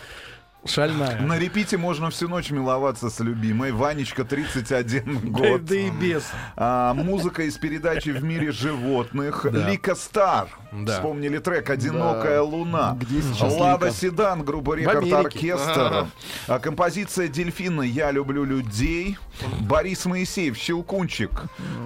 [0.64, 1.20] Шальная.
[1.20, 3.72] На репите можно всю ночь миловаться с любимой.
[3.72, 5.64] Ванечка, 31 Да, год.
[5.64, 6.24] да и без.
[6.56, 9.46] А, музыка из передачи «В мире животных».
[9.50, 9.70] Да.
[9.70, 10.48] Лика Стар.
[10.72, 10.96] Да.
[10.96, 12.96] Вспомнили трек «Одинокая луна».
[13.00, 13.96] Где сейчас Лада Лика?
[13.96, 15.10] Седан, группа Рекорд.
[15.10, 16.06] Оркестр.
[16.48, 17.82] А, композиция «Дельфина.
[17.82, 19.16] Я люблю людей».
[19.60, 21.30] Борис Моисеев, «Щелкунчик».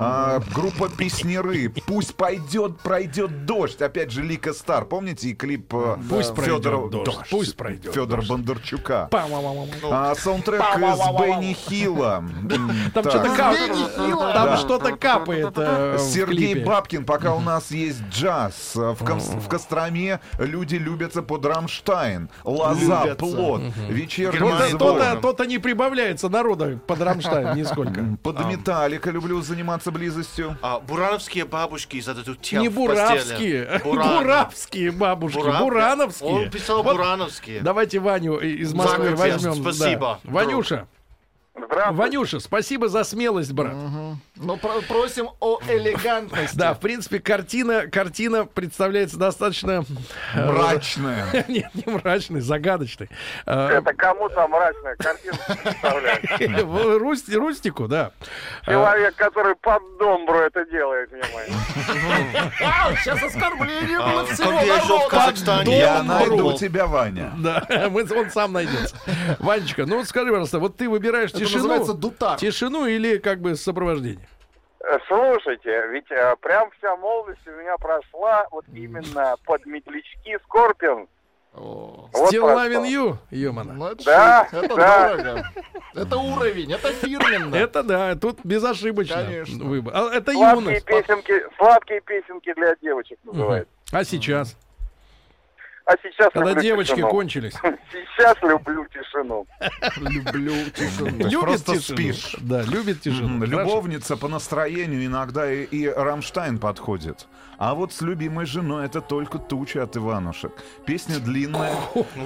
[0.01, 1.69] А, группа «Песнеры».
[1.87, 3.81] «Пусть пойдет, пройдет дождь».
[3.83, 4.87] Опять же, Лика Стар.
[4.87, 8.29] Помните и клип э, Пусть пройдет Фёдорова- дождь, пусть пройдет Федор дождь.
[8.31, 8.62] Бондарчук.
[8.63, 9.09] Бондарчука.
[9.91, 12.25] А, саундтрек из Бенни Хилла.
[12.95, 13.73] Там что-то капает.
[13.97, 14.57] Там Да.
[14.57, 15.53] что-то капает.
[15.57, 16.63] э, Сергей.
[16.65, 18.73] Бабкин, пока у нас есть джаз.
[18.75, 22.29] В, Ком- в Костроме люди любятся под Рамштайн.
[22.45, 28.05] Лоза, плод, вечерний То-то, то-то не прибавляется народа под Рамштайн нисколько.
[28.23, 30.57] Под Металлика люблю заниматься близостью.
[30.63, 32.97] А, бурановские бабушки зададут тел Не в постели.
[32.97, 36.31] буравские, буравские бабушки, Буран- бурановские.
[36.31, 37.61] Он писал бурановские.
[37.61, 39.55] Давайте Ваню и- из Москвы возьмем.
[39.55, 40.31] спасибо, Да.
[40.31, 40.87] Ванюша,
[41.55, 43.75] Ванюша, спасибо за смелость, брат.
[44.37, 46.57] Ну, про- просим о элегантности.
[46.57, 49.85] Да, в принципе, картина, картина представляется достаточно...
[50.35, 51.45] э, Мрачная.
[51.49, 53.09] Нет, не мрачной, загадочной.
[53.47, 56.25] Э, Это кому-то мрачная картина представляет.
[56.65, 58.13] в Русти- Рустику, да.
[58.67, 61.55] Э, Человек, который под домбру это делает, внимание.
[63.03, 65.09] Сейчас оскорбление А, было всего я жил в.
[65.09, 67.33] Казахстане, Я найду тебя, Ваня.
[67.39, 68.97] Да, мы- он сам найдется.
[69.39, 72.39] Ванечка, ну вот скажи, пожалуйста, вот ты выбираешь Это называется тишину, дутар.
[72.39, 74.29] тишину или как бы сопровождение?
[74.81, 81.07] Э, Слушайте, ведь э, прям вся молодость у меня прошла вот именно под метлячки Скорпион.
[81.55, 83.75] О, Вот Still loving you, Юмана.
[83.75, 85.09] ну Да, это да.
[85.17, 85.45] дорого.
[85.95, 87.55] Это уровень, это фирменно.
[87.55, 89.63] Это да, тут безошибочно Конечно.
[89.65, 89.93] выбор.
[89.95, 90.87] А, это Сладкие юность.
[90.87, 93.69] песенки, сладкие песенки для девочек называется.
[93.93, 94.57] А сейчас?
[95.85, 97.09] А сейчас Когда люблю девочки тишину.
[97.11, 97.55] кончились.
[98.17, 99.47] Сейчас люблю тишину.
[99.97, 101.09] Люблю тишину.
[101.19, 102.37] Любит просто спишь.
[102.41, 103.45] Да, любит тишину.
[103.45, 107.27] Любовница по настроению иногда и, и Рамштайн подходит.
[107.59, 110.53] А вот с любимой женой это только туча от Иванушек.
[110.87, 111.75] Песня длинная.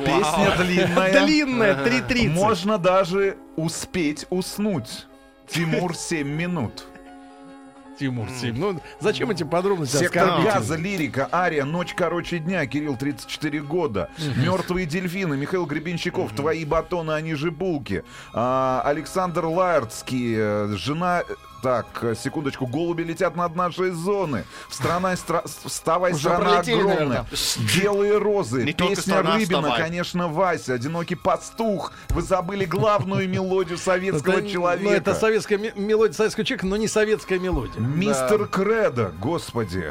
[0.05, 1.25] Песня длинная.
[1.25, 2.29] Длинная, 3.30.
[2.29, 5.07] Можно даже успеть уснуть.
[5.49, 6.87] Тимур 7 минут.
[7.99, 8.59] Тимур, Сим.
[8.59, 10.55] Ну, зачем эти подробности Сектор оскорбительные?
[10.55, 14.11] газа, лирика, ария, ночь короче дня, Кирилл 34 года.
[14.37, 18.05] Мертвые дельфины, Михаил Гребенщиков, твои батоны, они же булки.
[18.33, 21.23] А, Александр Лаэртский, э, жена...
[21.63, 24.45] Так, э, секундочку, голуби летят над нашей зоны.
[24.71, 26.99] Страна, стра- вставай, Уже страна пролетели, огромная.
[27.07, 27.27] наверное.
[27.77, 29.81] Белые розы, Не только песня страна, Рыбина, вставай.
[29.83, 31.93] конечно, Вася, одинокий пастух.
[32.11, 34.85] Вы забыли главную мелодию советского Это- человека.
[34.85, 37.81] Ну, это советская ме- мелодия советского человека, но не советская мелодия.
[37.81, 39.89] Мистер Кредо, господи.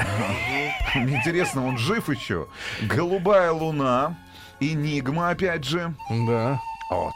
[0.95, 2.47] Интересно, он жив еще?
[2.84, 4.16] Голубая луна,
[4.59, 5.93] Энигма, опять же.
[6.09, 6.61] Да.
[6.89, 7.13] Вот.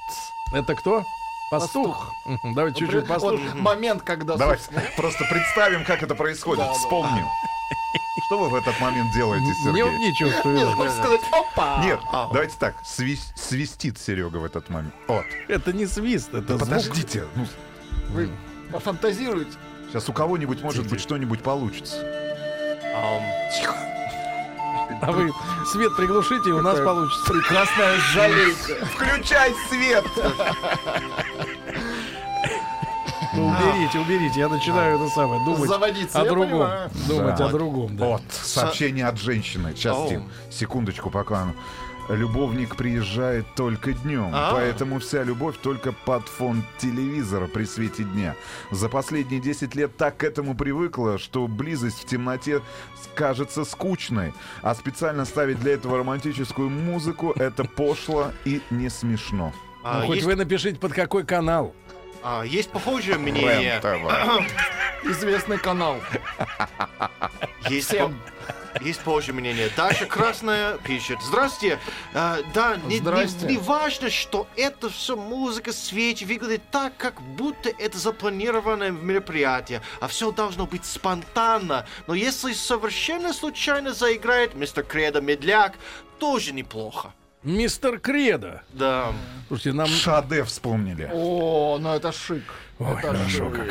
[0.53, 1.03] Это кто?
[1.51, 2.13] Пастух.
[2.25, 3.59] Мгм, Давай чуть-чуть Вот послушаем.
[3.61, 4.35] момент, когда...
[4.37, 6.63] Давай собственно, просто представим, как это происходит.
[6.65, 6.73] Да, да.
[6.73, 7.25] Вспомним.
[8.27, 9.97] Что вы в этот момент делаете, Не, Сергей?
[9.97, 10.55] не чувствую.
[10.55, 11.81] Нет, хочешь сказать, опа!
[11.83, 12.75] Нет, давайте так.
[12.83, 14.93] свис- свистит Серега в этот момент.
[15.07, 15.25] Вот.
[15.47, 16.59] Это не свист, это звук.
[16.69, 17.25] Подождите.
[17.35, 17.45] ну,
[18.09, 18.29] Вы
[18.71, 19.53] пофантазируете.
[19.89, 21.95] сейчас у кого-нибудь, может быть, что-нибудь получится.
[22.95, 23.23] Ам,
[25.01, 25.31] А вы
[25.71, 27.31] свет приглушите, и у нас получится.
[27.31, 28.85] Прекрасная жалейка.
[28.85, 30.05] Включай свет!
[33.33, 34.39] Ну, уберите, уберите.
[34.39, 36.69] Я начинаю это самое думать Заводиться, о другом.
[37.07, 37.45] Думать Да.
[37.45, 38.05] о другом, да.
[38.05, 39.73] Вот, сообщение от женщины.
[39.75, 39.95] Сейчас,
[40.49, 41.53] секундочку, пока.
[42.09, 44.51] Любовник приезжает только днем, А.
[44.53, 48.35] поэтому вся любовь только под фон телевизора при свете дня.
[48.71, 52.61] За последние 10 лет так к этому привыкла, что близость в темноте
[53.13, 54.33] кажется скучной,
[54.63, 59.53] а специально ставить для этого романтическую музыку это пошло и не смешно.
[59.83, 61.75] а, Ну, хоть есть, вы напишите, под какой канал.
[62.23, 63.79] а, есть похожее мнение.
[65.03, 65.97] Известный канал.
[67.69, 68.19] Есть, Всем.
[68.81, 69.69] Есть похожее мнение.
[69.75, 71.19] Даша Красная пишет.
[71.21, 71.79] Здравствуйте.
[72.13, 73.45] А, да, не, не- Здрасте.
[73.45, 80.07] не важно, что это все музыка, свечи выглядит так, как будто это запланированное мероприятие, а
[80.07, 81.85] все должно быть спонтанно.
[82.07, 85.73] Но если совершенно случайно заиграет мистер Кредо Медляк,
[86.19, 87.13] тоже неплохо.
[87.43, 88.63] Мистер Кредо.
[88.73, 89.13] Да.
[89.47, 89.87] Слушайте, нам...
[89.87, 91.09] Sade вспомнили.
[91.13, 92.43] О, ну это шик.
[92.79, 93.53] Ой, Это хорошо шик.
[93.55, 93.67] как.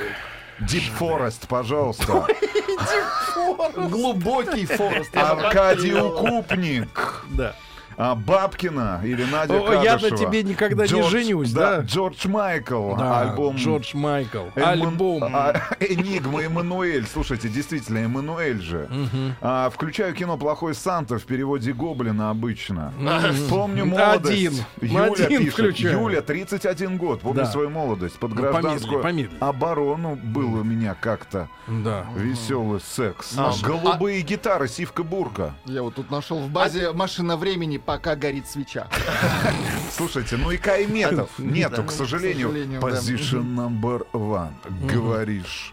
[0.68, 2.26] Deep Forest, пожалуйста.
[3.76, 5.16] Глубокий forest.
[5.16, 5.94] Аркадий.
[5.94, 7.24] Укупник.
[7.30, 7.54] Да.
[8.00, 10.16] А, Бабкина или Надя О, я на Кадышева.
[10.18, 11.80] тебе никогда не Джордж- женюсь, да?
[11.80, 13.56] Джордж Майкл, Да, альбом...
[13.56, 14.44] Джордж Майкл.
[14.54, 15.24] Эмман- Альбом.
[15.24, 17.06] а, Enigma, Эммануэль.
[17.12, 18.88] Слушайте, действительно, Эммануэль же.
[19.40, 22.92] А, включаю кино «Плохой Санта» в переводе Гоблина обычно.
[23.50, 24.30] Помню молодость.
[24.32, 24.52] Один.
[24.80, 25.52] Юля Один пишет.
[25.54, 26.00] включаю.
[26.00, 27.20] Юля, 31 год.
[27.22, 27.46] Помню Да.
[27.46, 28.16] свою молодость.
[28.20, 29.36] Под Ну, гражданскую помедли, помедли.
[29.40, 32.06] оборону был у меня как-то Да.
[32.14, 33.34] веселый секс.
[33.36, 35.54] А, Голубые гитары, Сивка Бурка.
[35.64, 38.86] Я вот тут нашел в базе машина времени, пока горит свеча.
[39.90, 42.50] Слушайте, ну и кайметов нету, к к сожалению.
[42.82, 44.52] Position number one.
[44.86, 45.72] Говоришь.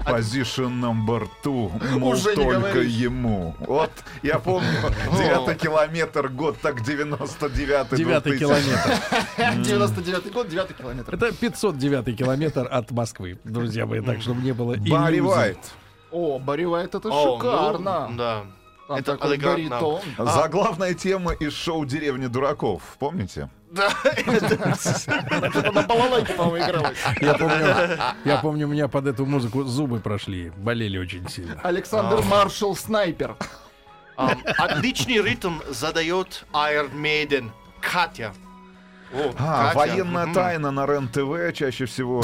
[0.00, 3.54] Position number two, мол, Уже только ему.
[3.60, 3.92] Вот,
[4.24, 4.68] я помню,
[5.16, 7.96] девятый километр, год так 99-й.
[7.96, 8.38] Девятый 2000.
[8.40, 9.62] километр.
[9.62, 11.14] 99 год, 9 километр.
[11.14, 15.20] Это 509 километр от Москвы, друзья мои, так чтобы не было Барри.
[15.20, 15.58] Вайт.
[16.10, 18.10] О, Барри Уайт, это ну, шикарно.
[18.18, 18.44] Да.
[18.88, 20.00] Там Это такой баритон.
[20.18, 22.82] Заглавная тема из шоу «Деревня дураков».
[22.98, 23.48] Помните?
[23.74, 26.98] Это на балалайке, по-моему, игралось.
[27.20, 31.58] Я помню, я помню, у меня под эту музыку зубы прошли, болели очень сильно.
[31.62, 33.36] Александр Маршал Снайпер.
[34.16, 37.50] Ам, Отличный ритм задает Iron Maiden.
[37.80, 38.32] Катя.
[39.14, 39.78] О, А, Катя.
[39.78, 42.22] военная тайна на РЕН-ТВ чаще всего.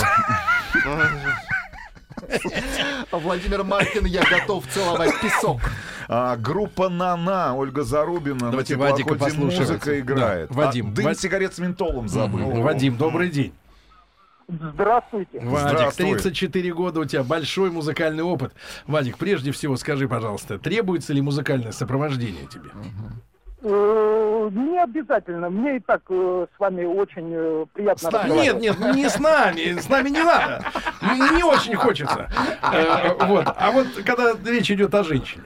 [3.12, 5.60] Владимир Маркин, я готов целовать песок.
[6.08, 8.50] А, группа «Нана», Ольга Зарубина.
[8.50, 9.60] Давайте на Вадика послушаем.
[9.62, 10.48] музыка играет.
[10.48, 12.62] Да, Вадим, А, дым Вад- сигарет с ментолом забыл.
[12.62, 13.52] Вадим, добрый день.
[14.48, 15.40] Здравствуйте.
[15.40, 16.06] Вадик, Здравствуй.
[16.12, 18.54] 34 года у тебя, большой музыкальный опыт.
[18.86, 22.70] Вадик, прежде всего скажи, пожалуйста, требуется ли музыкальное сопровождение тебе?
[22.74, 23.10] Э,
[23.62, 25.50] Не обязательно.
[25.50, 28.24] Мне и так э, с вами очень э, приятно С.
[28.28, 30.64] Нет, нет, не с нами, с нами не надо.
[31.02, 32.28] Не очень хочется.
[32.62, 33.46] Э, Вот.
[33.56, 35.44] А вот когда речь идет о женщине.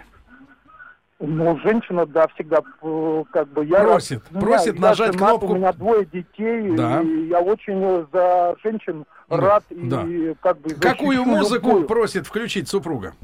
[1.24, 5.46] Ну, женщина, да, всегда э, как бы я Просит, рад- просит я нажать женат, кнопку.
[5.52, 7.00] У меня двое детей, Да.
[7.00, 10.04] и я очень э, за женщин рад и да.
[10.42, 11.86] как бы Какую музыку любую.
[11.86, 13.14] просит включить супруга?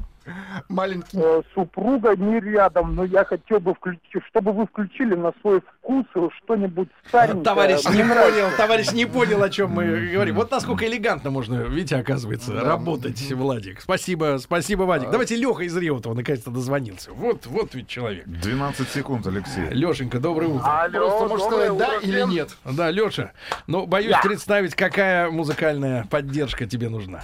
[0.67, 1.17] Маленький.
[1.17, 6.05] Э, супруга не рядом, но я хотел бы включить, чтобы вы включили на свой вкус
[6.43, 7.43] что-нибудь старенькое.
[7.43, 10.35] Товарищ не понял, товарищ не понял, о чем мы говорим.
[10.35, 13.81] Вот насколько элегантно можно, видите, оказывается, работать, Владик.
[13.81, 15.09] Спасибо, спасибо, Вадик.
[15.11, 17.11] Давайте Леха из Реутова наконец-то дозвонился.
[17.11, 18.25] Вот, вот ведь человек.
[18.25, 19.69] 12 секунд, Алексей.
[19.69, 20.89] Лешенька, доброе утро.
[20.91, 22.29] Просто можешь сказать да утро или всем.
[22.29, 22.49] нет.
[22.65, 23.31] Да, Леша,
[23.67, 27.21] ну, боюсь представить, какая музыкальная поддержка тебе нужна.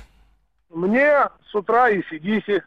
[0.69, 2.63] Мне с утра и сидите.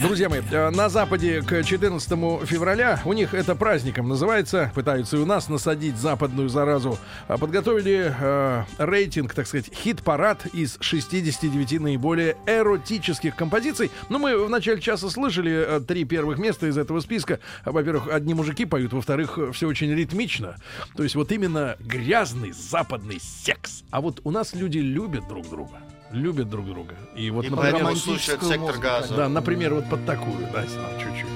[0.00, 4.70] Друзья мои, э, на Западе к 14 февраля у них это праздником называется.
[4.72, 6.98] Пытаются и у нас насадить западную заразу.
[7.26, 13.90] А Подготовили э, рейтинг, так сказать, хит-парад из 69 наиболее эротических композиций.
[14.08, 17.40] Ну, мы в начале часа слышали э, три первых места из этого списка.
[17.64, 20.56] А, Во-первых, одни мужики поют, во-вторых, все очень ритмично.
[20.96, 23.82] То есть вот именно грязный западный секс.
[23.90, 25.80] А вот у нас люди любят друг друга.
[26.10, 26.94] Любят друг друга.
[27.14, 29.14] И вот, И например, романтическую слушают сектор газа.
[29.14, 31.28] да, например, вот под такую, дайте нам чуть-чуть.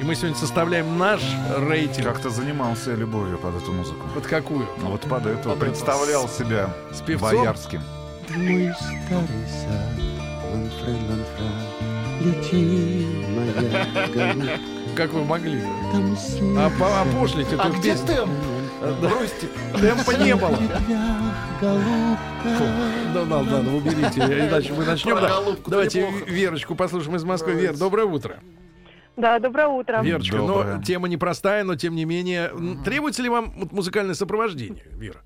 [0.00, 1.20] И мы сегодня составляем наш
[1.58, 2.06] рейтинг.
[2.06, 4.00] Как-то занимался я любовью под эту музыку.
[4.14, 4.66] Под какую?
[4.82, 5.50] А Вот под эту.
[5.50, 7.30] Под Представлял себя С певцом?
[7.38, 7.82] боярским.
[8.30, 10.00] Мой старый сад,
[10.52, 11.50] ланфре, ланфра,
[12.20, 13.52] лети, моя
[14.34, 14.58] голубка,
[14.96, 15.60] Как вы могли?
[15.92, 16.16] там
[16.58, 18.06] А по- опошлить эту А где песню.
[18.06, 18.30] темп?
[18.80, 19.48] Бросьте.
[19.78, 20.58] Темпа не было.
[21.60, 22.18] голубка.
[23.12, 25.16] Да ладно, ладно, уберите, иначе мы начнем.
[25.16, 25.40] Да.
[25.66, 26.10] Давайте.
[26.26, 27.52] Верочку послушаем из Москвы.
[27.52, 28.38] Вер, доброе утро.
[29.16, 30.02] Да, доброе утро.
[30.02, 30.76] Верочка, Доброе.
[30.76, 32.50] но тема непростая, но тем не менее.
[32.84, 35.20] Требуется ли вам музыкальное сопровождение, Вера?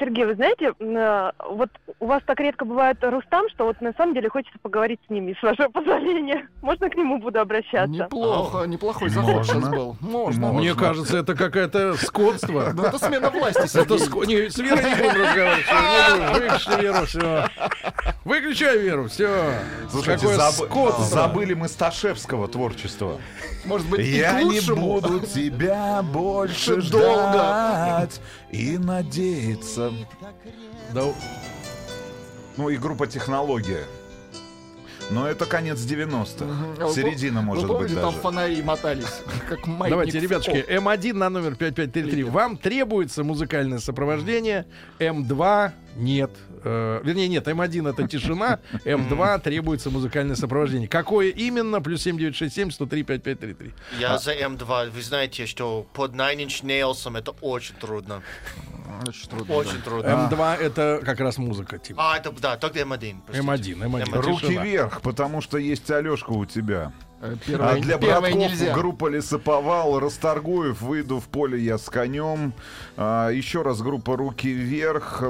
[0.00, 1.70] Сергей, вы знаете, э, вот
[2.00, 5.34] у вас так редко бывает Рустам, что вот на самом деле хочется поговорить с ними,
[5.38, 6.48] с вашего позволения.
[6.60, 7.86] Можно к нему буду обращаться?
[7.86, 9.96] Неплохо, неплохой заход сейчас был.
[10.00, 10.52] Можно.
[10.52, 12.72] Мне кажется, это какое-то скотство.
[12.74, 14.06] Ну, это смена власти, Это Сергей.
[14.08, 16.34] ск- не, с Верой не будем разговаривать.
[16.34, 17.48] Выключи Веру, все.
[18.24, 19.52] Выключай Веру, все.
[19.90, 21.04] Слушайте, Какое скотство.
[21.04, 23.18] забыли мы Сташевского творчества.
[23.64, 27.32] Может быть, Я не буду тебя больше Долго.
[27.32, 28.20] ждать
[28.50, 29.75] и надеяться.
[29.76, 31.02] Да,
[32.56, 33.84] Ну и группа «Технология».
[35.10, 36.44] Но это конец 90-х.
[36.80, 38.22] А вы Середина, пом- может вы помните, быть, там даже.
[38.22, 40.74] фонари мотались, как маятник Давайте, ребятушки, пол.
[40.76, 42.24] М1 на номер 5533.
[42.24, 44.66] Вам требуется музыкальное сопровождение.
[44.98, 46.32] М2 нет.
[46.64, 48.58] Э, вернее, нет, М1 это тишина.
[48.84, 50.88] М2 требуется музыкальное сопровождение.
[50.88, 51.80] Какое именно?
[51.80, 53.74] Плюс 7967 103 5533.
[54.00, 54.90] Я за М2.
[54.90, 58.22] Вы знаете, что под Nine Inch Nails это очень трудно.
[59.06, 59.82] Очень трудно, Очень да.
[59.84, 60.08] трудно.
[60.30, 62.12] М2 это как раз музыка, типа.
[62.12, 63.16] А, это, да, тогда М1.
[63.26, 63.72] простите.
[63.74, 64.04] М1, М1.
[64.06, 64.20] М1.
[64.22, 64.64] Руки Тишина.
[64.64, 66.92] вверх, потому что есть Алешка у тебя.
[67.20, 68.74] Э, А для братков нельзя.
[68.74, 72.52] группа Лесоповал, Расторгуев, выйду в поле я с конем.
[72.96, 75.22] А, еще раз группа Руки вверх.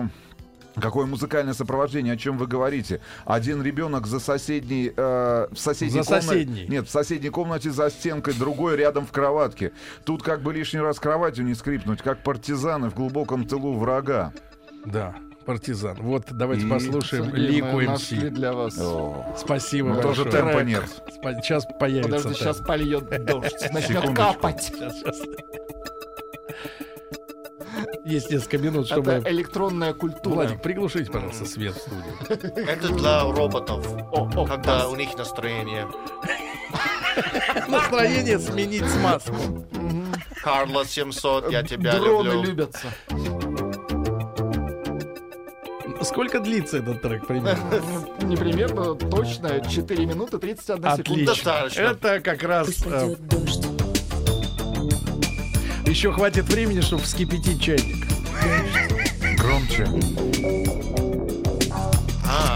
[0.80, 3.00] Какое музыкальное сопровождение, о чем вы говорите?
[3.24, 6.26] Один ребенок за соседней, э, в соседней За комнате.
[6.26, 6.66] соседней.
[6.68, 9.72] Нет, в соседней комнате за стенкой, другой рядом в кроватке.
[10.04, 14.32] Тут как бы лишний раз кроватью не скрипнуть, как партизаны в глубоком тылу врага.
[14.84, 15.14] Да.
[15.46, 15.96] партизан.
[16.00, 18.08] Вот давайте И- послушаем Лику МС.
[18.10, 18.74] для вас.
[19.38, 20.82] Спасибо Ну, тоже темпа нет.
[21.22, 22.08] Спа- Сейчас появится.
[22.10, 22.36] Подожди, темп.
[22.38, 23.72] сейчас польет дождь.
[23.72, 24.62] Начнет капать.
[24.64, 25.20] Сейчас, сейчас.
[28.06, 29.10] Есть несколько минут, чтобы...
[29.10, 30.34] Это электронная культура.
[30.34, 32.70] Владик, приглушите, пожалуйста, свет в студии.
[32.70, 33.84] Это для роботов,
[34.46, 35.88] когда у них настроение.
[37.68, 39.66] Настроение сменить смазку.
[40.40, 42.42] Карла 700, я тебя Дроны люблю.
[42.44, 42.86] любятся.
[46.02, 47.82] Сколько длится этот трек примерно?
[48.22, 51.32] Не примерно, точно 4 минуты 31 секунда.
[51.32, 51.82] Отлично.
[51.82, 52.66] Это как раз...
[52.66, 53.75] Пусть э, пойдет дождь.
[55.96, 58.06] Еще хватит времени, чтобы вскипятить чайник.
[59.38, 59.88] Громче.
[62.22, 62.54] А,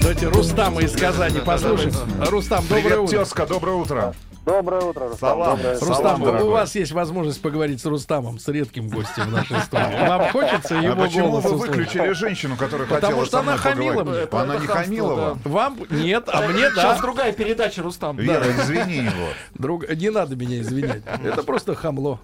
[0.00, 1.92] Давайте Рустама из Казани послушаем.
[2.20, 3.18] Рустам, доброе Привет, утро.
[3.18, 4.14] тезка, доброе утро.
[4.46, 5.30] Доброе утро, Рустам.
[5.30, 5.56] Салам.
[5.56, 5.72] Доброе.
[5.72, 6.50] Рустам, Салам, у дорогой.
[6.50, 10.08] вас есть возможность поговорить с Рустамом, с редким гостем в нашей студии.
[10.08, 11.76] Вам хочется А его почему голос вы услышать?
[11.76, 14.20] выключили женщину, которая Потому хотела что со она хамила мне.
[14.30, 15.22] Она Это не хамство, хамила да.
[15.22, 15.40] вам?
[15.44, 17.02] Вам нет, а мне Сейчас да.
[17.02, 18.18] другая передача, Рустам.
[18.18, 19.28] Вера, извини его.
[19.54, 21.02] Друг, не надо меня извинять.
[21.24, 22.20] Это просто хамло.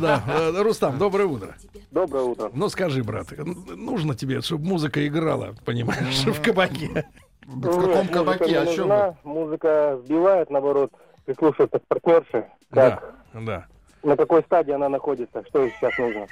[0.00, 0.24] Да.
[0.58, 1.54] Рустам, доброе утро.
[1.92, 2.50] Доброе утро.
[2.52, 7.06] Ну скажи, брат, нужно тебе, чтобы музыка играла, понимаешь, в кабаке.
[7.46, 8.58] В каком кабаке?
[8.58, 9.16] О чем вы?
[9.22, 10.90] Музыка сбивает, наоборот,
[11.32, 12.46] прислушиваться к партнерше.
[12.70, 13.00] Да,
[13.32, 13.66] да.
[14.02, 16.26] На какой стадии она находится, что ей сейчас нужно.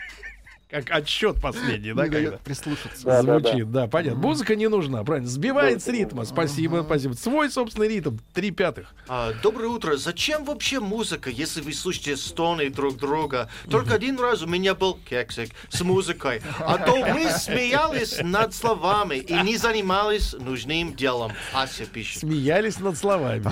[0.71, 2.39] Как отсчет последний, да, когда?
[2.39, 3.05] прислушаться.
[3.05, 4.21] Да, да, Звучит, да, понятно.
[4.21, 5.29] Музыка не нужна, правильно.
[5.29, 6.25] Сбивает с ритма.
[6.25, 7.14] Спасибо, спасибо.
[7.14, 8.18] Свой собственный ритм.
[8.35, 8.95] Три пятых.
[9.09, 9.97] а, доброе утро.
[9.97, 13.49] Зачем вообще музыка, если вы слушаете стоны друг друга?
[13.68, 16.41] Только один раз у меня был кексик с музыкой.
[16.61, 21.33] А то мы смеялись над словами и не занимались нужным делом.
[21.53, 22.21] Ася пишет.
[22.21, 23.45] Смеялись над словами.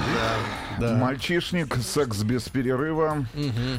[0.78, 0.94] Да.
[0.96, 3.26] Мальчишник, секс без перерыва.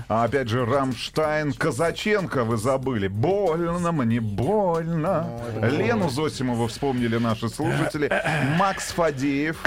[0.10, 3.08] А опять же, Рамштайн, Казаченко вы забыли.
[3.30, 5.27] Больно мне, больно.
[5.61, 8.11] Лену Зосимову вспомнили наши слушатели.
[8.57, 9.57] Макс Фадеев.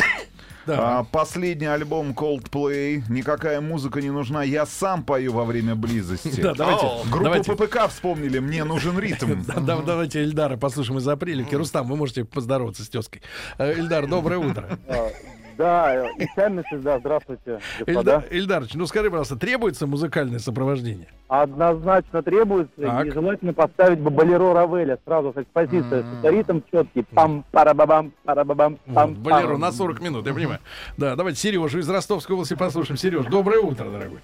[0.67, 0.99] Да.
[0.99, 3.03] А, последний альбом Coldplay.
[3.09, 4.43] Никакая музыка не нужна.
[4.45, 6.41] Я сам пою во время близости.
[6.41, 6.87] Да, давайте.
[6.87, 7.53] О, Группу давайте.
[7.53, 8.39] ППК вспомнили.
[8.39, 9.43] Мне нужен ритм.
[9.47, 11.55] Да, да, давайте Эльдара послушаем из апрелики.
[11.55, 13.23] Рустам, вы можете поздороваться с тезкой.
[13.59, 14.79] Э, Эльдар, доброе утро.
[15.63, 21.07] Да, и сами всегда, здравствуйте, Эльдар, Эльдарыч, ну скажи, пожалуйста, требуется музыкальное сопровождение?
[21.29, 23.07] Однозначно требуется, Так.
[23.07, 26.05] и желательно поставить бы болеро Равеля сразу с экспозицией.
[26.19, 27.05] Это ритм четкий.
[27.05, 30.59] пам парабабам парабабам Вот, пам Болеро на 40 минут, я понимаю.
[30.97, 32.97] Да, давайте Сережу из Ростовской области послушаем.
[32.99, 34.19] Сереж, доброе утро, дорогой.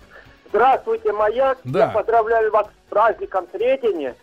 [0.49, 1.59] Здравствуйте, Маяк.
[1.63, 1.87] Да.
[1.87, 4.17] Я поздравляю вас с праздником Сретения.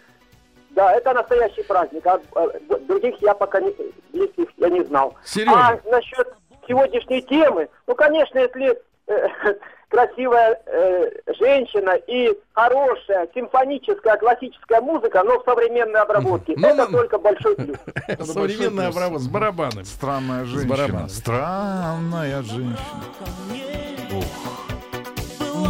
[0.71, 2.05] Да, это настоящий праздник.
[2.05, 3.73] А э, других я пока не,
[4.11, 5.15] близких я не знал.
[5.23, 5.53] Сережа.
[5.55, 6.27] А насчет
[6.67, 9.27] сегодняшней темы, ну, конечно, если э,
[9.89, 11.09] красивая э,
[11.39, 17.55] женщина и хорошая симфоническая классическая музыка, но в современной обработке, Ну, это ну, только большой
[17.55, 17.77] плюс.
[18.21, 19.83] Современная обработка с барабанами.
[19.83, 21.07] Странная барабаном.
[21.07, 21.09] женщина.
[21.09, 22.77] Странная женщина.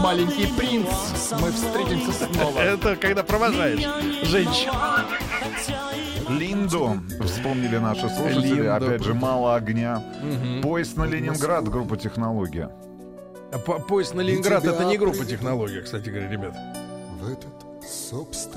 [0.03, 0.87] Маленький принц.
[1.39, 2.59] Мы встретимся снова.
[2.59, 3.85] Это когда провожаешь
[4.23, 4.71] женщин.
[6.29, 8.55] Линду вспомнили наши слушатели.
[8.55, 8.73] Линду.
[8.73, 10.03] Опять же, мало огня.
[10.21, 10.61] Мгм.
[10.61, 12.69] Поезд на Ленинград, группа технология.
[13.51, 16.55] А по- Поезд на Ленинград это не группа технология, кстати говоря, ребят.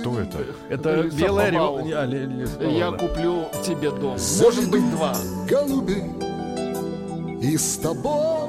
[0.01, 0.39] Кто это?
[0.71, 1.53] Это белая.
[1.53, 2.97] А, Ле- Лесоповал, Я да.
[2.99, 4.17] куплю тебе дом.
[4.41, 5.15] Может быть, два.
[5.49, 6.03] голуби,
[7.43, 8.49] и с тобой,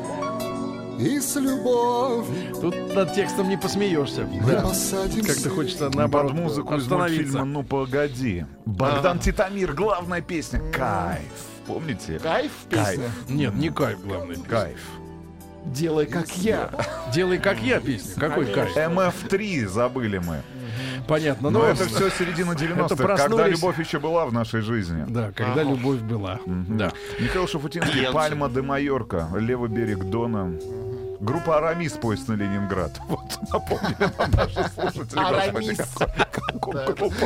[1.00, 2.54] и с любовью.
[2.62, 4.26] Тут над текстом не посмеешься.
[4.26, 4.62] Мы Да.
[4.62, 8.45] посадим Как-то хочется Под наоборот музыку из мультфильма «Ну погоди».
[8.66, 11.22] Богдан Титамир, главная песня «Кайф».
[11.66, 12.20] Помните?
[12.20, 13.12] Кайф песня?
[13.28, 14.38] Нет, не кайф главное.
[14.38, 14.80] Кайф.
[15.66, 16.72] Делай как я.
[17.14, 18.20] Делай как я песня.
[18.20, 18.76] Какой кайф?
[18.76, 20.41] МФ-3 забыли мы.
[21.08, 21.50] Понятно.
[21.50, 25.06] Но но это все середина 90-х, когда любовь еще была в нашей жизни.
[25.08, 26.39] Да, когда любовь была.
[26.45, 26.91] Да.
[27.20, 28.12] Михаил Шафутинский.
[28.12, 30.54] Пальма де Майорка, Левый берег Дона.
[31.20, 32.91] Группа Арамис поезд на Ленинград.
[33.07, 35.20] Вот напомнили нам наши слушатели.
[35.20, 35.78] Арамис.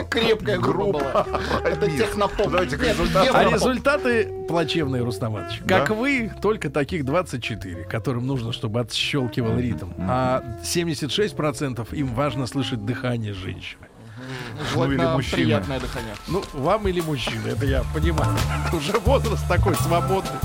[0.09, 1.27] Крепкая группа была.
[1.63, 2.47] Это технопоп.
[2.53, 5.61] А результаты плачевные, Рустам Иванович.
[5.67, 9.91] Как вы, только таких 24, которым нужно, чтобы отщелкивал ритм.
[9.99, 13.87] А 76% им важно слышать дыхание женщины.
[14.73, 15.35] Желательно Ну, или мужчина.
[15.37, 16.13] приятное дыхание.
[16.27, 18.37] Ну, вам или мужчина, это я понимаю.
[18.73, 20.39] Уже возраст такой свободный.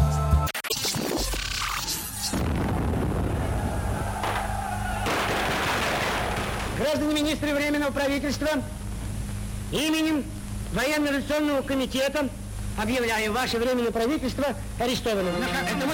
[6.99, 8.49] Граждане министры Временного правительства,
[9.71, 10.25] именем
[10.73, 12.29] Военно-революционного комитета
[12.77, 14.47] объявляем ваше Временное правительство
[14.81, 15.33] арестованным.
[15.37, 15.93] Это мы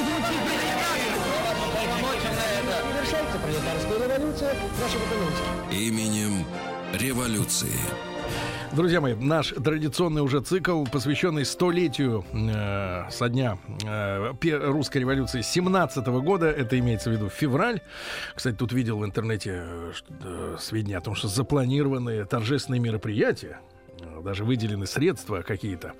[2.95, 5.75] Завершается пролетарская революция, наша экономика.
[5.75, 6.47] Именем
[6.95, 7.73] революции.
[8.75, 13.57] Друзья мои, наш традиционный уже цикл, посвященный столетию э, со дня
[13.87, 14.33] э,
[14.67, 17.81] русской революции 17 года, это имеется в виду февраль.
[18.35, 19.93] Кстати, тут видел в интернете э,
[20.25, 23.61] э, сведения о том, что запланированы торжественные мероприятия,
[24.23, 25.95] даже выделены средства какие-то.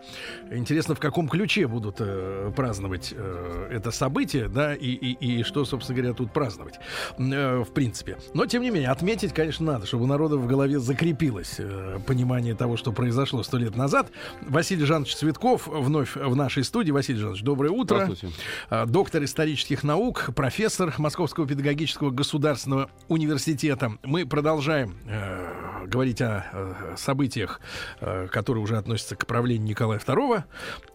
[0.51, 5.65] Интересно, в каком ключе будут э, праздновать э, это событие, да, и, и, и что,
[5.65, 6.79] собственно говоря, тут праздновать,
[7.19, 8.19] э, в принципе.
[8.35, 12.55] Но, тем не менее, отметить, конечно, надо, чтобы у народа в голове закрепилось э, понимание
[12.55, 14.11] того, что произошло сто лет назад.
[14.43, 16.91] Василий Жанович Цветков вновь в нашей студии.
[16.91, 18.05] Василий Жанович, доброе утро.
[18.05, 18.37] Здравствуйте.
[18.71, 23.93] Э, Доктор исторических наук, профессор Московского педагогического государственного университета.
[24.03, 27.61] Мы продолжаем э, говорить о э, событиях,
[28.01, 30.45] э, которые уже относятся к правлению Николая II.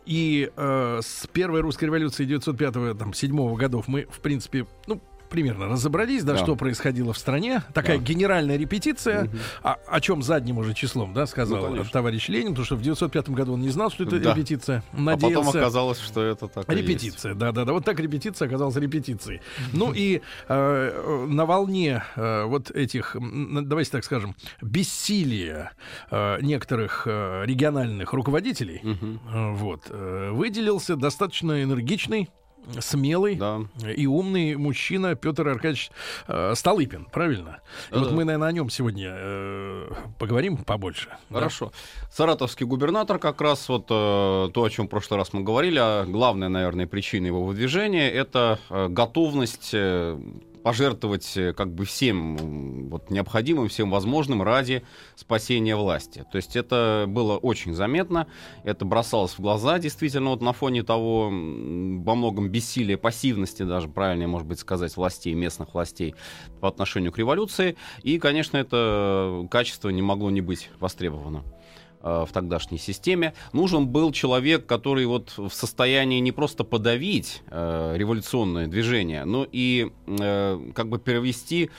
[0.05, 6.33] И э, с первой русской революции 905-7 годов мы, в принципе, ну, примерно разобрались, да,
[6.33, 6.39] Да.
[6.39, 7.63] что происходило в стране.
[7.73, 8.03] Такая Да.
[8.03, 9.29] генеральная репетиция,
[9.63, 13.29] о, о чем задним уже числом, да, сказал Ну, товарищ Ленин, потому что в 905
[13.29, 14.33] году он не знал, что это Да.
[14.33, 14.83] репетиция.
[14.93, 15.45] А Надеялся.
[15.45, 16.67] потом оказалось, что это так.
[16.69, 17.73] Репетиция, да, да, да.
[17.73, 19.41] Вот так репетиция оказалась репетицией.
[19.73, 25.71] Ну и э, на волне э, вот этих, давайте так скажем, бессилия
[26.11, 32.29] э, некоторых э, региональных руководителей, э, вот, э, выделился достаточно энергичный
[32.79, 33.39] смелый
[33.95, 35.91] и умный мужчина Петр Аркадьевич
[36.27, 37.59] э, Столыпин, правильно?
[37.91, 38.15] И вот Да-да.
[38.15, 41.09] мы, наверное, о нем сегодня э, поговорим побольше.
[41.29, 41.35] да?
[41.39, 41.71] Хорошо.
[42.11, 46.05] Саратовский губернатор как раз вот э, то, о чем в прошлый раз мы говорили, а
[46.05, 50.19] главная, наверное, причина его выдвижения это э, готовность э,
[50.63, 54.83] пожертвовать э, как бы всем вот, необходимым, всем возможным ради
[55.15, 56.25] спасения власти.
[56.31, 58.27] То есть это было очень заметно,
[58.63, 64.27] это бросалось в глаза действительно вот на фоне того во многом бессилия, пассивности даже, правильнее,
[64.27, 66.15] может быть, сказать, властей, местных властей
[66.59, 67.75] по отношению к революции.
[68.03, 71.58] И, конечно, это качество не могло не быть востребовано э,
[72.01, 73.33] в тогдашней системе.
[73.53, 79.91] Нужен был человек, который вот в состоянии не просто подавить э, революционное движение, но и
[80.07, 81.69] э, как бы перевести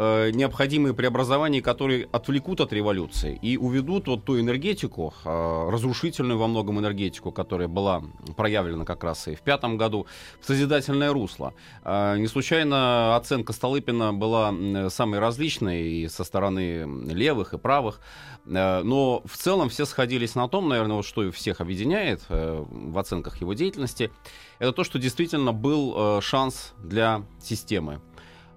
[0.00, 6.46] э, необходимые преобразования, которые отвлекут от революции и уведут вот ту энергетику, э, разрушительную во
[6.46, 8.02] многом энергетику, которая была
[8.36, 10.06] проявлена как раз и в пятом году,
[10.40, 11.52] в созидательное русло.
[11.84, 14.54] Э, Не случайно оценка Столыпина была
[14.88, 18.00] самой различной и со стороны левых и правых,
[18.46, 22.64] Э, но в целом все сходились на том, наверное, вот что и всех объединяет э,
[22.68, 24.10] в оценках его деятельности,
[24.58, 28.00] это то, что действительно был э, шанс для системы.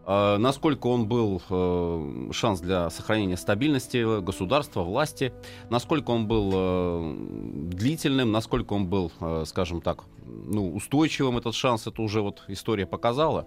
[0.05, 5.33] Э, Насколько он был э, шанс для сохранения стабильности государства, власти,
[5.69, 7.15] насколько он был э,
[7.71, 9.11] длительным, насколько он был,
[9.45, 13.45] скажем так, ну, устойчивым этот шанс, это уже вот история показала.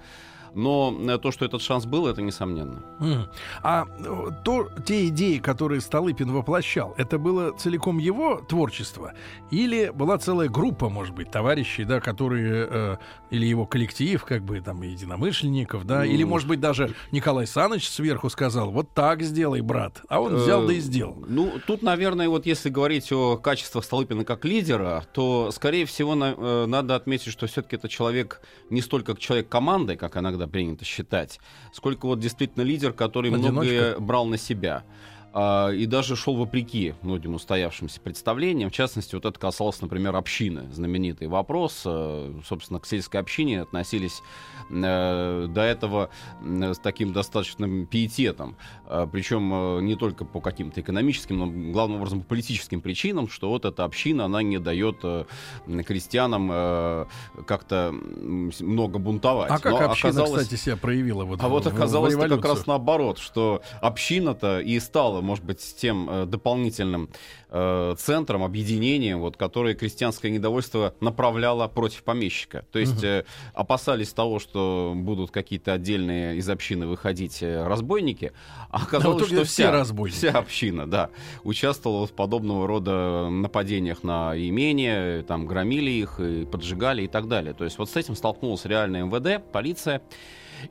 [0.55, 2.83] Но э, то, что этот шанс был, это несомненно.
[2.99, 3.29] Мгм.
[3.63, 9.13] А э, то, те идеи, которые Столыпин воплощал, это было целиком его творчество?
[9.51, 12.97] Или была целая группа, может быть, товарищей, да, которые, э,
[13.31, 16.05] или его коллектив, как бы, там, единомышленников, да?
[16.05, 16.29] Или, Ну.
[16.31, 20.03] может быть, даже Николай Саныч сверху сказал, вот так сделай, брат.
[20.09, 21.25] А он взял да и Э, сделал.
[21.29, 26.35] Ну, тут, наверное, вот если говорить о качествах Столыпина как лидера, то, скорее всего, на-
[26.37, 28.41] э, надо отметить, что все-таки это человек
[28.71, 31.41] не столько человек команды, как иногда принято считать,
[31.73, 33.53] сколько вот действительно лидер, который Одиночка.
[33.53, 34.85] многое брал на себя.
[35.39, 38.71] А, и даже шел вопреки многим устоявшимся представлениям.
[38.71, 40.73] В частности, вот это касалось, например, общины.
[40.73, 41.83] Знаменитый вопрос.
[41.85, 44.23] Э, Собственно, к сельской общине относились
[44.71, 46.09] э, до этого
[46.41, 48.57] с таким достаточным пиететом.
[48.87, 53.51] А, Причем э, не только по каким-то экономическим, но главным образом по политическим причинам, что
[53.51, 55.27] вот эта община, она не дает э,
[55.87, 57.07] крестьянам э,
[57.47, 59.51] как-то много бунтовать.
[59.51, 62.67] А как Но община, оказалось- кстати, себя проявила вот а в- вот оказалось как раз
[62.67, 67.11] наоборот, что община-то и стала, может быть, с тем э, дополнительным
[67.51, 72.65] э, центром, объединением, вот, которое крестьянское недовольство направляло против помещика.
[72.73, 78.33] То есть э, опасались того, что будут какие-то отдельные из общины выходить разбойники,
[78.71, 80.17] а оказалось, итоге что вся, разбойники.
[80.17, 81.11] вся община, да,
[81.45, 87.53] участвовала в подобного рода нападениях на имения, там громили их, и поджигали и так далее.
[87.53, 90.01] То есть вот с этим столкнулась реальная МВД, полиция.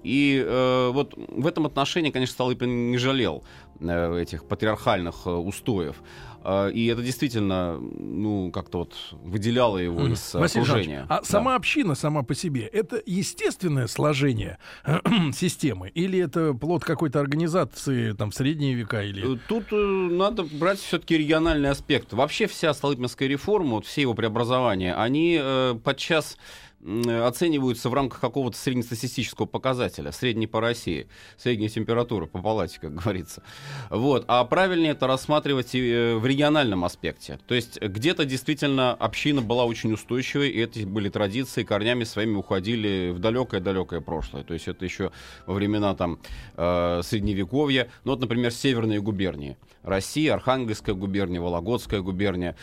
[0.03, 3.43] И э, вот в этом отношении, конечно, Столыпин не жалел
[3.81, 5.95] этих патриархальных э, устоев.
[6.43, 11.05] Э, и это действительно, ну, как-то вот выделяло его из э, Василий окружения.
[11.09, 11.23] А Да.
[11.23, 14.57] сама община сама по себе это естественное сложение
[15.33, 20.43] системы или это плод какой-то организации там в средние века или Э, Тут э, надо
[20.43, 22.13] брать все-таки региональный аспект.
[22.13, 26.37] Вообще вся Столыпинская реформа, вот все его преобразования, они э, подчас
[26.85, 31.07] оцениваются в рамках какого-то среднестатистического показателя, средний по России,
[31.37, 33.41] средняя температура по палате, как говорится.
[33.89, 34.25] Вот.
[34.27, 37.39] А правильнее это рассматривать э, в региональном аспекте.
[37.47, 43.11] То есть где-то действительно община была очень устойчивой, и это были традиции, корнями своими уходили
[43.11, 44.43] в далекое-далекое прошлое.
[44.43, 45.11] То есть это еще
[45.47, 46.19] во времена там
[46.55, 47.89] э, Средневековья.
[48.03, 49.57] Ну вот, например, северные губернии.
[49.85, 52.55] Россия, Архангельская губерния, Вологодская губерния.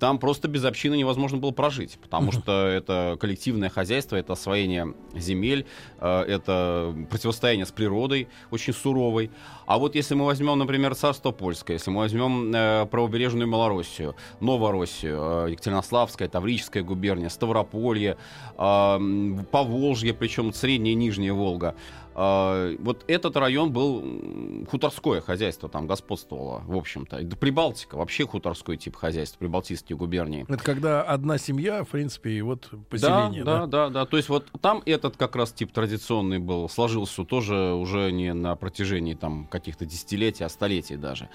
[0.00, 5.66] Там просто без общины невозможно было прожить, потому что это коллективное хозяйство, это освоение земель,
[5.98, 9.30] э, это противостояние с природой очень суровой.
[9.66, 15.46] А вот если мы возьмем, например, царство польское, если мы возьмем э, правобережную Малороссию, Новороссию,
[15.46, 18.16] э, Екатеринославская, Таврическая губерния, Ставрополье,
[18.56, 21.74] Поволжье, причем средняя и нижняя Волга,
[22.14, 27.18] э, вот этот район был хуторское хозяйство, там господствовало, в общем-то.
[27.36, 30.44] Прибалтика, вообще хуторской тип хозяйства, прибалтийские губернии.
[30.48, 33.44] Это когда одна семья, в принципе, и вот поселение.
[33.44, 34.06] Да, да, да, да.
[34.06, 38.56] То есть вот там этот как раз тип традиционный был, сложился тоже уже не на
[38.56, 41.28] протяжении там каких-то десятилетий, а столетий даже.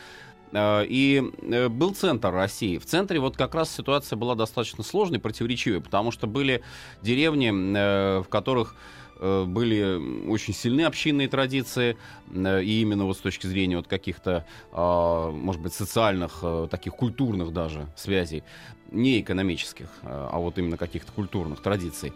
[0.52, 2.78] Э, и э, был центр России.
[2.78, 6.64] В центре вот как раз ситуация была достаточно сложной, противоречивой, потому что были
[7.02, 8.76] деревни, э, в которых
[9.20, 11.98] были очень сильны общинные традиции,
[12.32, 17.88] и именно вот с точки зрения вот каких-то, а, может быть, социальных, таких культурных даже
[17.96, 18.44] связей,
[18.92, 22.14] не экономических, а вот именно каких-то культурных традиций.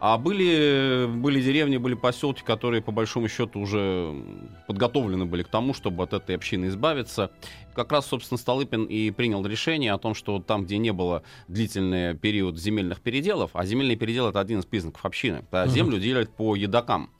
[0.00, 4.14] А были, были деревни, были поселки, которые, по большому счету, уже
[4.66, 7.30] подготовлены были к тому, чтобы от этой общины избавиться.
[7.74, 12.14] Как раз, собственно, Столыпин и принял решение о том, что там, где не было длительный
[12.14, 17.10] период земельных переделов, а земельный передел— это один из признаков общины, землю делят по едокам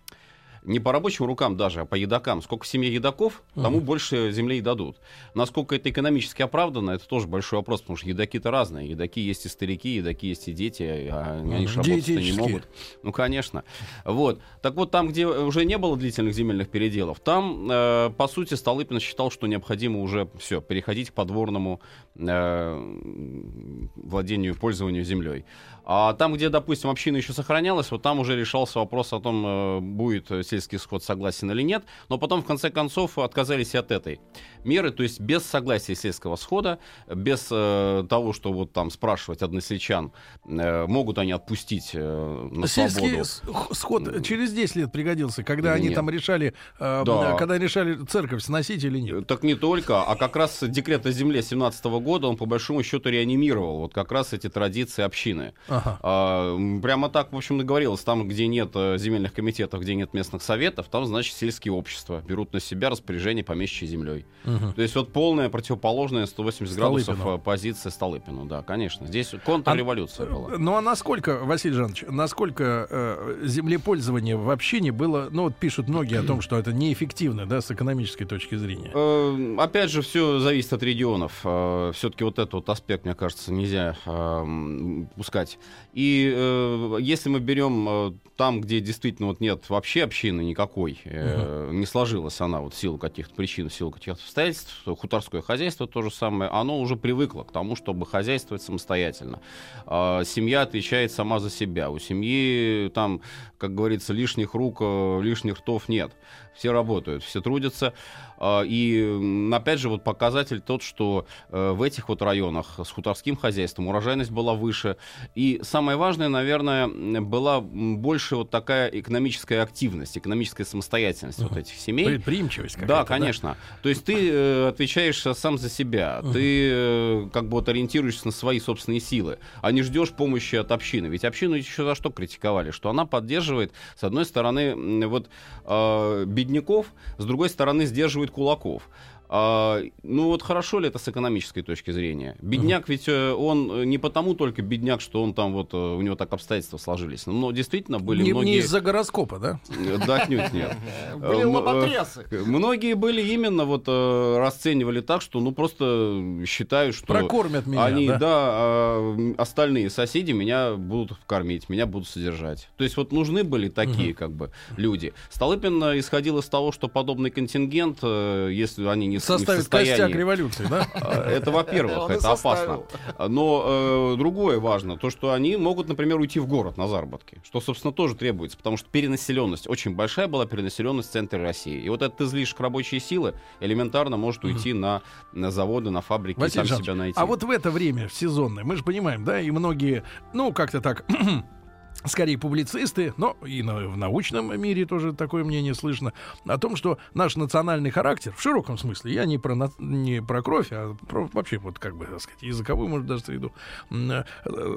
[0.64, 2.42] не по рабочим рукам даже, а по едокам.
[2.42, 3.84] Сколько в семье едоков, тому uh-huh.
[3.84, 4.96] больше земли и дадут.
[5.34, 8.90] Насколько это экономически оправдано, это тоже большой вопрос, потому что едоки-то разные.
[8.90, 12.68] Едоки есть и старики, едоки есть и дети, а они же работать не могут.
[13.02, 13.64] Ну, конечно.
[14.04, 14.40] Вот.
[14.62, 19.00] Так вот, там, где уже не было длительных земельных переделов, там, э, по сути, Столыпин
[19.00, 21.80] считал, что необходимо уже все, переходить к подворному
[22.16, 25.44] э, владению, пользованию землей.
[25.86, 29.80] А там, где, допустим, община еще сохранялась, вот там уже решался вопрос о том, э,
[29.80, 31.84] будет сельский сход согласен или нет.
[32.08, 34.20] Но потом, в конце концов, отказались от этой
[34.64, 36.78] меры, то есть без согласия сельского схода,
[37.12, 40.12] без э, того, что вот там спрашивать односельчан,
[40.46, 43.74] э, могут они отпустить э, на Сельский свободу.
[43.74, 45.86] сход через 10 лет пригодился, когда нет.
[45.86, 47.36] они там решали, э, да.
[47.36, 49.26] когда решали церковь сносить или нет.
[49.26, 53.08] Так не только, а как раз декрет о земле 17 года, он по большому счету
[53.08, 55.54] реанимировал вот как раз эти традиции общины.
[55.68, 55.98] Ага.
[56.02, 60.42] А, прямо так, в общем, договорилось, там, где нет э, земельных комитетов, где нет местных
[60.42, 64.26] советов, там, значит, сельские общества берут на себя распоряжение помещичьей землей.
[64.44, 64.53] Угу.
[64.74, 67.16] То есть вот полная противоположная 180 Столыпину.
[67.16, 69.06] градусов э, позиция Столыпину, да, конечно.
[69.06, 70.58] Здесь контрреволюция а, была.
[70.58, 76.20] Ну а насколько, Василий Жанович, насколько э, землепользование в общине было, ну вот пишут многие
[76.20, 78.90] о том, что это неэффективно, да, с экономической точки зрения?
[78.94, 81.40] Э, опять же, все зависит от регионов.
[81.44, 85.58] Э, все-таки вот этот вот аспект, мне кажется, нельзя э, пускать.
[85.92, 91.66] И э, если мы берем э, там, где действительно вот нет вообще общины никакой, э,
[91.66, 91.72] угу.
[91.72, 94.43] не сложилась она вот в силу каких-то причин, в силу каких-то обстоятельств,
[94.86, 99.40] хуторское хозяйство то же самое, оно уже привыкло к тому, чтобы хозяйствовать самостоятельно.
[99.86, 101.90] Э, семья отвечает сама за себя.
[101.90, 103.20] У семьи там,
[103.58, 106.12] как говорится, лишних рук, э, лишних ртов нет.
[106.54, 107.94] Все работают, все трудятся.
[108.38, 113.36] А, и опять же, вот показатель тот, что э, в этих вот районах с хуторским
[113.36, 114.96] хозяйством урожайность была выше.
[115.34, 116.88] И самое важное, наверное,
[117.20, 121.48] была больше вот такая экономическая активность, экономическая самостоятельность uh-huh.
[121.48, 122.06] вот этих семей.
[122.06, 123.50] Предприимчивость Да, конечно.
[123.50, 123.80] Да?
[123.82, 126.20] То есть ты э, отвечаешь сам за себя.
[126.22, 126.32] Uh-huh.
[126.32, 130.72] Ты э, как бы вот ориентируешься на свои собственные силы, а не ждешь помощи от
[130.72, 131.06] общины.
[131.06, 132.70] Ведь общину еще за что критиковали?
[132.70, 135.28] Что она поддерживает, с одной стороны, вот
[135.64, 136.86] э, бедняков,
[137.18, 138.88] с другой стороны, сдерживает кулаков.
[139.36, 142.36] А, ну вот хорошо ли это с экономической точки зрения?
[142.40, 146.00] Бедняк ведь э, он э, не потому только бедняк, что он там вот э, у
[146.02, 147.26] него так обстоятельства сложились.
[147.26, 148.50] Но действительно были не, многие...
[148.50, 149.60] Не из-за гороскопа, да?
[150.06, 150.76] Да, отнюдь нет.
[151.16, 152.28] Были лоботрясы.
[152.46, 157.06] Многие были именно вот расценивали так, что ну просто считают, что...
[157.06, 162.68] Прокормят меня, Они, да, а, остальные соседи меня будут кормить, меня будут содержать.
[162.76, 165.12] То есть вот нужны были такие как бы люди.
[165.30, 170.86] Столыпин исходил из того, что подобный контингент, если они не составит костяк революции, да?
[171.26, 172.82] Это, во-первых, это опасно.
[173.18, 177.60] Но э, другое важно, то, что они могут, например, уйти в город на заработки, что,
[177.60, 181.80] собственно, тоже требуется, потому что перенаселенность, очень большая была перенаселенность в центре России.
[181.80, 185.02] И вот этот излишек рабочей силы элементарно может уйти на,
[185.32, 187.18] на заводы, на фабрики, Василий и там себя найти.
[187.18, 190.80] А вот в это время, в сезонное, мы же понимаем, да, и многие, ну, как-то
[190.80, 191.04] так
[192.06, 196.12] скорее публицисты, но и на- в научном мире тоже такое мнение слышно,
[196.46, 200.42] о том, что наш национальный характер, в широком смысле, я не про, на- не про
[200.42, 203.52] кровь, а про вообще, вот как бы, так сказать, языковую, может, даже среду,
[203.90, 204.24] э,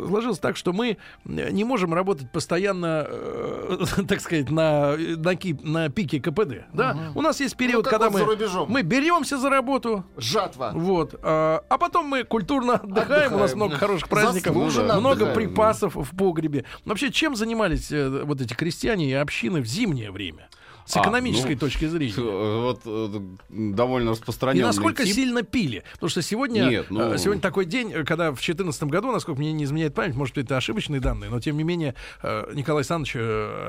[0.07, 3.77] сложился так, что мы не можем работать постоянно, э,
[4.07, 6.65] так сказать, на, на, ки- на пике КПД.
[6.73, 7.11] Да?
[7.15, 8.25] У нас есть период, как когда мы,
[8.67, 10.71] мы беремся за работу, Жатва.
[10.73, 11.15] вот.
[11.23, 13.57] А, а потом мы культурно отдыхаем, у нас Отдыхаем.
[13.57, 15.35] много хороших праздников, Заслуженно много отдыхаем.
[15.35, 16.65] припасов в погребе.
[16.85, 20.49] Вообще, чем занимались э, вот эти крестьяне и общины в зимнее время?
[20.87, 22.13] С А, экономической ну, точки зрения.
[22.67, 23.19] Вот э,
[23.49, 25.13] довольно И распространенный насколько тип.
[25.15, 25.83] сильно пили?
[25.93, 29.51] Потому что сегодня, Нет, ну- э, сегодня такой день, когда в 2014 году, насколько мне
[29.51, 31.93] не изменяет память, может, это ошибочные данные, но тем не менее
[32.23, 33.15] э, Николай Александрович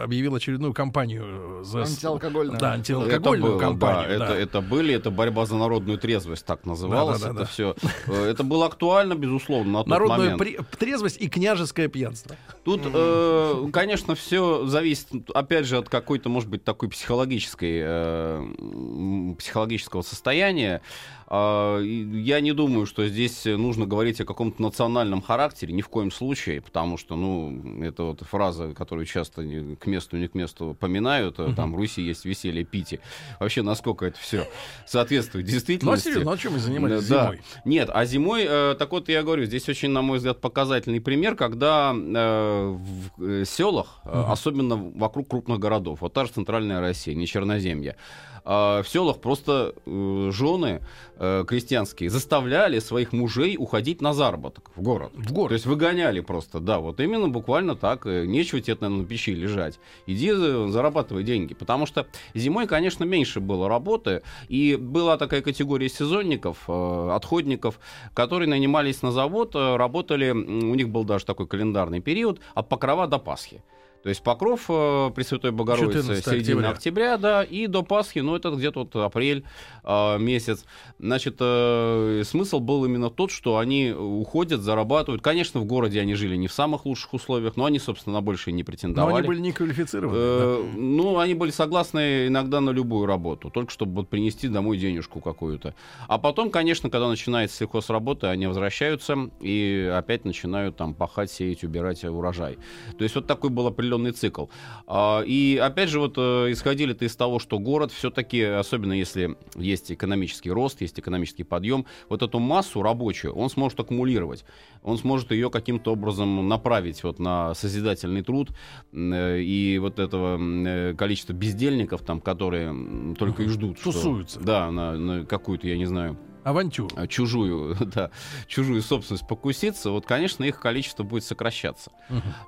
[0.04, 1.80] объявил очередную кампанию за...
[1.82, 2.52] Антиалкогольную.
[2.58, 4.18] Да, Это антиалкогольную было, кампанию.
[4.20, 4.34] да, да.
[4.36, 7.42] Это, это были, это борьба за народную трезвость, так называлось Да-да-да-да.
[7.42, 7.74] это все.
[8.06, 10.38] Это было актуально, безусловно, на тот Народную момент.
[10.38, 12.36] при- трезвость и княжеское пьянство.
[12.64, 20.02] Тут, э, конечно, все зависит, опять же, от какой-то, может быть, такой психологической, э, психологического
[20.02, 20.82] состояния.
[21.30, 26.10] А, Я не думаю, что здесь нужно говорить о каком-то национальном характере, ни в коем
[26.10, 29.42] случае, потому что, ну, это вот фраза, которую часто
[29.78, 33.00] к месту, не к месту поминают, э, там, в Руси есть веселье, пити.
[33.40, 34.48] Вообще, насколько это все
[34.86, 36.04] соответствует Ну, а действительности.
[36.08, 37.24] серьезно, а чем мы занимались Да.
[37.24, 37.40] зимой?
[37.66, 41.34] Нет, а зимой, э, так вот я говорю, здесь очень, на мой взгляд, показательный пример,
[41.36, 42.76] когда э,
[43.18, 47.96] в селах, э, особенно вокруг крупных городов, вот та же центральная Россия, не Черноземье,
[48.44, 50.82] э, в селах просто э, жены
[51.16, 55.12] э, крестьянские заставляли своих мужей уходить на заработок в город.
[55.14, 55.48] В город.
[55.48, 58.06] То есть выгоняли просто, да, вот именно буквально так.
[58.06, 59.78] э, Нечего тебе, наверное, на печи лежать.
[60.06, 61.54] Иди зарабатывай деньги.
[61.54, 64.22] Потому что зимой, конечно, меньше было работы.
[64.48, 67.80] И была такая категория сезонников, э, отходников,
[68.14, 73.18] которые нанимались на завод, работали, у них был даже такой календарный период, от Покрова до
[73.18, 73.62] Пасхи.
[74.02, 77.14] То есть Покров э, Пресвятой Богородицы 14 середина октября.
[77.14, 79.44] октября, да, и до Пасхи, ну это где-то вот апрель
[79.82, 80.64] э, месяц.
[81.00, 85.20] Значит, э, смысл был именно тот, что они уходят, зарабатывают.
[85.22, 88.54] Конечно, в городе они жили не в самых лучших условиях, но они, собственно, на большее
[88.54, 89.18] не Но претендовали.
[89.18, 90.16] они были не квалифицированы.
[90.16, 95.20] Э, Ну, они были согласны иногда на любую работу, только чтобы вот принести домой денежку
[95.20, 95.74] какую-то.
[96.06, 102.04] А потом, конечно, когда начинается сельхозработа, они возвращаются и опять начинают там пахать, сеять, убирать
[102.04, 102.58] урожай.
[102.96, 104.46] То есть вот такой был определенный цикл.
[104.86, 109.90] А, И опять же, вот э, исходили-то из того, что город все-таки, особенно если есть
[109.92, 114.44] экономический рост, есть экономический подъем, вот эту массу рабочую он сможет аккумулировать.
[114.82, 118.50] Он сможет ее каким-то образом направить вот на созидательный труд.
[118.92, 123.78] Э, И вот этого э, количества бездельников, там, которые только и ждут.
[123.78, 124.40] что- Тусуются.
[124.40, 126.16] да, на, на какую-то, я не знаю,
[126.48, 126.90] Авантюр.
[126.96, 128.10] а, чужую, да,
[128.46, 131.90] чужую собственность покуситься, вот, конечно, их количество будет сокращаться.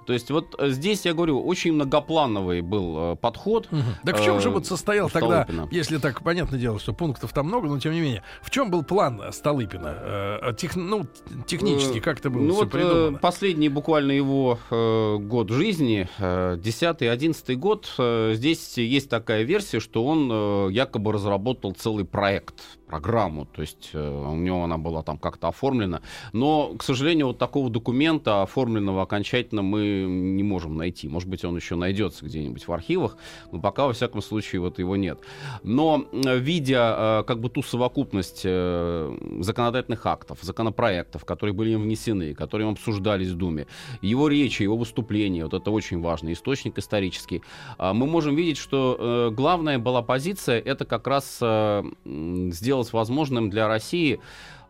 [0.06, 3.68] То есть вот э, здесь, я говорю, очень многоплановый был э, подход.
[4.05, 7.47] Так в чем э, же вот состоял тогда, если так понятное дело, что пунктов там
[7.47, 9.94] много, но тем не менее, в чем был план э, Столыпина?
[9.98, 11.06] Э, тех- ну,
[11.47, 13.18] технически, Э, как это было ну все вот, придумано?
[13.18, 20.05] последний буквально его э, год жизни, э, 10-11 год, э, здесь есть такая версия, что
[20.05, 22.55] он э, якобы разработал целый проект,
[22.90, 26.02] программу, то есть э, у него она была там как-то оформлена,
[26.32, 31.08] но, к сожалению, вот такого документа оформленного окончательно мы не можем найти.
[31.08, 33.16] Может быть, он еще найдется где-нибудь в архивах,
[33.52, 35.20] но пока, во всяком случае, вот его нет.
[35.62, 42.34] Но, э, видя э, как бы ту совокупность законодательных актов, законопроектов, которые были им внесены,
[42.34, 43.66] которые им обсуждались в Думе,
[44.02, 47.42] его речи, его выступления, вот это очень важный источник исторический,
[47.78, 51.94] мы можем видеть, что главная была позиция, это как раз м,
[52.81, 54.20] сделать возможным для России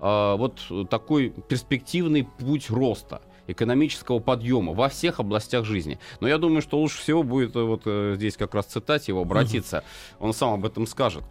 [0.00, 0.60] э, вот
[0.90, 5.98] такой перспективный путь роста экономического подъема во всех областях жизни.
[6.20, 9.22] Но я думаю, что лучше всего будет э, вот э, здесь как раз цитате его
[9.22, 9.84] обратиться.
[10.18, 11.24] Он сам об этом скажет.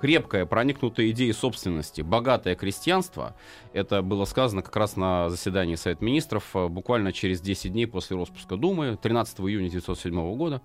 [0.00, 3.36] Крепкое, проникнутое идеей собственности, богатое крестьянство,
[3.72, 8.16] это было сказано как раз на заседании Совета Министров э, буквально через 10 дней после
[8.16, 10.60] распуска Думы, 13 июня 1907 года,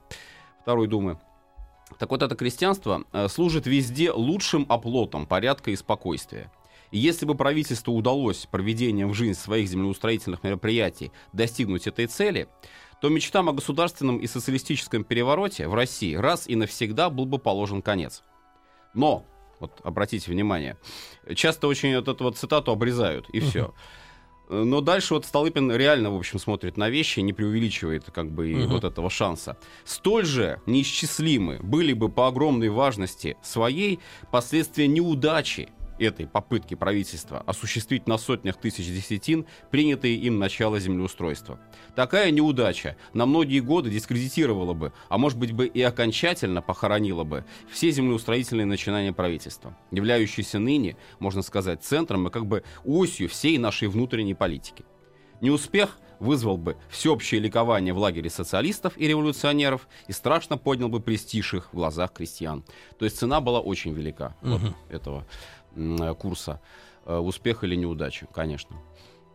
[0.62, 1.20] Второй Думы.
[2.00, 6.52] Так вот, это крестьянство э, служит везде лучшим оплотом порядка и спокойствия.
[6.92, 12.48] И если бы правительству удалось проведением в жизнь своих землеустроительных мероприятий достигнуть этой цели,
[13.02, 17.82] то мечтам о государственном и социалистическом перевороте в России раз и навсегда был бы положен
[17.82, 18.24] конец.
[18.94, 19.26] Но,
[19.60, 20.78] вот обратите внимание,
[21.36, 23.74] часто очень вот эту вот цитату обрезают, и все.
[24.50, 28.68] Но дальше вот Столыпин реально, в общем, смотрит на вещи, не преувеличивает как бы Мгм.
[28.68, 29.58] вот этого шанса.
[29.84, 34.00] Столь же неисчислимы были бы по огромной важности своей
[34.32, 35.70] последствия неудачи
[36.00, 41.60] этой попытки правительства осуществить на сотнях тысяч десятин принятые им начало землеустройства.
[41.96, 47.46] Такая неудача на многие годы дискредитировала бы, а может быть бы и окончательно похоронила бы
[47.72, 53.88] все землеустроительные начинания правительства, являющиеся ныне, можно сказать, центром и как бы осью всей нашей
[53.88, 54.86] внутренней политики.
[55.42, 61.54] Неуспех вызвал бы всеобщее ликование в лагере социалистов и революционеров и страшно поднял бы престиж
[61.54, 62.64] их в глазах крестьян.
[62.98, 64.76] То есть цена была очень велика вот Мгм.
[64.90, 65.28] этого
[66.20, 66.62] курса.
[67.06, 68.76] Э, Успех или неудача, конечно.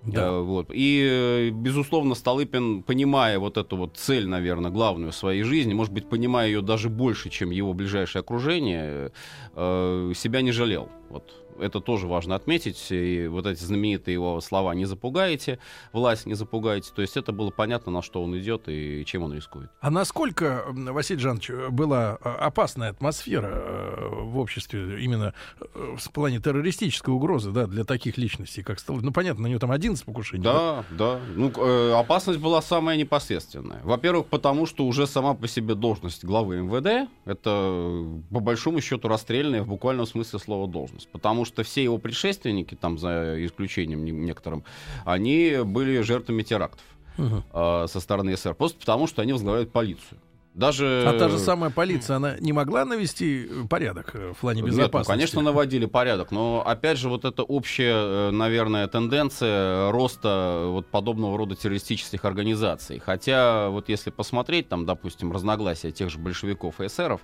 [0.05, 0.27] Да.
[0.27, 0.71] Э, вот.
[0.73, 5.93] И, э, безусловно, Столыпин, понимая вот эту вот цель, наверное, главную в своей жизни, может
[5.93, 9.13] быть, понимая ее даже больше, чем его ближайшее окружение,
[9.55, 10.89] э, себя не жалел.
[11.09, 11.42] Вот.
[11.61, 12.87] Это тоже важно отметить.
[12.91, 15.59] И вот эти знаменитые его слова «не запугаете»,
[15.93, 16.93] «власть не запугаете».
[16.95, 19.71] То есть это было понятно, на что он идет и чем он рискует.
[19.81, 26.41] А насколько, Василий Жанович, была э, опасная атмосфера э, в обществе именно э, в плане
[26.41, 29.07] террористической угрозы, да, для таких личностей, как Столыпин?
[29.07, 30.43] Ну, понятно, на него там 11 покушений.
[30.43, 31.21] Да, да.
[31.35, 33.81] Ну, к- э, опасность была самая непосредственная.
[33.83, 39.63] Во-первых, потому что уже сама по себе должность главы МВД это по большому счету расстрельная
[39.63, 41.09] в буквальном смысле слова должность.
[41.11, 44.65] Потому что все его предшественники, там за исключением не- некоторым,
[45.05, 46.85] они были жертвами терактов
[47.19, 47.45] Мгм.
[47.53, 48.55] э, со стороны СССР.
[48.55, 50.19] Просто потому, что они возглавляют полицию.
[50.55, 51.05] Даже...
[51.09, 54.71] А та же самая полиция, она не могла навести э, порядок э, в плане Нет,
[54.71, 55.11] ну, безопасности?
[55.11, 61.39] конечно, наводили порядок, но опять же вот эта общая, э, наверное, тенденция роста вот подобного
[61.39, 62.99] рода террористических организаций.
[62.99, 67.23] Хотя вот если посмотреть, там, допустим, разногласия тех же большевиков и эсеров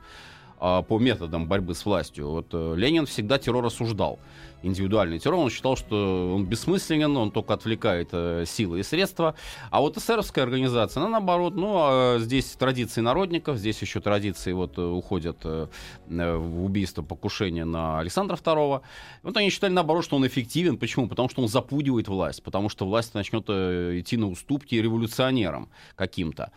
[0.60, 4.18] а, по методам борьбы с властью, вот э, Ленин всегда террор осуждал.
[4.62, 9.36] Индивидуальный террор, он считал, что он бессмысленен, он только отвлекает э, силы и средства.
[9.70, 14.76] А вот эсеровская организация, она наоборот, ну, а здесь традиции народников, здесь еще традиции вот
[14.76, 15.68] э, уходят э,
[16.08, 18.80] э, в убийство, покушение на Александра II.
[19.22, 20.76] Вот они считали, наоборот, что он эффективен.
[20.76, 21.06] Почему?
[21.06, 26.50] Потому что он запугивает власть, потому что власть начнет идти на уступки революционерам каким-то.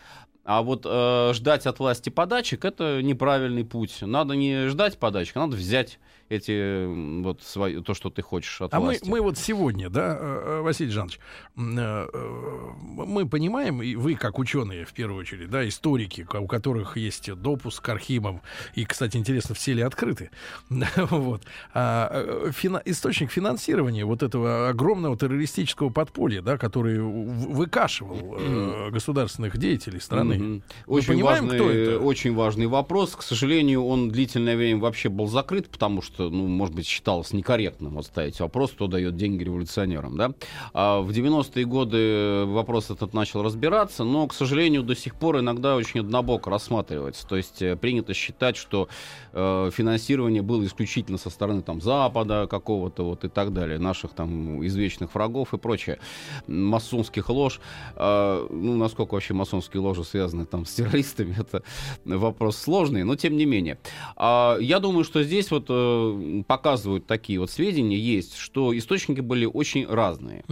[0.44, 3.98] А вот э, ждать от власти подачек это неправильный путь.
[4.02, 6.00] Надо не ждать подачек, а надо взять
[6.32, 6.86] эти
[7.22, 9.10] вот свои, то, что ты хочешь от А мы, власти.
[9.10, 11.20] мы вот сегодня, да, э, э, Василий Жанович,
[11.58, 17.32] э, мы понимаем, и вы как ученые в первую очередь, да, историки, у которых есть
[17.34, 18.42] допуск к архивам,
[18.76, 20.30] и, кстати, интересно, все ли открыты,
[21.10, 21.42] вот,
[21.74, 30.00] А, фина- источник финансирования вот этого огромного террористического подполья, да, который выкашивал э, государственных деятелей
[30.00, 30.38] страны.
[30.40, 32.00] Мы Очень понимаем, важный, кто это?
[32.00, 33.16] очень важный вопрос.
[33.16, 37.96] К сожалению, он длительное время вообще был закрыт, потому что, ну, может быть, считалось некорректным
[37.96, 40.34] вот ставить вопрос, кто дает деньги революционерам, да.
[40.74, 45.76] А в 90-е годы вопрос этот начал разбираться, но, к сожалению, до сих пор иногда
[45.76, 47.28] очень однобоко рассматривается.
[47.28, 48.88] То есть э, принято считать, что
[49.34, 54.66] э, финансирование было исключительно со стороны там Запада какого-то вот и так далее, наших там
[54.66, 56.00] извечных врагов и прочее,
[56.48, 57.60] масонских лож.
[57.96, 61.64] А, ну, насколько вообще масонские ложи связаны там с террористами, это
[62.06, 63.78] вопрос сложный, но тем не менее.
[64.16, 66.11] А, я думаю, что здесь вот э,
[66.48, 70.44] показывают такие вот сведения есть, что источники были очень разные.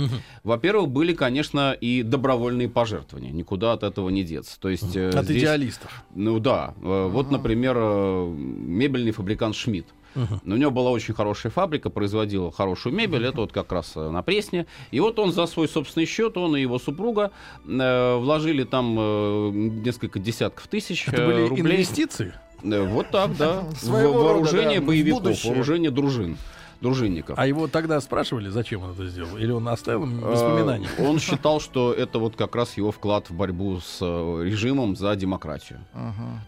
[0.43, 4.59] Во-первых, были, конечно, и добровольные пожертвования, никуда от этого не деться.
[4.59, 6.03] То есть э, От здесь- идеалистов.
[6.15, 6.73] ну да.
[6.81, 9.87] Э, Вот, например, э, мебельный фабрикант Шмидт.
[10.15, 10.41] Мгм.
[10.43, 14.23] У него была очень хорошая фабрика, производила хорошую мебель, это вот как раз э, на
[14.23, 14.65] Пресне.
[14.89, 17.31] И вот он за свой собственный счет, он и его супруга
[17.67, 21.61] э, вложили там э, несколько десятков тысяч Это э, были рублей.
[21.75, 22.33] инвестиции?
[22.63, 23.63] Э, Вот так, да.
[23.79, 25.51] Своего рода, вооружение да, в боевиков, будущее.
[25.51, 26.37] вооружение дружин,
[26.81, 27.37] дружинников.
[27.37, 29.37] А его тогда спрашивали, зачем он это сделал?
[29.37, 30.89] Или он оставил Э, воспоминания?
[30.99, 35.15] Он считал, что это вот как раз его вклад в борьбу с э, режимом за
[35.15, 35.79] демократию.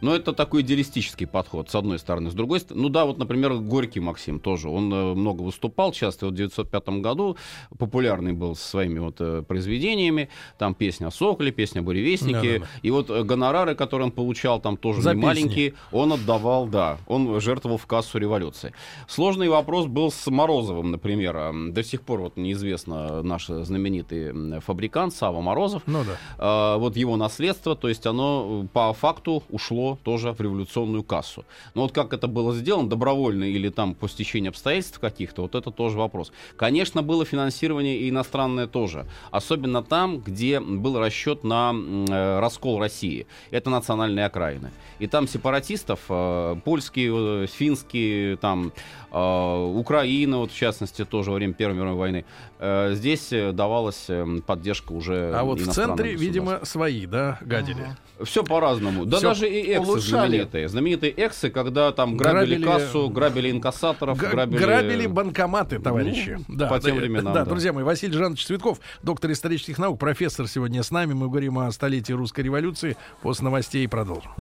[0.01, 2.31] Но это такой идеалистический подход, с одной стороны.
[2.31, 4.69] С другой стороны, ну да, вот, например, Горький Максим тоже.
[4.69, 6.25] Он э, много выступал часто.
[6.25, 7.37] Вот в 1905 году
[7.77, 10.29] популярный был со своими вот э, произведениями.
[10.57, 12.63] Там песня о Соколе, песня о Буревестнике.
[12.81, 17.77] И вот гонорары, которые он получал, там тоже не маленькие, он отдавал, да, он жертвовал
[17.77, 18.73] в кассу революции.
[19.07, 21.71] Сложный вопрос был с Морозовым, например.
[21.71, 25.83] До сих пор вот неизвестно наш знаменитый фабрикант Сава Морозов.
[25.85, 26.17] Ну да.
[26.37, 31.45] А, вот его наследство, то есть оно э, по факту ушло тоже в революционную кассу.
[31.73, 35.71] Но вот как это было сделано, добровольно или там по стечению обстоятельств каких-то, вот это
[35.71, 36.31] тоже вопрос.
[36.57, 39.05] Конечно, было финансирование и иностранное тоже.
[39.31, 43.27] Особенно там, где был расчет на э, раскол России.
[43.51, 44.71] Это национальные окраины.
[44.99, 48.71] И там сепаратистов, э, польские, э, финские, там,
[49.11, 52.25] Украина, вот в частности, тоже во время Первой мировой войны.
[52.59, 57.95] Э, здесь э, давалась э, поддержка уже А вот в центре, видимо, свои, да, гадили.
[58.23, 59.05] Все по-разному.
[59.05, 60.09] Да Всё даже и эксы улучшали.
[60.27, 60.69] знаменитые.
[60.69, 64.57] Знаменитые эксы, когда там грабили, Грабили- кассу, грабили инкассаторов, Г- грабили...
[64.59, 66.37] Грабили банкоматы, товарищи.
[66.47, 67.49] Ну, да, по тем да, временам, Да, да.
[67.49, 71.13] друзья мои, Василий Жанович Цветков, доктор исторических наук, профессор сегодня с нами.
[71.13, 72.95] Мы говорим о столетии русской революции.
[73.21, 74.31] После новостей продолжим.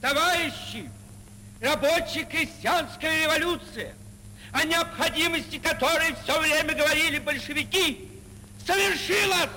[0.00, 0.88] Товарищи,
[1.62, 3.94] рабочая крестьянская революция,
[4.52, 8.08] о необходимости которой все время говорили большевики,
[8.66, 9.48] совершилась!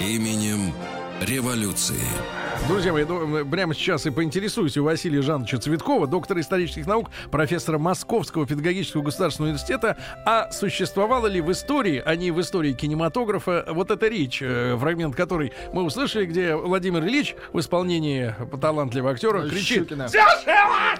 [0.00, 0.74] Именем
[1.20, 2.41] революции.
[2.68, 7.76] Друзья мои, ну, прямо сейчас и поинтересуюсь у Василия Жановича Цветкова, доктора исторических наук, профессора
[7.78, 13.90] Московского педагогического государственного университета, а существовала ли в истории, а не в истории кинематографа, вот
[13.90, 19.88] эта речь, э, фрагмент которой мы услышали, где Владимир Ильич в исполнении талантливого актера кричит
[19.90, 20.08] Щукина.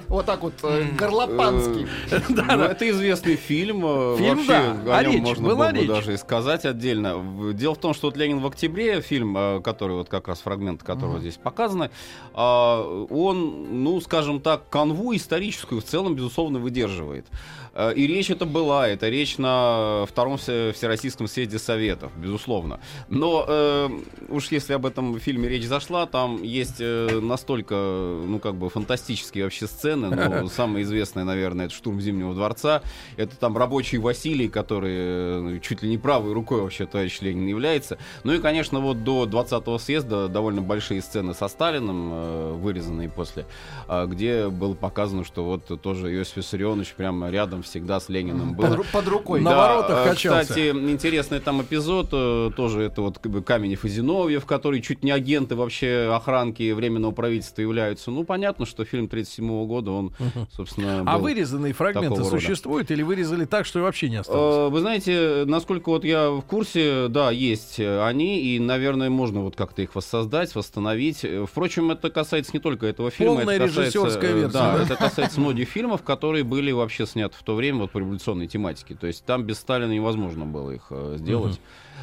[0.09, 1.87] Вот так вот, э, горлопанский.
[2.29, 3.83] Ну, это известный фильм.
[3.85, 4.77] э, Фильм, да.
[4.89, 5.23] А о нем речь?
[5.23, 7.53] можно было бы даже и сказать отдельно.
[7.55, 10.83] Дело в том, что вот «Ленин в октябре», фильм, э, который вот как раз фрагмент
[10.83, 11.91] которого здесь показаны,
[12.35, 17.27] а, он, ну, скажем так, канву историческую в целом, безусловно, выдерживает.
[17.75, 22.81] Э, И речь это была, это речь на Втором Все- Всероссийском съезде Советов, безусловно.
[23.09, 23.89] Но э,
[24.29, 29.45] уж если об этом фильме речь зашла, там есть э, настолько, ну, как бы фантастические
[29.45, 30.09] вообще сцены.
[30.11, 32.83] Ну, самая известная, наверное, это «Штурм Зимнего дворца».
[33.17, 37.99] Это там рабочий Василий, который э, чуть ли не правой рукой вообще товарищ Ленин является.
[38.25, 43.47] Ну и, конечно, вот до 20-го съезда довольно большие сцены со Сталиным, вырезанные после,
[43.89, 48.77] а, где было показано, что вот тоже Иосиф Виссарионович прямо рядом всегда с Лениным был.
[48.77, 49.41] Под под рукой.
[49.41, 50.43] На Да, воротах э, качался.
[50.43, 55.55] Кстати, интересный там эпизод, э, тоже это вот Каменев и Зиновьев, которые чуть не агенты
[55.57, 58.11] вообще охранки Временного правительства являются.
[58.11, 60.13] Ну, понятно, что фильм 37 года, он,
[60.55, 64.69] собственно, А вырезанные фрагменты существуют или вырезали так, что вообще не осталось?
[64.69, 69.57] Э, Вы знаете, насколько вот я в курсе, да, есть они, и, наверное, можно вот
[69.57, 71.25] как-то их воссоздать, восстановить.
[71.49, 73.37] Впрочем, это касается не только этого фильма.
[73.37, 74.85] Полная это касается, режиссерская версия, Да, да?
[74.85, 78.95] это касается многих фильмов, которые были вообще сняты в то время вот по революционной тематике.
[78.95, 81.61] То есть там без Сталина невозможно было их э, сделать.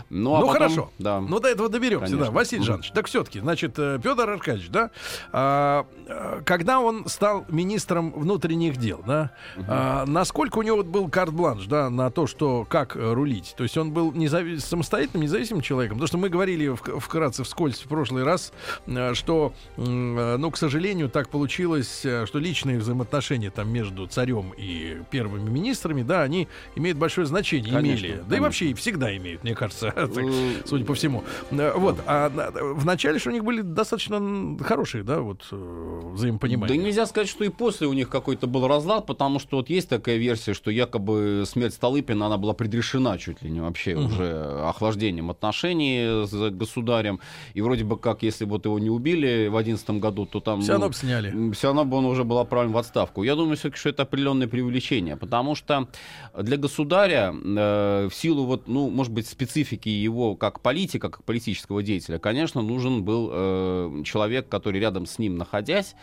[0.10, 0.92] Ну, а Ну, потом- хорошо.
[1.00, 1.20] Да.
[1.22, 2.18] Ну, до этого доберемся, да.
[2.18, 2.32] Конечно.
[2.34, 2.66] Василий Мгм.
[2.68, 4.92] Жанович, так все-таки, значит, Петр Аркадьевич, да,
[5.32, 9.32] а, а, когда он стал министром внутренних дел, да,
[9.68, 13.54] а, насколько у него вот был карт-бланш, да, на то, что как э, рулить?
[13.58, 15.98] То есть он был незави- самостоятельным, независимым человеком?
[15.98, 18.54] Потому что мы говорили в- вкратце, вскользь в прошлый раз,
[18.88, 19.82] э, что, э,
[20.38, 26.04] ну, к сожалению, так получилось, э, что личные взаимоотношения там между царем и первыми министрами,
[26.04, 28.14] да, они имеют большое значение, Конечно, имели.
[28.16, 28.44] Да и конечно.
[28.44, 30.26] вообще всегда имеют, мне кажется, так,
[30.66, 31.24] судя по всему.
[31.52, 36.00] Э, Вот, а на- в начале же у них были достаточно хорошие, да, вот э,
[36.04, 36.78] Да взаимопонимания.
[36.78, 40.18] нельзя сказать, что и после у них какой-то был разлад, потому что вот есть такая
[40.18, 44.06] версия, что якобы смерть Столыпина, она была предрешена чуть ли не вообще Мгм.
[44.06, 47.20] уже охлаждением отношений с государем.
[47.54, 50.62] И вроде бы как, если бы вот его не убили в одиннадцатом году, то там...
[50.62, 51.52] Все ну, равно бы сняли.
[51.54, 53.24] все равно бы он уже был отправлен в отставку.
[53.24, 55.88] Я думаю, все-таки, что это определенное преувеличение, потому что
[56.38, 61.84] для государя э, в силу вот, ну, может быть, специфики его как политика, как политического
[61.84, 65.96] деятеля, конечно, нужен был э, человек, который рядом с ним находясь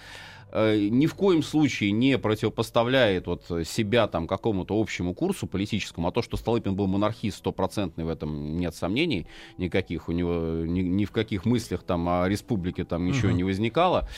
[0.52, 6.12] э, ни в коем случае не противопоставляет вот себя там какому-то общему курсу политическому, а
[6.12, 9.26] то, что Столыпин был монархист стопроцентный, в этом нет сомнений
[9.58, 13.36] никаких, у него ни, ни в каких мыслях там о республике там ничего Мгм.
[13.36, 14.08] не возникало.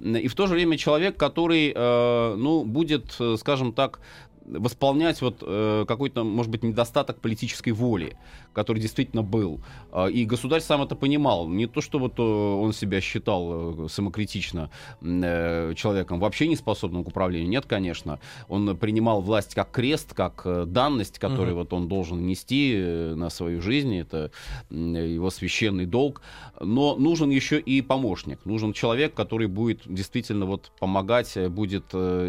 [0.00, 4.00] И в то же время человек, который, э, ну, будет, э, скажем так,
[4.46, 8.16] восполнять вот э, какой-то, может быть, недостаток политической воли,
[8.52, 9.60] который действительно был.
[9.90, 11.48] А, И государь сам это понимал.
[11.48, 17.04] Не то, что вот э, он себя считал э, самокритично э, человеком, вообще не способным
[17.04, 17.48] к управлению.
[17.48, 18.20] Нет, конечно.
[18.48, 21.58] Он принимал власть как крест, как э, данность, которую Мгм.
[21.58, 23.96] вот он должен нести на свою жизнь.
[23.96, 24.30] Это
[24.70, 26.22] его священный долг.
[26.60, 28.44] Но нужен еще и помощник.
[28.44, 31.84] Нужен человек, который будет действительно вот помогать, будет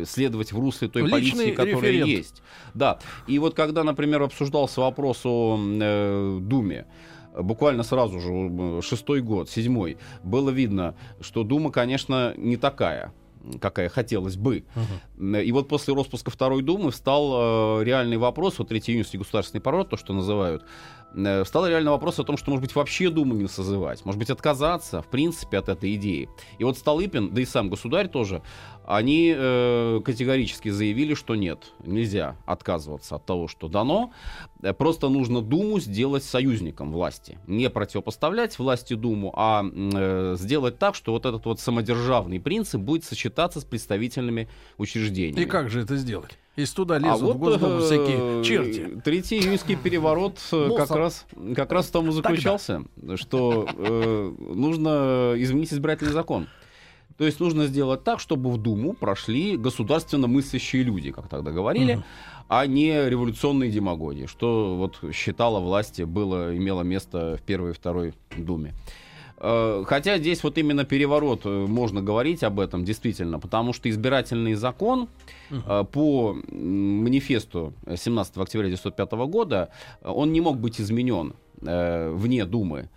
[0.07, 2.26] следовать в русле той Личный политики, которая референт.
[2.26, 2.44] есть.
[2.73, 2.99] Да.
[3.27, 6.86] И вот когда, например, обсуждался вопрос о э, Думе,
[7.38, 13.14] буквально сразу же, шестой год, седьмой, было видно, что Дума, конечно, не такая
[13.61, 14.64] какая хотелось бы.
[15.19, 19.90] И вот после распуска Второй Думы встал э, реальный вопрос, вот Третий июньский государственный пород,
[19.90, 20.64] то, что называют,
[21.43, 25.01] встал реально вопрос о том, что, может быть, вообще Думу не созывать, может быть, отказаться,
[25.01, 26.29] в принципе, от этой идеи.
[26.57, 28.41] И вот Столыпин, да и сам государь тоже,
[28.85, 34.11] они э, категорически заявили, что нет, нельзя отказываться от того, что дано.
[34.61, 37.39] Э, Просто нужно Думу сделать союзником власти.
[37.47, 43.03] Не противопоставлять власти Думу, а э, сделать так, что вот этот вот самодержавный принцип будет
[43.03, 44.47] сочетаться с представительными
[44.77, 45.41] учреждениями.
[45.41, 46.37] И как же это сделать?
[46.56, 49.02] Если туда А лезут в вот Госдуму э, всякие черти.
[49.03, 51.26] Третий июньский переворот э, как раз,
[51.56, 52.84] как раз в том и заключался,
[53.15, 56.48] что э, нужно изменить избирательный закон.
[57.18, 62.03] То есть нужно сделать так, чтобы в Думу прошли государственно мыслящие люди, как тогда говорили,
[62.48, 68.14] а не революционные демагоги, что вот считала власти было, имело место в первой и второй
[68.38, 68.73] Думе.
[69.45, 74.55] Э, Хотя здесь вот именно переворот, э, можно говорить об этом действительно, потому что избирательный
[74.55, 75.07] закон
[75.51, 79.69] э, по манифесту 17 октября 1905 года,
[80.03, 82.89] он не мог быть изменен вне Думы.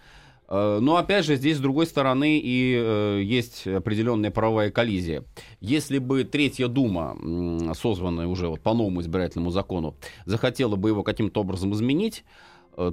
[0.51, 5.25] Но опять же, здесь с другой стороны и э, есть определенная правовая коллизия.
[5.61, 7.17] Если бы Третья Дума,
[7.75, 9.95] созванная уже вот по новому избирательному закону,
[10.25, 12.25] захотела бы его каким-то образом изменить,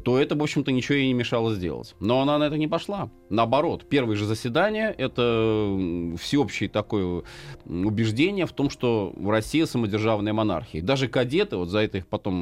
[0.04, 1.96] то это, в общем-то, ничего ей не мешало сделать.
[2.00, 3.10] Но она на это не пошла.
[3.30, 5.78] Наоборот, первое же заседание— это
[6.20, 7.24] всеобщее такое
[7.66, 10.82] убеждение в том, что Россия самодержавная монархия.
[10.82, 12.36] Даже кадеты, вот за это их потом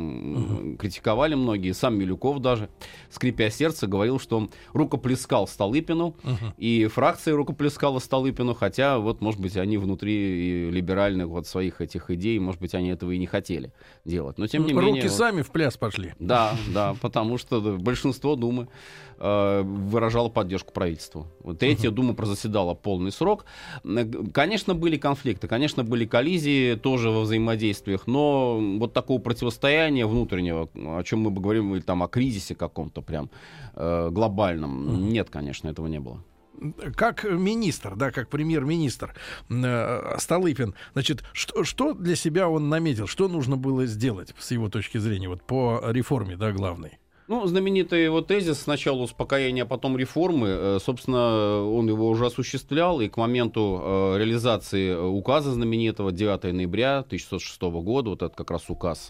[0.71, 2.69] м, критиковали многие, сам Милюков даже,
[3.09, 6.15] скрипя сердце, говорил, что он рукоплескал Столыпину,
[6.57, 12.39] и фракция рукоплескала Столыпину, хотя вот, может быть, они внутри либеральных вот своих этих идей,
[12.39, 13.73] может быть, они этого и не хотели
[14.05, 14.37] делать.
[14.37, 15.03] Но тем не Руки менее...
[15.03, 16.13] вот- сами в пляс пошли.
[16.19, 18.67] да, да, потому что да, большинство Думы
[19.17, 21.27] э, выражало поддержку правительству.
[21.59, 23.45] Третья Дума прозаседала полный срок.
[23.83, 30.69] Э, Конечно, были конфликты, конечно, были коллизии тоже во взаимодействиях, но вот такого противостояния внутреннего,
[30.75, 33.29] о чем мы бы говорим, или там о кризисе каком-то прям
[33.75, 36.23] э, глобальном, нет, конечно, этого не было.
[36.95, 39.15] Как министр, да, как премьер-министр
[39.49, 44.69] э, Столыпин, значит, что, что для себя он наметил, что нужно было сделать с его
[44.69, 46.99] точки зрения, вот по реформе, да, главной?
[47.27, 50.47] Ну, знаменитый его тезис сначала успокоения, а потом реформы.
[50.49, 56.43] Э, Собственно, он его уже осуществлял, и к моменту э, реализации э, указа знаменитого 9
[56.53, 59.09] ноября 1606 года, вот этот как раз указ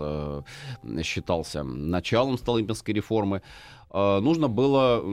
[1.04, 3.42] считался началом Столыпинской реформы,
[3.94, 5.04] нужно было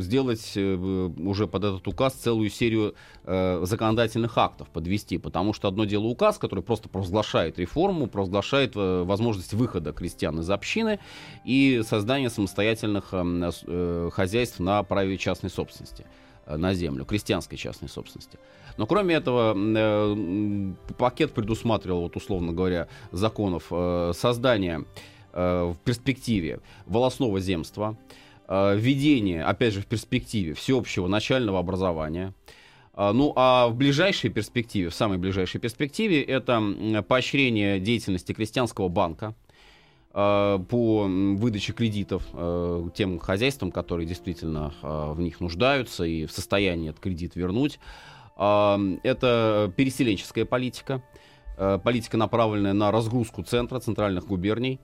[0.00, 0.74] сделать э,
[1.18, 6.38] уже под этот указ целую серию э, законодательных актов подвести, потому что одно дело указ,
[6.38, 10.98] который просто провозглашает реформу, провозглашает э, возможность выхода крестьян из общины
[11.44, 16.04] и создание самостоятельных э, э, хозяйств на праве частной собственности
[16.46, 18.38] э, на землю, крестьянской частной собственности.
[18.76, 24.84] Но кроме этого, э, пакет предусматривал, вот условно говоря, законов э, создание э,
[25.32, 27.96] в перспективе волосного земства,
[28.48, 32.34] э, введение, опять же, в перспективе всеобщего начального образования.
[32.94, 39.34] А, Ну, а в ближайшей перспективе, в самой ближайшей перспективе, это поощрение деятельности крестьянского банка,
[40.12, 46.32] э, по выдаче кредитов э, тем хозяйствам, которые действительно э, в них нуждаются и в
[46.32, 47.78] состоянии этот кредит вернуть.
[48.34, 51.02] Это переселенческая политика.
[51.56, 54.80] Э, Политика, направленная на разгрузку центра, центральных губерний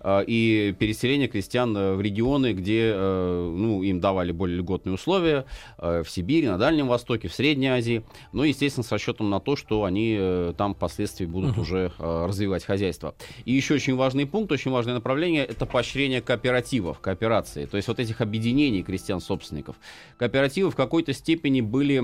[0.00, 5.44] э, и переселение крестьян э, в регионы, где ну, им давали более льготные условия,
[5.78, 8.04] в Сибири, на Дальнем Востоке, в Средней Азии.
[8.32, 10.18] Ну, естественно, с расчетом на то, что они
[10.56, 11.60] там впоследствии будут Мгм.
[11.60, 13.14] уже развивать хозяйство.
[13.44, 17.98] И еще очень важный пункт, очень важное направление это поощрение кооперативов, кооперации, то есть вот
[18.00, 19.76] этих объединений крестьян-собственников.
[20.16, 21.98] Кооперативы в какой-то степени были,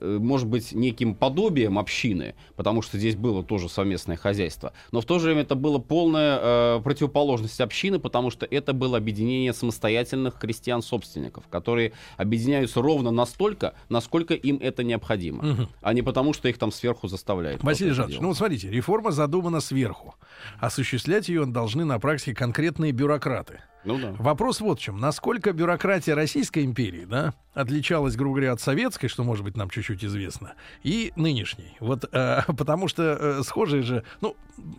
[0.00, 4.72] может быть, неким подобием общины, потому что здесь было тоже совместное хозяйство.
[4.92, 8.96] Но в то же время это была полная э, противоположность общины, потому что это было
[8.98, 15.68] объединение самостоятельных крестьян-собственников, которые объединяются ровно настолько, насколько им это необходимо, Мгм.
[15.82, 17.62] а не потому, что их там сверху заставляют.
[17.62, 20.14] Василий Жанович, ну вот смотрите, реформа задумана сверху.
[20.58, 23.60] Осуществлять ее должны на практике конкретные бюрократы.
[23.84, 24.12] Ну да.
[24.18, 24.98] Вопрос вот в чем.
[24.98, 30.04] Насколько бюрократия Российской империи, да, отличалась, грубо говоря, от советской, что, может быть, нам чуть-чуть
[30.04, 30.52] известно,
[30.82, 31.76] и нынешней.
[31.80, 34.36] Вот, э, потому что э, схожие же, ну,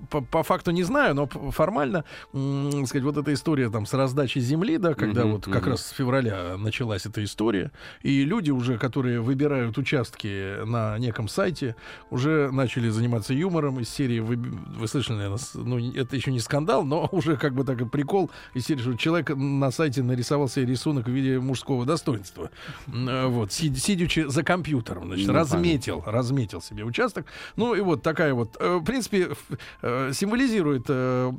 [0.10, 4.40] по, по факту не знаю, но формально, м, сказать, вот эта история там с раздачей
[4.41, 5.72] земли, да, когда Мгм, вот как мгм.
[5.72, 7.72] раз с февраля началась эта история,
[8.03, 11.76] и люди уже, которые выбирают участки на неком сайте,
[12.10, 16.84] уже начали заниматься юмором из серии, вы, вы слышали, наверное, ну, это еще не скандал,
[16.84, 21.05] но уже как бы так и прикол из серии, человек на сайте нарисовал себе рисунок
[21.07, 22.49] в виде мужского достоинства.
[22.88, 27.26] Э, Вот, сид- сидячи за компьютером, значит, Ну, разметил, разметил себе участок.
[27.55, 29.30] Ну и вот такая вот, э, в принципе,
[29.81, 30.89] э, символизирует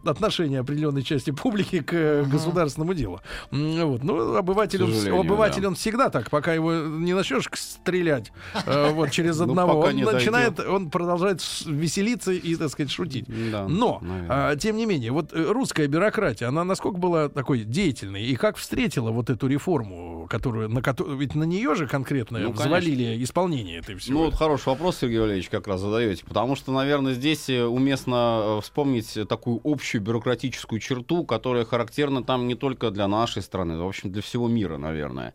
[0.06, 3.20] отношение определенной части публики к государственному делу.
[3.50, 5.68] Вот, ну, обыватель, он, обыватель да.
[5.68, 8.32] он всегда так, пока его не начнешь стрелять
[8.66, 13.26] вот через Ну, одного, он начинает, он продолжает веселиться и, так сказать, шутить.
[13.28, 18.56] Но, а, тем не менее, вот русская бюрократия, она насколько была такой деятельной и как
[18.56, 23.78] встретила вот эту реформу, которую, на которую, ведь на нее же конкретно Ну, взвалили исполнение
[23.78, 24.20] этой всего.
[24.20, 26.24] Ну, вот хороший вопрос, Сергей Валерьевич, как раз задаете.
[26.24, 32.46] Потому что, наверное, здесь э, уместно э, вспомнить такую общую бюрократическую черту, которая характерна там
[32.46, 35.34] не только для нашей страны, в общем, для всего мира, наверное.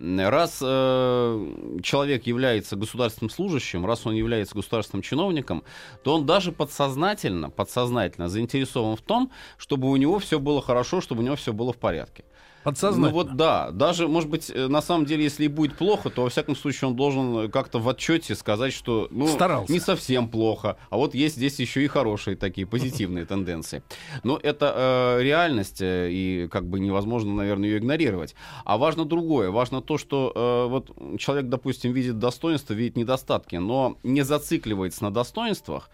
[0.00, 5.62] Раз э, человек является государственным служащим, раз он является государственным чиновником,
[6.02, 11.20] то он даже подсознательно, подсознательно заинтересован в том, чтобы у него все было хорошо, чтобы
[11.20, 12.24] у него все было в порядке.
[12.62, 13.08] Подсознательно.
[13.08, 16.22] Ну вот да, даже, может быть, э, на самом деле, если и будет плохо, то
[16.22, 19.72] во всяком случае он должен э, как-то в отчете сказать, что ну, Старался.
[19.72, 23.82] не совсем плохо, а вот есть здесь еще и хорошие такие позитивные тенденции.
[24.24, 28.34] Но это э, реальность, э, и как бы невозможно, наверное, ее игнорировать.
[28.64, 33.96] А важно другое, важно то, что э, вот человек, допустим, видит достоинства, видит недостатки, но
[34.02, 35.90] не зацикливается на достоинствах,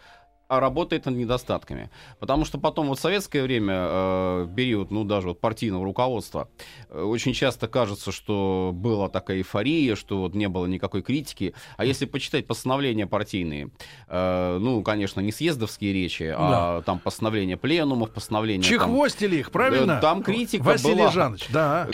[0.48, 1.90] работает над недостатками.
[2.20, 6.48] Потому что потом вот в советское время, э, период, ну, даже вот партийного руководства,
[6.88, 11.54] э, очень часто кажется, что была такая эйфория, что вот не было никакой критики.
[11.76, 13.70] А если почитать постановления партийные,
[14.08, 18.62] э, ну, конечно, не съездовские речи, а там постановления пленумов, постановления...
[18.62, 19.92] там- Чехвостили их, правильно?
[19.92, 21.10] Э, Там критика Василий была.
[21.10, 21.88] Жанович, да.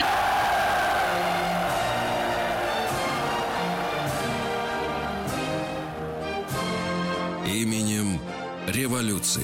[7.45, 8.19] Именем
[8.67, 9.43] революции.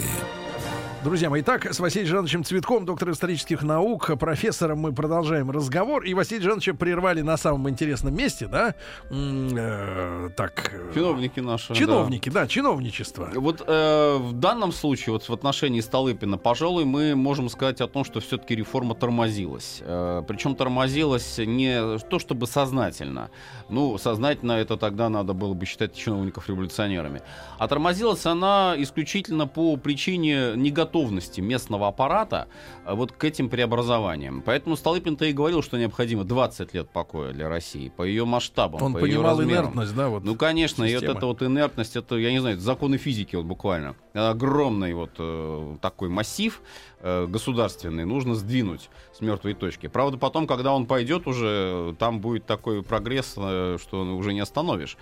[1.01, 6.03] Друзья мои, итак, с Василием Жановичем Цветком, доктором исторических наук, профессором, мы продолжаем разговор.
[6.03, 8.75] И Василия Жановича прервали на самом интересном месте, да?
[9.09, 10.73] Э, так.
[10.73, 11.69] э, Чиновники наши.
[11.69, 11.75] да.
[11.75, 13.29] Чиновники, да, чиновничество.
[13.33, 18.03] Вот э, в данном случае, вот в отношении Столыпина, пожалуй, мы можем сказать о том,
[18.03, 19.77] что все-таки реформа тормозилась.
[19.79, 23.29] Э, причем тормозилась не то чтобы сознательно.
[23.69, 27.21] Ну, сознательно это тогда надо было бы считать чиновников революционерами.
[27.57, 32.47] А тормозилась она исключительно по причине неготовности местного аппарата
[32.85, 34.41] э, вот к этим преобразованиям.
[34.41, 38.81] Поэтому Столыпин-то и говорил, что необходимо 20 лет покоя для России по ее масштабам.
[38.81, 39.65] Он по ее размерам.
[39.65, 40.23] инертность, да, вот.
[40.23, 43.95] Ну, конечно, и вот эта вот инертность, это, я не знаю, законы физики вот буквально.
[44.13, 46.63] Огромный вот э, такой массив
[46.99, 49.85] э, государственный нужно сдвинуть с мертвой точки.
[49.85, 54.97] Правда, потом, когда он пойдет уже, там будет такой прогресс, э, что уже не остановишь.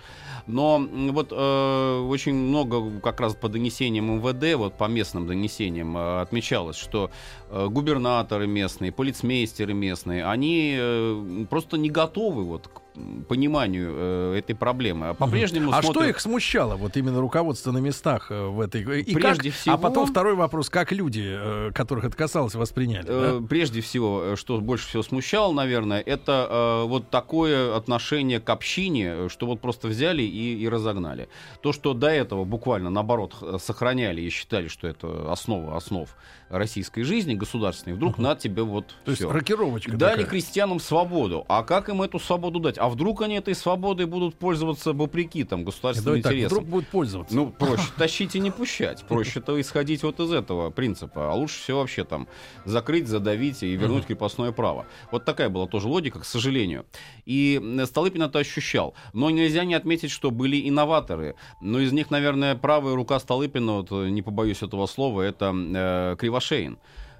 [0.46, 6.20] Но вот э, очень много как раз по донесениям МВД, вот по местным донесениям э,
[6.20, 7.10] отмечалось, что
[7.48, 12.82] э, губернаторы местные, полицмейстеры местные, они просто не готовы вот к
[13.28, 15.08] пониманию э, этой проблемы.
[15.08, 18.82] А по-прежнему А что смотрят- их смущало, вот именно руководство на местах э, в этой...
[19.02, 23.04] И Прежде как- всего- А потом второй вопрос, как люди, э, которых это касалось, восприняли?
[23.06, 23.46] Э, да?
[23.46, 29.28] Прежде всего, э, что больше всего смущало, наверное, это э, вот такое отношение к общине,
[29.28, 31.28] что вот просто взяли и, и разогнали.
[31.62, 36.08] То, что до этого буквально наоборот сохраняли и считали, что это основа основ
[36.48, 39.30] российской жизни государственной, вдруг на тебе вот То есть всё.
[39.32, 40.26] рокировочка Дали такая.
[40.30, 41.44] крестьянам свободу.
[41.48, 42.78] А как им эту свободу дать?
[42.78, 46.58] А вдруг они этой свободой будут пользоваться вопреки там государственным Давай так, интересам?
[46.58, 47.34] вдруг будут пользоваться.
[47.34, 49.04] Ну, проще тащить и не пущать.
[49.08, 51.32] Проще-то исходить вот из этого принципа.
[51.32, 52.28] А лучше все вообще там
[52.64, 54.86] закрыть, задавить и вернуть крепостное право.
[55.10, 56.86] Вот такая была тоже логика, к сожалению.
[57.26, 58.94] И Столыпин это ощущал.
[59.12, 61.34] Но нельзя не отметить, что были инноваторы.
[61.60, 66.16] Но из них, наверное, правая рука Столыпина, вот, э, не побоюсь этого слова, это э,
[66.38, 66.78] Кривошеин.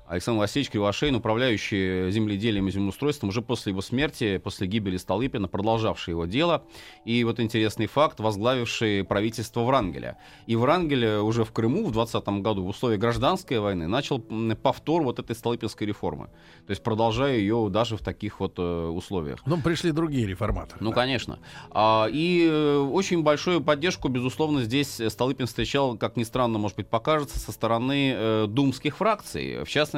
[0.09, 6.13] Александр Васильевич Кривошеин, управляющий земледелием и землеустройством, уже после его смерти, после гибели Столыпина, продолжавший
[6.13, 6.65] его дело.
[7.05, 10.19] И вот интересный факт, возглавивший правительство Врангеля.
[10.47, 14.21] И Врангель уже в Крыму в 20 году в условиях гражданской войны начал
[14.63, 16.27] повтор вот этой Столыпинской реформы.
[16.67, 19.41] То есть продолжая ее даже в таких вот э, условиях.
[19.47, 20.79] Ну, пришли другие реформаторы.
[20.81, 21.39] Ну, конечно.
[21.71, 26.89] А, и э, очень большую поддержку, безусловно, здесь Столыпин встречал, как ни странно, может быть,
[26.89, 29.65] покажется, со стороны э, думских фракций.
[29.65, 29.98] В частности,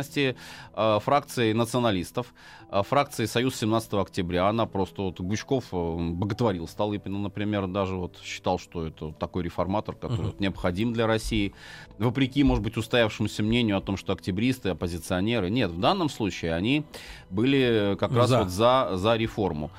[0.75, 2.33] э, фракции националистов,
[2.71, 4.49] э, фракции Союз 17 октября.
[4.49, 9.95] Она просто, вот, Гучков э, боготворил Столыпина, например, даже вот считал, что это такой реформатор,
[9.95, 11.53] который вот необходим для России.
[11.99, 15.51] Вопреки, может быть, устоявшемуся мнению о том, что октябристы, оппозиционеры.
[15.51, 16.85] Нет, в данном случае они
[17.31, 18.39] были как раз За.
[18.41, 19.71] вот за, за реформу.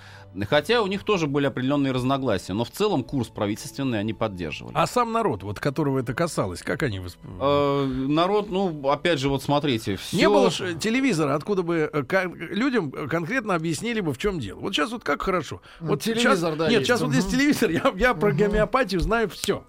[0.49, 4.73] Хотя у них тоже были определенные разногласия, но в целом курс правительственный они поддерживали.
[4.75, 7.19] А сам народ, вот которого это касалось, как они восп...
[7.39, 10.17] Э, народ, ну, опять же, вот смотрите, все...
[10.17, 14.59] Не было ж телевизора, откуда бы э, людям конкретно объяснили бы, в чем дело.
[14.59, 15.61] Вот сейчас вот как хорошо.
[15.79, 16.85] Ну, Вот телевизор, сейчас, да, Нет, есть.
[16.85, 19.63] сейчас вот есть телевизор, я, я про гомеопатию знаю все.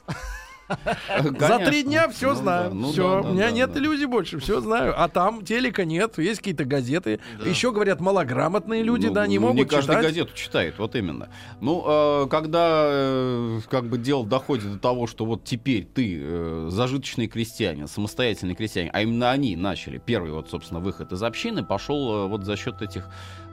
[1.38, 2.70] За три дня все Ну знаю.
[2.70, 3.16] да, ну все.
[3.16, 4.94] да, да, У меня нет иллюзий больше, все знаю.
[4.96, 7.20] А там телека нет, есть какие-то газеты.
[7.44, 10.04] Еще говорят, малограмотные люди, Ну, да, не могут Не каждый читать.
[10.06, 11.28] газету читает, вот именно.
[11.60, 16.66] Ну, э, когда э, как бы дело доходит до того, что вот теперь ты э,
[16.70, 22.24] зажиточный крестьянин, самостоятельный крестьянин, а именно они начали первый вот, собственно, выход из общины, пошел
[22.24, 23.08] э, вот за счет этих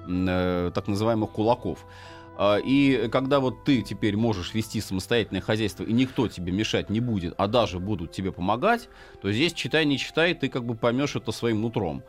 [0.07, 1.85] так называемых кулаков.
[2.41, 7.01] А, И когда вот ты теперь можешь вести самостоятельное хозяйство, и никто тебе мешать не
[7.01, 8.87] будет, а даже будут тебе помогать,
[9.21, 12.01] то здесь читай, не читай, ты как бы поймешь это своим нутром.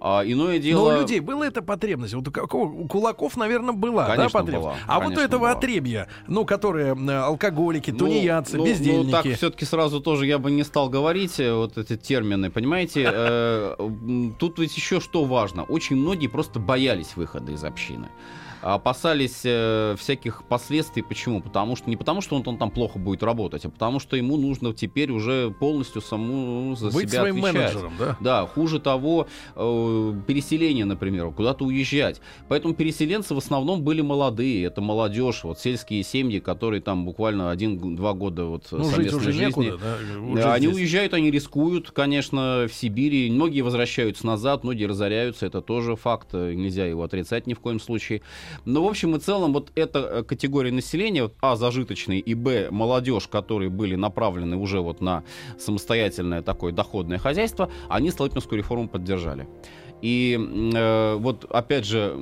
[0.00, 0.90] А иное дело...
[0.90, 2.12] Но у людей была эта потребность.
[2.14, 4.64] Вот у, какого- у кулаков, наверное, была, Конечно, да, потребность.
[4.66, 4.76] была.
[4.88, 5.52] А вот у этого была.
[5.52, 6.92] отребья, ну, которые
[7.24, 9.10] алкоголики, Ну, тунеядцы, ну, Ну, бездельники.
[9.12, 13.08] так все-таки сразу тоже я бы не стал говорить э, вот эти термины, понимаете?
[13.12, 13.76] э,
[14.40, 15.62] Тут ведь еще что важно.
[15.62, 18.08] Очень многие просто боялись выхода из общины.
[18.74, 21.02] Опасались э, всяких последствий.
[21.02, 21.40] Почему?
[21.40, 24.36] Потому что не потому, что он, он там плохо будет работать, а потому что ему
[24.36, 27.54] нужно теперь уже полностью саму за Быть себя своим отвечать.
[27.74, 28.16] менеджером, да?
[28.20, 29.26] Да, хуже того,
[29.56, 32.20] э, переселение, например, куда-то уезжать.
[32.48, 38.12] Поэтому переселенцы в основном были молодые, это молодежь, вот сельские семьи, которые там буквально один-два
[38.12, 39.46] года вот Ну, жить совместной уже жизни.
[39.46, 39.96] некуда, да,
[40.26, 40.76] уже Да, они здесь.
[40.76, 43.30] уезжают, они рискуют, конечно, в Сибири.
[43.30, 47.80] Многие возвращаются назад, многие разоряются, это тоже факт, э, нельзя его отрицать ни в коем
[47.80, 48.22] случае.
[48.64, 52.68] Но в общем и целом вот эта э, категория населения, вот, а, зажиточные, и, б,
[52.70, 55.24] молодежь, которые были направлены уже вот на
[55.58, 59.48] самостоятельное такое доходное хозяйство, они столыпинскую реформу поддержали.
[60.02, 60.38] И
[60.74, 62.16] э, вот опять же,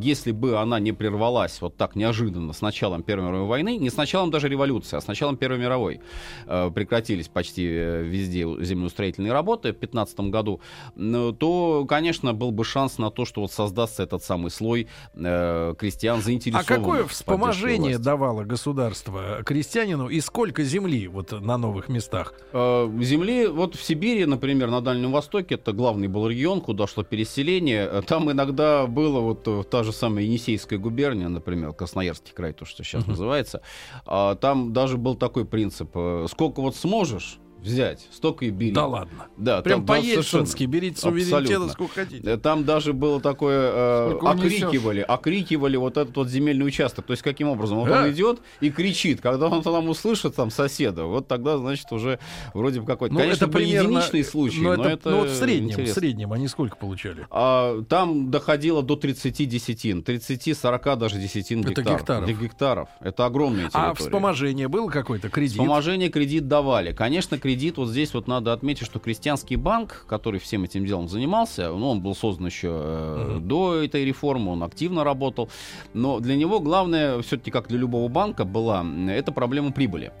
[0.00, 3.96] если бы она не прервалась вот так неожиданно с началом Первой мировой войны, не с
[3.96, 6.00] началом даже революции, а с началом Первой мировой,
[6.46, 10.60] э, прекратились почти э, везде землеустроительные работы в 15 году,
[10.94, 15.74] ну, то, конечно, был бы шанс на то, что вот создастся этот самый слой э,
[15.78, 16.66] крестьян А заинтересованных.
[16.66, 22.34] какое в поддержке вспоможение давало государство крестьянину и сколько земли вот на новых местах?
[22.52, 27.02] Э, Земли, вот в Сибири, например, на Дальнем Востоке, это главный был регион, куда шло
[27.16, 27.88] переселение.
[27.90, 32.64] Э, Там иногда было вот э, та же самая Енисейская губерния, например, Красноярский край, то,
[32.66, 33.60] что сейчас называется.
[34.04, 35.90] А Там даже был такой принцип.
[35.94, 38.72] э, Сколько вот сможешь взять, столько и бери.
[38.72, 39.26] Да ладно.
[39.36, 40.70] Да, Прям там, да, по-ельцински совершенно.
[40.70, 41.68] берите суверенитета Абсолютно.
[41.72, 42.30] сколько хотите.
[42.30, 47.06] Э, Там даже было такое, э, Сколько окрикивали, окрикивали вот этот вот земельный участок.
[47.06, 47.78] То есть каким образом?
[47.78, 48.02] Вот Да.
[48.04, 49.20] он идет и кричит.
[49.20, 52.18] Когда он там услышит там соседа, вот тогда, значит, уже
[52.54, 53.14] вроде бы какой-то...
[53.14, 55.72] Ну, Конечно, это примерно, единичные случаи, но но, это, это ну, вот в среднем, в
[55.72, 55.94] интересно.
[55.94, 57.26] среднем они сколько получали?
[57.30, 62.00] А, там доходило до 30 десятин, 30-40 даже десятин Это гектаров.
[62.00, 62.40] гектаров.
[62.42, 62.88] гектаров.
[63.00, 63.90] Это огромные территории.
[63.90, 65.52] А вспоможение было какой-то кредит?
[65.52, 66.92] Вспоможение кредит давали.
[66.92, 71.70] Конечно, кредит, вот здесь вот надо отметить, что крестьянский банк, который всем этим делом занимался,
[71.70, 75.48] ну, он был создан еще э, до этой реформы, он активно работал,
[75.94, 80.12] но для него главное, все-таки как для любого банка, была м, это проблема прибыли.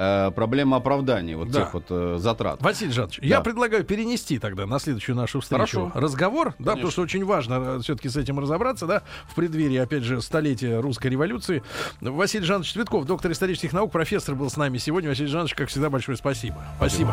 [0.00, 1.62] Э, проблема оправдания вот Да.
[1.64, 2.62] тех вот э, затрат.
[2.62, 5.92] Василий Жанович, я предлагаю перенести тогда на следующую нашу встречу Хорошо.
[5.94, 10.22] разговор, да, потому что очень важно все-таки с этим разобраться, да, в преддверии, опять же,
[10.22, 11.64] столетия русской революции.
[12.00, 15.08] Василий Жанович Цветков, доктор исторических наук, профессор был с нами сегодня.
[15.08, 16.64] Василий Жанович, как всегда, большое спасибо.
[16.76, 17.12] Спасибо.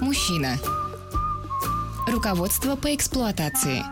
[0.00, 0.56] Мужчина.
[2.10, 3.84] Руководство по эксплуатации.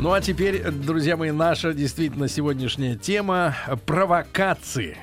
[0.00, 3.54] Ну а теперь, друзья мои, наша действительно сегодняшняя тема—
[3.86, 4.98] провокации.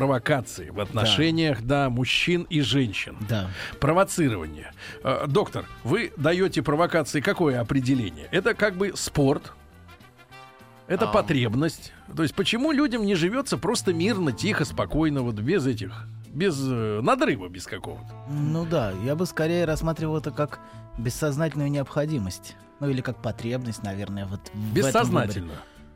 [0.00, 3.16] Провокации в отношениях, да, мужчин и женщин.
[3.28, 3.50] Да.
[3.80, 4.72] Провоцирование.
[5.04, 8.26] Э, доктор, вы даете провокации какое определение?
[8.30, 9.52] Это как бы спорт,
[10.88, 11.12] это А.
[11.12, 11.92] потребность.
[12.16, 17.00] То есть почему людям не живется просто мирно, тихо, спокойно, вот без этих, без э,
[17.02, 18.12] надрыва, без какого-то?
[18.28, 20.58] Ну да, я бы скорее рассматривал это как
[20.98, 22.56] бессознательную необходимость.
[22.80, 24.26] Ну или как потребность, наверное.
[24.26, 25.44] Вот в этом выборе.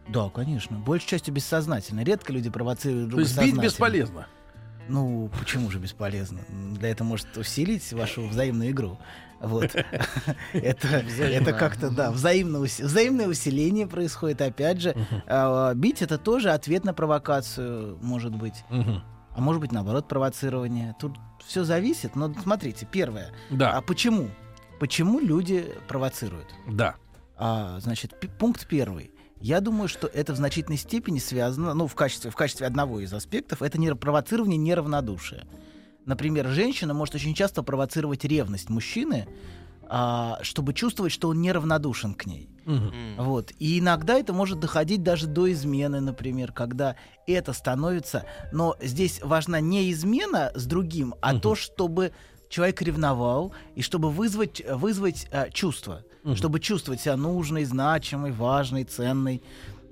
[0.09, 0.79] Да, конечно.
[0.79, 2.03] Большей частью бессознательно.
[2.05, 4.27] Редко люди провоцируют То друга есть бить бесполезно.
[4.89, 6.41] Ну, почему же бесполезно?
[6.79, 8.99] Для этого может усилить вашу взаимную игру.
[9.41, 9.75] Вот.
[10.53, 14.41] Это, это как-то, да, взаимно взаимное усиление происходит.
[14.41, 18.65] Опять же, а, бить это тоже ответ на провокацию, может быть.
[18.71, 20.95] А может быть, наоборот, провоцирование.
[20.99, 22.15] Тут все зависит.
[22.15, 23.33] Но смотрите, первое.
[23.51, 23.73] Да.
[23.73, 24.31] А почему?
[24.79, 26.47] Почему люди провоцируют?
[26.69, 26.95] Да.
[27.37, 29.11] А, значит, пункт первый.
[29.45, 33.12] Я думаю, что это в значительной степени связано, ну, в качестве, в качестве одного из
[33.12, 35.47] аспектов, это не провоцирование неравнодушия.
[36.07, 39.29] Например, женщина может очень часто провоцировать ревность мужчины,
[39.83, 42.49] а, чтобы чувствовать, что он неравнодушен к ней.
[42.65, 43.16] Мгм.
[43.19, 43.53] Вот.
[43.59, 46.97] И иногда это может доходить даже до измены, например, когда
[47.27, 48.25] это становится...
[48.51, 52.12] Но здесь важна не измена с другим, а то, чтобы
[52.49, 56.03] человек ревновал, и чтобы вызвать, вызвать а, чувство.
[56.25, 56.37] Мгм.
[56.37, 59.43] Чтобы чувствовать себя нужной, значимой, важной, ценной.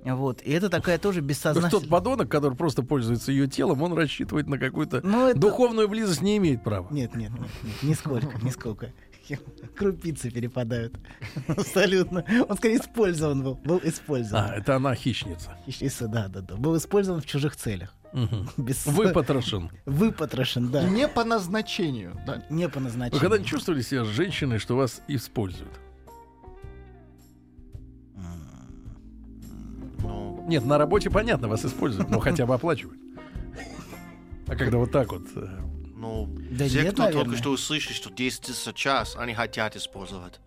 [0.04, 0.40] Вот.
[0.42, 1.70] И это такая тоже То есть бессознательная...
[1.70, 6.22] тот подонок, который просто пользуется ее телом, он рассчитывает на какую-то Ну, это- духовную близость
[6.22, 6.88] не имеет права.
[6.90, 8.92] Нет, нет, нет, нет, нисколько, нисколько.
[9.76, 10.94] Крупицы перепадают.
[11.48, 12.24] Абсолютно.
[12.48, 13.54] Он скорее использован был.
[13.56, 14.44] Был использован.
[14.44, 15.56] А, это она хищница.
[15.66, 16.56] Хищница, да, да, да.
[16.56, 17.94] Был использован в чужих целях.
[18.12, 18.48] Мгм.
[18.56, 19.70] Без- Выпотрошен.
[19.86, 20.82] Выпотрошен, да.
[20.88, 22.18] Не по назначению.
[22.26, 22.42] да.
[22.50, 23.20] Не по Вы назначению.
[23.20, 25.72] когда-нибудь чувствовали себя женщиной, что вас используют?
[30.46, 32.98] Нет, на работе понятно, вас используют, но хотя бы оплачивают.
[34.46, 35.22] А когда вот так вот...
[35.36, 35.46] э,
[35.96, 37.24] ну, Да те, нет, кто наверное.
[37.24, 40.40] только что услышали, что 10 тысяч в час, они хотят использовать.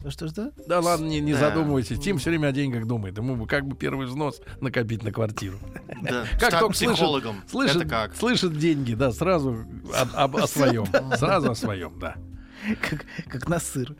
[0.00, 0.52] Что, что, что?
[0.66, 1.40] Да ладно, не, не Да.
[1.40, 2.00] задумывайтесь.
[2.00, 3.18] Тим все время о деньгах думает.
[3.18, 5.58] Ему бы как бы первый взнос накопить на квартиру.
[6.02, 7.36] Да, Как стать только слышит, психологом.
[7.46, 8.16] слышит, Это как?
[8.16, 10.86] слышит деньги, да, сразу о, об- о своем.
[11.16, 12.16] Сразу о своем, да.
[12.80, 13.94] Как, как на сыр.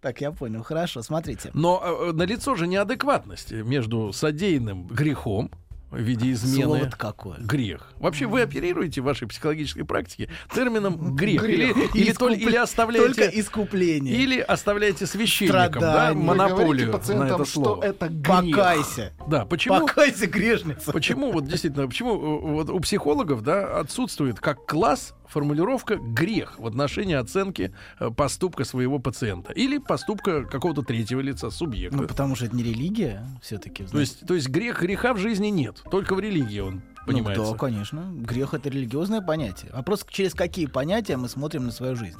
[0.00, 0.62] Так, я понял.
[0.62, 1.50] Хорошо, смотрите.
[1.54, 5.50] Но э, налицо же неадекватность между содеянным грехом
[5.90, 6.64] в виде измены.
[6.64, 7.38] Слово-то какое.
[7.38, 7.92] Грех.
[7.98, 11.42] Вообще вы оперируете в вашей психологической практике термином грех.
[11.42, 11.76] Грех.
[11.76, 13.14] Или, или, Искуп- или оставляете...
[13.14, 14.14] Только искупление.
[14.14, 17.84] Или оставляете священникам да, монополию на это что слово.
[17.84, 18.56] это грех.
[18.56, 19.12] Покайся.
[19.28, 19.86] Да, почему?
[19.86, 20.92] Покайся, грешница.
[20.92, 26.66] Почему вот действительно, почему э, вот у психологов, да, отсутствует как класс формулировка грех в
[26.66, 31.96] отношении оценки э, поступка своего пациента или поступка какого-то третьего лица, субъекта.
[31.96, 33.84] Ну, потому что это не религия, все-таки.
[33.84, 37.44] то есть, то есть грех греха в жизни нет, только в религии он понимается.
[37.44, 38.12] Ну, да, конечно.
[38.14, 39.72] Грех это религиозное понятие.
[39.72, 42.18] Вопрос, через какие понятия мы смотрим на свою жизнь.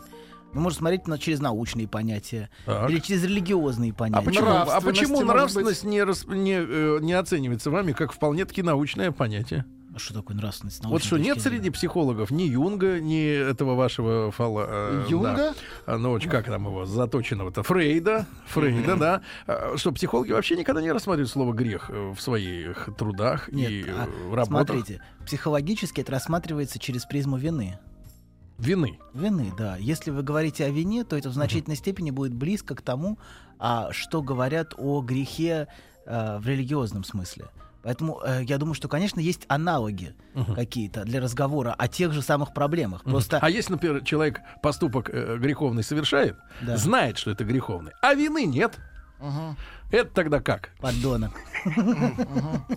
[0.52, 2.88] Мы можем смотреть на, через научные понятия Так.
[2.88, 4.24] или через религиозные А понятия.
[4.24, 9.66] почему, а почему нравственность не, рас- не, э, не оценивается вами как вполне-таки научное понятие?
[9.97, 10.85] А Что такое нравственность?
[10.85, 11.59] Вот что, нет зрения?
[11.59, 14.66] среди психологов ни Юнга, ни этого вашего фала...
[14.68, 15.55] э, Юнга?
[15.86, 15.97] да.
[15.97, 19.23] Ну, как там его, заточенного-то, Фрейда, Фрейда, да.
[19.47, 24.06] А, Что психологи вообще никогда не рассматривают слово «грех» в своих трудах Нет, и а,
[24.35, 24.47] работах.
[24.47, 27.78] смотрите, психологически это рассматривается через призму вины.
[28.59, 28.98] Вины.
[29.14, 29.77] Вины, да.
[29.78, 33.18] Если вы говорите о вине, то это в значительной степени будет близко к тому,
[33.59, 35.68] а, что говорят о грехе
[36.05, 37.47] а, в религиозном смысле.
[37.82, 40.15] Поэтому э, я думаю, что, конечно, есть аналоги
[40.55, 43.05] какие-то для разговора о тех же самых проблемах.
[43.05, 46.77] Просто А если, например, человек поступок э, греховный совершает, Да.
[46.77, 48.78] знает, что это греховный, а вины нет,
[49.90, 50.70] это тогда как?
[50.80, 51.32] подонок.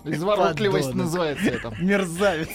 [0.03, 1.05] Изворотливость Подонок.
[1.05, 1.73] называется это.
[1.79, 2.49] Мерзавец.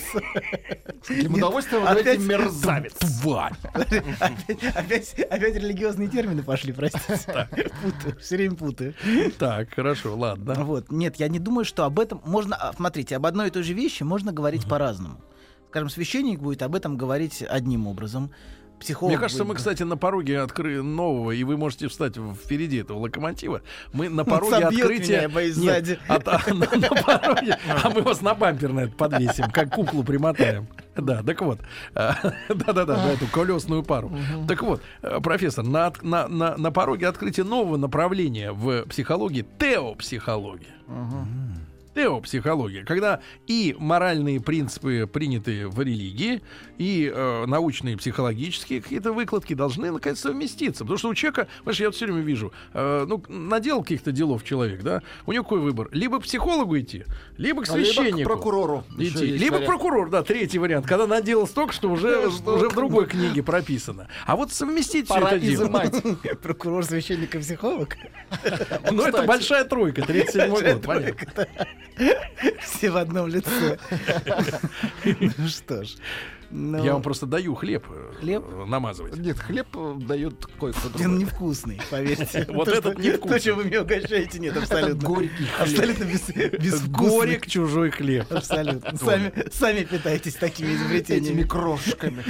[1.02, 2.94] С каким удовольствием вы говорите мерзавец.
[2.94, 3.52] Тварь!
[3.72, 7.48] Опять, опять, опять религиозные термины пошли, простите.
[7.82, 8.94] Путаю, все время путаю.
[9.38, 10.54] Так, хорошо, ладно.
[10.64, 10.90] Вот.
[10.90, 12.56] Нет, я не думаю, что об этом можно...
[12.56, 15.20] а, Смотрите, об одной и той же вещи можно говорить по-разному.
[15.68, 18.30] Скажем, священник будет об этом говорить одним образом.
[18.80, 20.82] Психолог Мне кажется, мы, кстати, на пороге откры...
[20.82, 23.62] нового, и вы можете встать впереди этого локомотива.
[23.92, 25.30] Мы на пороге открытия...
[25.88, 30.04] Нет, от- а, на, пороге, а мы вас на бампер на это подвесим, как куклу
[30.04, 30.66] примотаем.
[30.96, 31.60] Да, так вот.
[31.94, 32.14] а,
[32.48, 34.12] Да-да-да, на эту колесную пару.
[34.48, 40.74] Так вот, э, профессор, на, на, на, на пороге открытия нового направления в психологии— теопсихология.
[41.94, 46.42] Теопсихология, когда и моральные принципы, принятые в религии,
[46.76, 50.84] и э, научные психологические какие-то выкладки должны наконец совместиться.
[50.84, 54.44] Потому что у человека, знаешь, я вот все время вижу, э, ну, наделал каких-то делов
[54.44, 55.88] человек, да, у него какой выбор?
[55.92, 57.04] Либо психологу идти,
[57.36, 58.28] либо к А либо к священнику.
[58.28, 58.84] прокурору.
[58.98, 59.26] Идти.
[59.26, 59.66] Либо к вариант.
[59.66, 64.08] прокурору, да, третий вариант, когда наделал столько, что уже, уже в другой книге прописано.
[64.26, 65.68] А вот совместить все Пора это дело.
[66.42, 67.96] Прокурор, священник и психолог.
[68.90, 71.46] Ну, это большая тройка, 37 год, понятно.
[72.62, 73.78] Все в одном лице.
[75.04, 75.96] Ну что ж.
[76.56, 78.44] Ну, Я вам просто даю хлеб, э, Хлеб?
[78.68, 79.16] намазывать.
[79.16, 81.18] Нет, хлеб э, дает кое-кто Он другой.
[81.18, 82.46] невкусный, поверьте.
[82.48, 83.38] Вот То, этот невкусный.
[83.38, 85.08] То, чем вы меня угощаете, нет, абсолютно.
[85.08, 85.60] горький хлеб.
[85.60, 86.28] Абсолютно без,
[86.60, 87.18] безвкусный.
[87.18, 88.30] Горек чужой хлеб.
[88.30, 88.96] Абсолютно.
[89.50, 91.42] Сами, питаетесь такими Этими изобретениями.
[91.42, 92.24] крошками.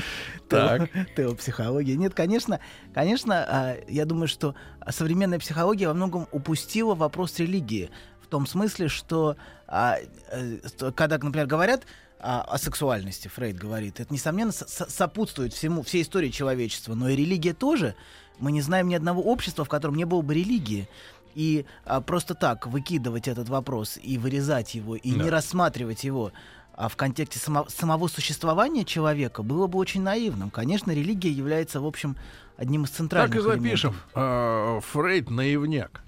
[0.48, 0.90] Так.
[1.16, 1.96] Теопсихология.
[1.96, 2.60] Нет, конечно,
[2.94, 4.54] конечно, а, я думаю, что
[4.88, 7.90] современная психология во многом упустила вопрос религии.
[8.22, 9.36] В том смысле, что
[9.66, 9.98] а,
[10.32, 11.82] э, что когда, например, говорят
[12.24, 16.94] а, о сексуальности, Фрейд говорит, это, несомненно, со- со- сопутствует всему, всей истории человечества.
[16.94, 17.94] Но и религия тоже.
[18.38, 20.88] Мы не знаем ни одного общества, в котором не было бы религии.
[21.34, 25.30] И а, просто так выкидывать этот вопрос и вырезать его, и не Да.
[25.30, 26.32] рассматривать его
[26.76, 30.50] а в контексте само- самого существования человека было бы очень наивным.
[30.50, 32.16] Конечно, религия является, в общем,
[32.56, 33.62] одним из центральных Так и элементов.
[33.64, 33.94] запишем.
[34.14, 36.02] А, Фрейд наивняк.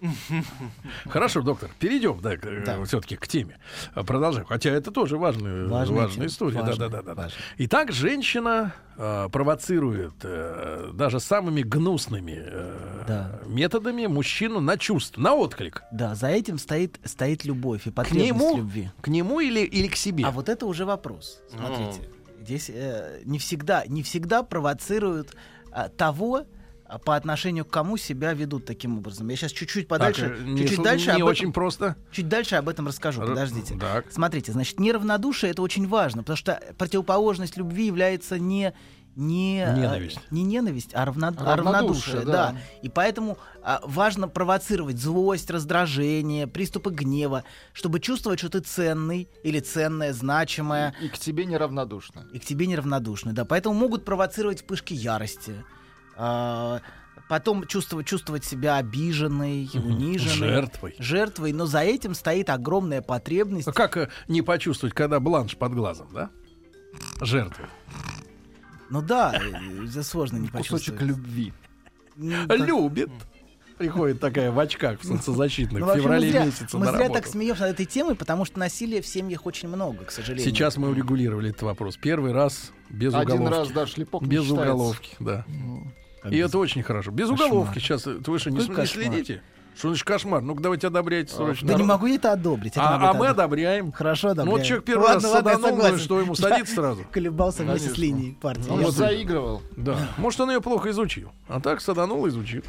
[1.08, 3.58] Хорошо, доктор, перейдем да, все-таки к теме.
[3.94, 4.46] А, Продолжаем.
[4.46, 6.58] Хотя это тоже важная, Важная важная история.
[6.60, 7.30] Да, важная, да, да, да, да.
[7.58, 13.40] Итак, женщина а, провоцирует э, даже самыми гнусными э, Да.
[13.46, 15.82] методами мужчину на чувство, на отклик.
[15.92, 18.90] Да, за этим стоит, стоит любовь и К потребность нему, любви.
[19.00, 20.24] к нему или, или к себе?
[20.26, 21.40] А вот это уже вопрос.
[21.50, 22.08] Смотрите,
[22.42, 25.34] здесь э, не всегда, не всегда провоцируют
[25.72, 26.44] а, того,
[27.04, 29.28] по отношению к кому себя ведут таким образом.
[29.28, 31.96] Я сейчас чуть-чуть подальше, Так, э, не чуть-чуть дальше не об этом- очень просто.
[32.12, 33.22] Чуть дальше об этом расскажу.
[33.22, 33.76] Р- Подождите.
[33.78, 34.06] так.
[34.12, 38.72] Смотрите, значит, неравнодушие это очень важно, потому что противоположность любви является не
[39.18, 40.20] не, а, Ненависть.
[40.30, 42.32] не ненависть, а, равно- а Равнодушие, равнодушие, да.
[42.52, 42.56] да.
[42.82, 47.42] И поэтому а, важно провоцировать злость, раздражение, приступы гнева,
[47.72, 50.94] чтобы чувствовать, что ты ценный или ценная, значимая.
[51.00, 52.26] И к тебе неравнодушно.
[52.34, 53.46] И к тебе неравнодушны, да.
[53.46, 55.64] Поэтому могут провоцировать вспышки ярости.
[56.16, 56.80] А,
[57.28, 60.48] потом чувствовать, чувствовать себя обиженной, униженной.
[60.48, 60.94] Жертвой.
[60.98, 63.68] Жертвой, но за этим стоит огромная потребность.
[63.68, 66.30] А как э, не почувствовать, когда бланш под глазом, да?
[67.20, 67.66] Жертвы.
[68.90, 71.02] Ну да, э, это сложно не Кусочек почувствовать.
[71.02, 71.52] любви.
[72.16, 73.10] Ну, так- Любит.
[73.78, 76.92] Приходит такая в очках в солнцезащитных Ну, в вообще, мы феврале зря, месяце мы на
[76.92, 77.20] зря работу.
[77.20, 80.50] так смеемся над этой темой, потому что насилия в семьях очень много, к сожалению.
[80.50, 81.98] Сейчас мы урегулировали этот вопрос.
[81.98, 83.58] Первый раз без Один уголовки.
[83.58, 85.44] раз, да, шлепок Без уголовки, да.
[85.44, 87.10] Как И без- это очень хорошо.
[87.10, 87.48] Без Кошмар.
[87.48, 88.06] уголовки сейчас.
[88.06, 89.42] э, Вы что, не, не следите?
[89.76, 90.40] Что значит кошмар?
[90.40, 91.68] Ну-ка давайте одобряйте срочно.
[91.68, 92.72] Да не могу я это одобрить.
[92.72, 93.92] это А, а мы одобряем.
[93.92, 94.56] Хорошо, Ну одобряю.
[94.56, 97.04] вот человек первый Ладно, раз саданул, ну и что ему садить сразу?
[97.12, 98.70] Колебался вместе с линией партии.
[98.70, 99.60] Он Я вот заигрывал.
[99.76, 99.98] Да.
[100.16, 101.30] Может, он ее плохо изучил.
[101.46, 102.62] А так саданул, изучил.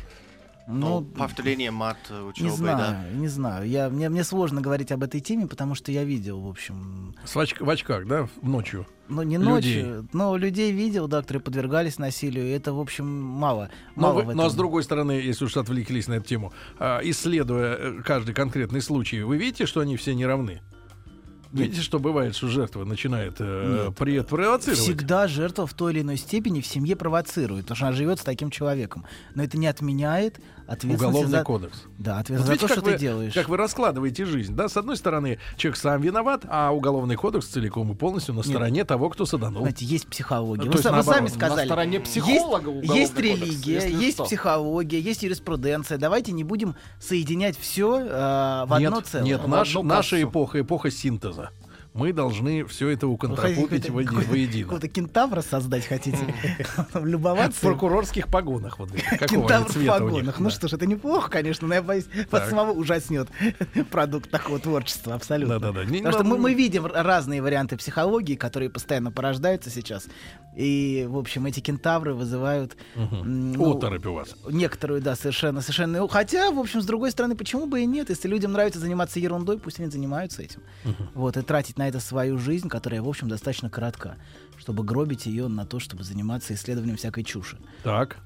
[0.70, 3.10] Ну, Ну, повторение мат не учебы, знаю, да.
[3.18, 3.68] не знаю.
[3.70, 7.36] Я, мне, мне сложно говорить об этой теме, потому что я видел, в общем, С
[7.36, 8.86] в очках, да, ночью.
[9.08, 9.50] ну не Людей.
[9.84, 12.46] ночью, но людей видел, да, которые подвергались насилию.
[12.48, 13.70] и Это, в общем, мало.
[13.96, 14.50] Но, мало вы- в но этом.
[14.50, 19.22] с другой стороны, если уж отвлеклись на эту тему, а, исследуя э, каждый конкретный случай,
[19.22, 20.62] вы видите, что они все не равны?
[21.52, 23.96] Видите, что бывает, что жертва начинает э, Нет.
[23.98, 24.80] при- провоцировать?
[24.80, 28.24] Всегда жертва в той или иной степени в семье провоцирует, потому что она живет с
[28.24, 29.06] таким человеком.
[29.36, 31.44] Но это не отменяет ответственности Уголовный за...
[31.44, 31.84] кодекс.
[31.98, 33.34] Да, Вот ответственность за видите, то, как что вы, ты делаешь.
[33.34, 34.68] Как вы раскладываете жизнь, да?
[34.68, 39.10] С одной стороны, человек сам виноват, а уголовный кодекс целиком и полностью на стороне того,
[39.10, 39.62] кто саданул.
[39.62, 40.66] Знаете, есть психология.
[40.66, 41.66] Ну, вы, то есть вы наоборот, сами на сказали.
[41.68, 44.26] стороне психолога есть, есть кодекс, религия, есть что.
[44.26, 45.98] психология, есть юриспруденция.
[45.98, 47.88] Давайте не будем соединять все
[48.68, 49.26] в нет, одно целое.
[49.26, 51.47] нет, наш- наша эпоха, эпоха синтеза.
[51.98, 54.64] Мы должны все это хотите уконтропупить воеди- какой- воедино.
[54.64, 56.20] Какого-то кентавра создать хотите?
[56.94, 57.62] В Любоваться?
[57.62, 58.80] прокурорских погонах.
[58.80, 60.40] Вот, Кентавр в погонах.
[60.40, 63.30] Ну что ж, это неплохо, конечно, но я боюсь, вас самого ужаснет
[63.92, 65.60] продукт такого творчества, абсолютно.
[65.60, 65.86] Да-да-да.
[65.88, 70.08] Потому что ну, мы, видим разные варианты психологии, которые постоянно порождаются сейчас.
[70.56, 72.76] И, в общем, эти кентавры вызывают...
[72.96, 74.36] ну, Оторопь у вас.
[74.50, 76.00] Некоторую, да, совершенно, совершенно.
[76.00, 78.10] ну, Хотя, в общем, с другой стороны, почему бы и нет?
[78.10, 80.62] Если людям нравится заниматься ерундой, пусть они занимаются этим.
[81.14, 84.18] Вот, и тратить на это свою жизнь, которая, в общем, достаточно коротка,
[84.58, 87.58] чтобы гробить ее на то, чтобы заниматься исследованием всякой чуши.
[87.84, 88.18] Так.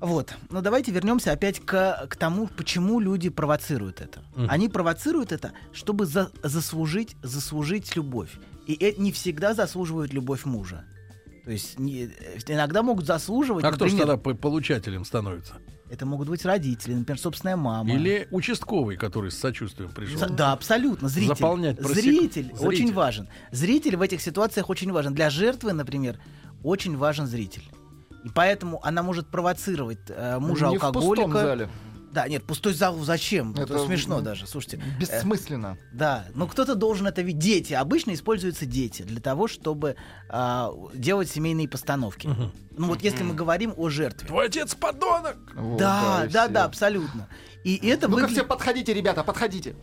[0.00, 0.34] Вот.
[0.50, 4.22] Но давайте вернемся опять к, к тому, почему люди провоцируют это.
[4.34, 4.46] Мгм.
[4.48, 8.30] Они провоцируют это, чтобы за- заслужить, заслужить любовь.
[8.66, 10.84] И это не всегда заслуживают любовь мужа.
[11.44, 15.54] То есть не- э, иногда могут заслуживать, А кто же например, тогда по- получателем становится?
[15.90, 17.90] Это могут быть родители, например, собственная мама.
[17.92, 20.18] Или участковый, который с сочувствием пришел?
[20.18, 21.08] За- Да, абсолютно.
[21.08, 21.34] Зритель.
[21.34, 22.66] Заполнять просек- Зритель, Зритель.
[22.66, 23.28] очень важен.
[23.50, 25.14] Зритель в этих ситуациях очень важен.
[25.14, 26.18] Для жертвы, например,
[26.62, 27.64] очень важен зритель.
[28.24, 31.22] И поэтому она может провоцировать э, мужа Не в алкоголика.
[31.24, 31.68] пустом зале.
[32.12, 33.52] Да, нет, пустой зал зачем?
[33.52, 34.46] Это, Это, смешно м, даже.
[34.46, 34.78] Слушайте.
[34.78, 35.78] э, Бессмысленно.
[35.92, 37.40] да, но кто-то должен это видеть.
[37.40, 37.72] Дети.
[37.72, 39.96] Обычно используются дети для того, чтобы
[40.28, 42.28] а, делать семейные постановки.
[42.76, 44.26] Ну вот если мы говорим о жертве.
[44.26, 45.36] Твой отец подонок!
[45.54, 46.48] Вот, да, да, все.
[46.48, 47.28] да, абсолютно.
[47.64, 49.74] И это Ну-ка выглядит все подходите, ребята, подходите.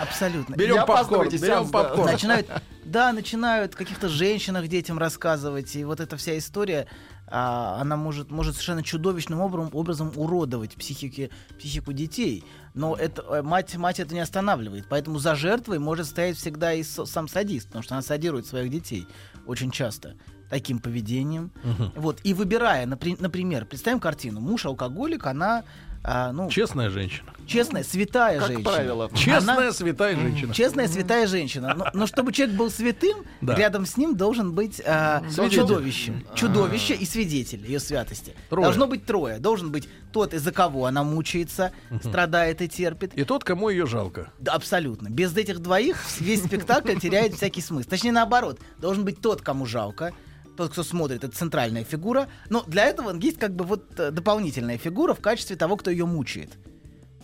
[0.00, 0.54] абсолютно.
[0.54, 1.82] Берем Не попкорн, берем да.
[1.82, 2.12] попкорн.
[2.12, 2.46] начинают,
[2.84, 6.86] да, начинают о каких-то женщинах детям рассказывать, и вот эта вся история,
[7.28, 12.44] а, она может, может совершенно чудовищным образом, образом уродовать психики, психику детей.
[12.74, 16.82] Но это, э, мать, мать это не останавливает, поэтому за жертвой может стоять всегда и
[16.82, 19.06] сам садист, потому что она садирует своих детей
[19.46, 20.14] очень часто
[20.48, 21.50] таким поведением.
[21.96, 25.64] Вот, и выбирая, напри- например, представим картину, муж алкоголик, она
[26.08, 27.32] а, ну, Честная женщина.
[27.48, 28.70] честная, святая Как женщина.
[28.70, 29.10] правило.
[29.14, 30.54] Честная Она- святая женщина.
[30.54, 31.74] Честная святая женщина.
[31.76, 33.54] Но, но чтобы человек был святым, Да.
[33.56, 35.56] рядом с ним должен быть а, Свидетель.
[35.60, 36.12] чудовище.
[36.34, 38.34] Чудовище и свидетель ее святости.
[38.50, 38.64] Трое.
[38.64, 39.38] Должно быть трое.
[39.38, 41.72] Должен быть тот, из-за кого она мучается,
[42.02, 43.12] страдает и терпит.
[43.14, 44.30] И тот, кому ее жалко.
[44.38, 45.08] Да, абсолютно.
[45.08, 47.88] Без этих двоих весь спектакль теряет всякий смысл.
[47.88, 48.60] Точнее, наоборот.
[48.78, 50.12] Должен быть тот, кому жалко.
[50.56, 52.28] Тот, кто смотрит, это центральная фигура.
[52.48, 56.06] Но для этого есть как бы вот э, дополнительная фигура в качестве того, кто ее
[56.06, 56.50] мучает.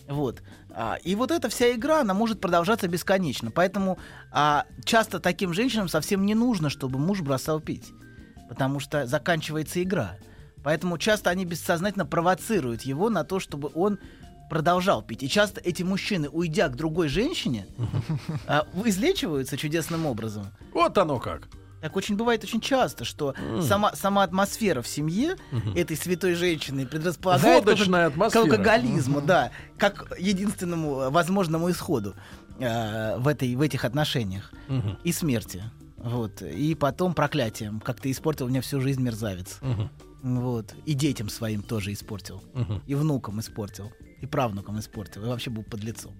[0.06, 0.42] Вот.
[0.70, 3.50] А, и вот эта вся игра, она может продолжаться бесконечно.
[3.50, 3.98] Поэтому
[4.30, 7.92] а, часто таким женщинам совсем не нужно, чтобы муж бросал пить.
[8.48, 10.16] Потому что заканчивается игра.
[10.62, 13.98] Поэтому часто они бессознательно провоцируют его на то, чтобы он
[14.50, 15.22] продолжал пить.
[15.22, 17.66] И часто эти мужчины, уйдя к другой женщине,
[18.46, 20.48] а, излечиваются чудесным образом.
[20.74, 21.48] Вот оно как.
[21.82, 25.36] Так очень бывает очень часто, что сама, сама атмосфера в семье
[25.74, 28.42] этой святой женщины предрасполагает Водочная к атмосфера.
[28.42, 32.14] алкоголизму, да, как единственному э, возможному исходу
[32.60, 34.52] э, в, этой, в этих отношениях.
[34.68, 34.96] Мгм.
[35.02, 35.64] И смерти.
[35.96, 36.40] Вот.
[36.40, 37.80] И потом проклятием.
[37.80, 39.58] Как ты испортил мне всю жизнь, мерзавец.
[39.60, 39.90] Мгм.
[40.22, 40.74] Вот.
[40.86, 42.44] И детям своим тоже испортил.
[42.54, 42.80] Мгм.
[42.86, 43.90] И внукам испортил.
[44.20, 45.24] И правнукам испортил.
[45.24, 46.14] И вообще был под лицом.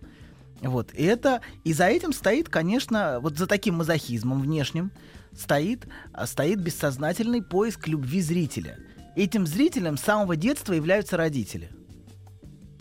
[0.60, 0.92] Вот.
[0.92, 4.90] И это, и за этим стоит, конечно, вот за таким мазохизмом внешним
[5.36, 8.78] стоит, а, стоит бессознательный поиск любви зрителя.
[9.16, 11.70] Этим зрителем с самого детства являются родители.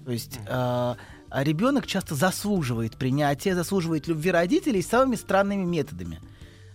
[0.05, 0.39] То есть
[1.31, 6.19] а ребенок часто заслуживает принятия, заслуживает любви родителей самыми странными методами.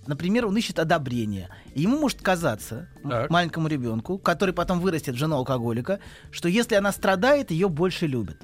[0.06, 1.50] Например, он ищет одобрения.
[1.74, 3.28] И ему может казаться, Так.
[3.28, 5.98] маленькому ребенку, который потом вырастет в жену алкоголика,
[6.30, 8.42] что если она страдает, ее больше любят,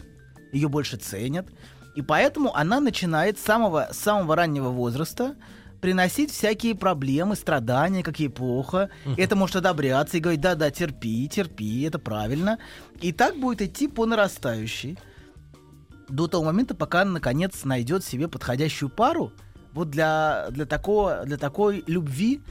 [0.52, 1.46] ее больше ценят.
[1.94, 5.34] И поэтому она начинает с самого, с самого раннего возраста
[5.82, 8.88] приносить всякие проблемы, страдания, как плохо.
[9.18, 12.58] Это может одобряться и говорить, да-да, терпи, терпи, это правильно.
[13.00, 14.96] И так будет идти по нарастающей
[16.08, 19.32] до того момента, пока она, наконец, найдет себе подходящую пару
[19.72, 22.42] вот для, для, такого, для такой любви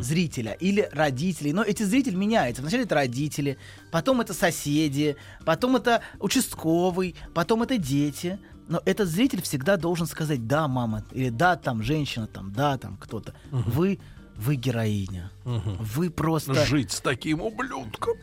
[0.00, 1.52] зрителя или родителей.
[1.52, 2.62] Но эти зрители меняются.
[2.62, 3.56] Вначале это родители,
[3.90, 8.38] потом это соседи, потом это участковый, потом это дети.
[8.70, 12.96] Но этот зритель всегда должен сказать «да, мама», или «да, там, женщина», там, «да, там,
[12.98, 13.34] кто-то».
[13.50, 13.98] Вы,
[14.36, 15.32] вы героиня.
[15.44, 16.54] Вы просто...
[16.66, 18.16] Жить с таким ублюдком.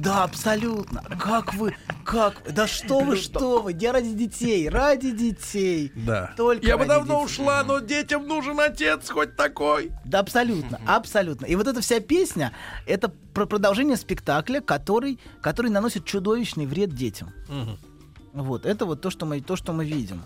[0.00, 1.02] Да, абсолютно.
[1.20, 5.92] Как вы, как, да что вы, что вы, я ради детей, ради детей.
[5.94, 6.34] Да.
[6.36, 7.24] Только Я бы давно детей.
[7.24, 9.92] ушла, но детям нужен отец хоть такой.
[10.04, 11.46] Да, абсолютно, абсолютно.
[11.46, 12.52] И вот эта вся песня,
[12.86, 17.32] это про продолжение спектакля, который, который наносит чудовищный вред детям.
[18.32, 20.22] Вот, это вот то, что мы, то, что мы видим.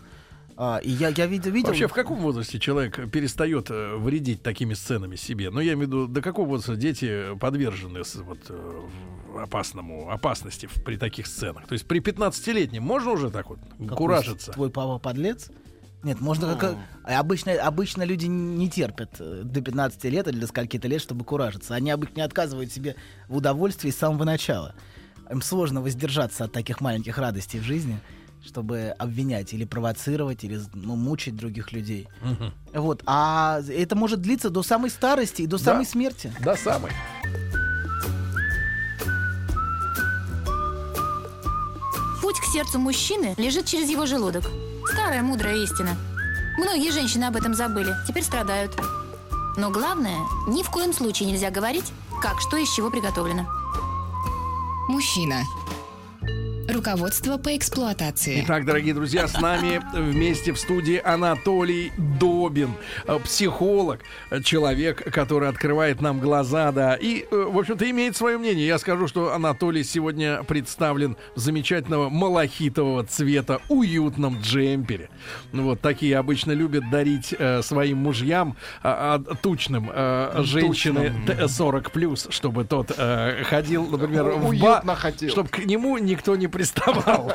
[0.58, 1.68] А, и я, я видел, видел...
[1.68, 5.50] Вообще, в каком возрасте человек перестает э, вредить такими сценами себе?
[5.50, 8.80] Ну, я имею в виду, до какого возраста дети подвержены вот, э,
[9.42, 11.66] опасному, опасности в- при таких сценах?
[11.66, 14.52] То есть при 15-летнем можно уже так вот Какой куражиться?
[14.52, 15.50] Твой папа подлец?
[16.02, 16.76] Нет, можно как...
[17.04, 21.24] а Обычно, обычно люди не терпят э, до 15 лет или до скольки-то лет, чтобы
[21.24, 21.74] куражиться.
[21.74, 22.96] Они обычно не отказывают себе
[23.28, 24.74] в удовольствии с самого начала.
[25.31, 27.98] Им сложно воздержаться от таких маленьких радостей в жизни,
[28.44, 32.09] чтобы обвинять или провоцировать, или ну, мучить других людей.
[32.23, 32.53] Мгм.
[32.74, 33.03] Вот.
[33.07, 35.65] А это может длиться до самой старости и до Да.
[35.65, 36.32] самой смерти.
[36.40, 36.93] До самой.
[42.23, 44.44] Путь к сердцу мужчины лежит через его желудок.
[44.93, 45.97] Старая мудрая истина.
[46.59, 48.73] Многие женщины об этом забыли, теперь страдают.
[49.57, 51.93] Но главное, ни в коем случае нельзя говорить,
[52.23, 53.47] как что из чего приготовлено.
[54.88, 55.46] Мужчина.
[56.68, 58.43] Руководство по эксплуатации.
[58.44, 62.74] Итак, дорогие друзья, с нами вместе в студии Анатолий Добин,
[63.06, 68.36] э, психолог, э, человек, который открывает нам глаза, да, и, э, в общем-то, имеет свое
[68.36, 68.66] мнение.
[68.66, 75.09] Я скажу, что Анатолий сегодня представлен в замечательного малахитового цвета уютном джемпере.
[75.52, 81.47] Ну Вот такие обычно любят дарить э, своим мужьям, а, а, тучным э, женщины т-
[81.48, 85.30] 40 плюс, чтобы тот э, ходил, например, в Уютно бар, ходил.
[85.30, 87.30] чтобы к нему никто не приставал.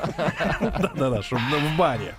[0.60, 2.16] Да-да-да, чтобы в баре.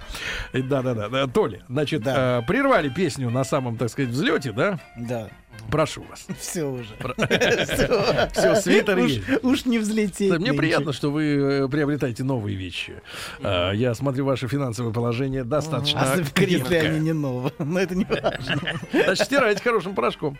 [0.52, 1.08] Да-да-да.
[1.08, 1.26] да.
[1.26, 4.78] Толя, значит, э, прервали песню на самом, так сказать, взлете, да?
[4.96, 5.28] Да.
[5.70, 6.26] Прошу вас.
[6.40, 6.94] Все уже.
[8.32, 9.44] Все, свитер Уж- есть.
[9.44, 10.30] Уж не взлететь.
[10.30, 10.58] Да, Мне нынче.
[10.58, 11.24] приятно, что вы
[11.64, 12.94] э, приобретаете новые вещи.
[13.42, 16.90] А, Я смотрю, ваше финансовое положение достаточно Особенно, если крепкое.
[16.90, 17.52] они не новые.
[17.58, 18.60] Но это не важно.
[18.92, 20.38] Значит, стирайте хорошим порошком.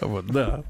[0.00, 0.62] Вот, да.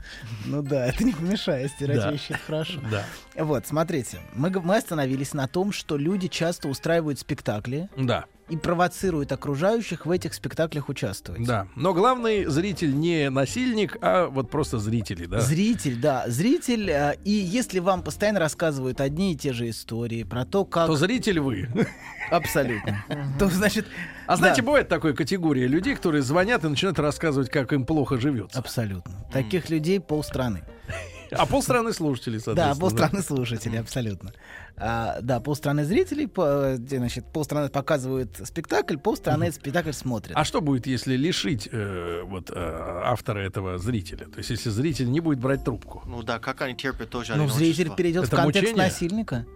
[0.47, 2.11] Ну да, это не помешает стирать Да.
[2.11, 2.81] вещи, хорошо.
[2.91, 3.05] Да.
[3.37, 8.25] Вот, смотрите, мы, мы остановились на том, что люди часто устраивают спектакли Да.
[8.53, 11.43] И провоцирует окружающих в этих спектаклях участвовать.
[11.47, 15.41] Да, но главный зритель не насильник, а вот просто зрители, да?
[15.41, 16.91] Зритель, да, зритель.
[16.91, 20.87] э, И если вам постоянно рассказывают одни и те же истории про то, как...
[20.87, 21.67] То зритель вы.
[22.31, 23.05] Абсолютно.
[23.39, 23.87] То значит...
[24.27, 24.67] А знаете, да.
[24.67, 28.59] бывает такой категория людей, которые звонят и начинают рассказывать, как им плохо живется.
[28.59, 29.13] Абсолютно.
[29.33, 30.63] Таких людей полстраны.
[31.31, 32.81] А полстраны слушателей, Да, соответственно.
[32.81, 34.33] полстраны слушателей, абсолютно.
[34.77, 40.33] А, да, полстраны зрителей, по- значит, полстраны показывают спектакль, полстраны этот спектакль смотрят.
[40.37, 44.27] А что будет, если лишить э, вот э, автора этого зрителя?
[44.27, 46.03] То есть, если зритель не будет брать трубку?
[46.07, 48.85] Ну да, как они терпят тоже Ну, зритель перейдет Это в контекст мучение?
[48.85, 49.47] насильника.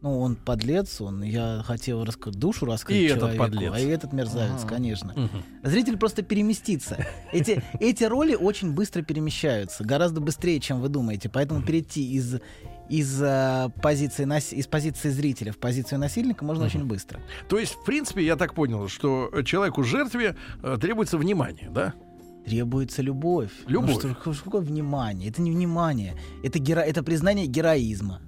[0.00, 3.72] Ну, он подлец, он, я хотел раскрыть душу, раскрыть И этот человеку, подлец.
[3.74, 4.68] а и этот мерзавец, Ага.
[4.68, 5.14] конечно.
[5.16, 5.42] Мгм.
[5.62, 7.06] Зритель просто переместится.
[7.32, 11.30] Эти, эти роли очень быстро перемещаются, гораздо быстрее, чем вы думаете.
[11.30, 12.36] Поэтому перейти из,
[12.88, 17.20] из, а, позиции, нас- из позиции зрителя в позицию насильника можно очень быстро.
[17.48, 21.94] То есть, в принципе, я так понял, что человеку жертве э, требуется внимание, да?
[22.44, 23.50] Требуется любовь.
[23.66, 24.02] Любовь.
[24.02, 25.30] Ну, что, что такое внимание?
[25.30, 26.14] Это не внимание.
[26.42, 26.80] Это, геро...
[26.80, 28.20] это признание героизма.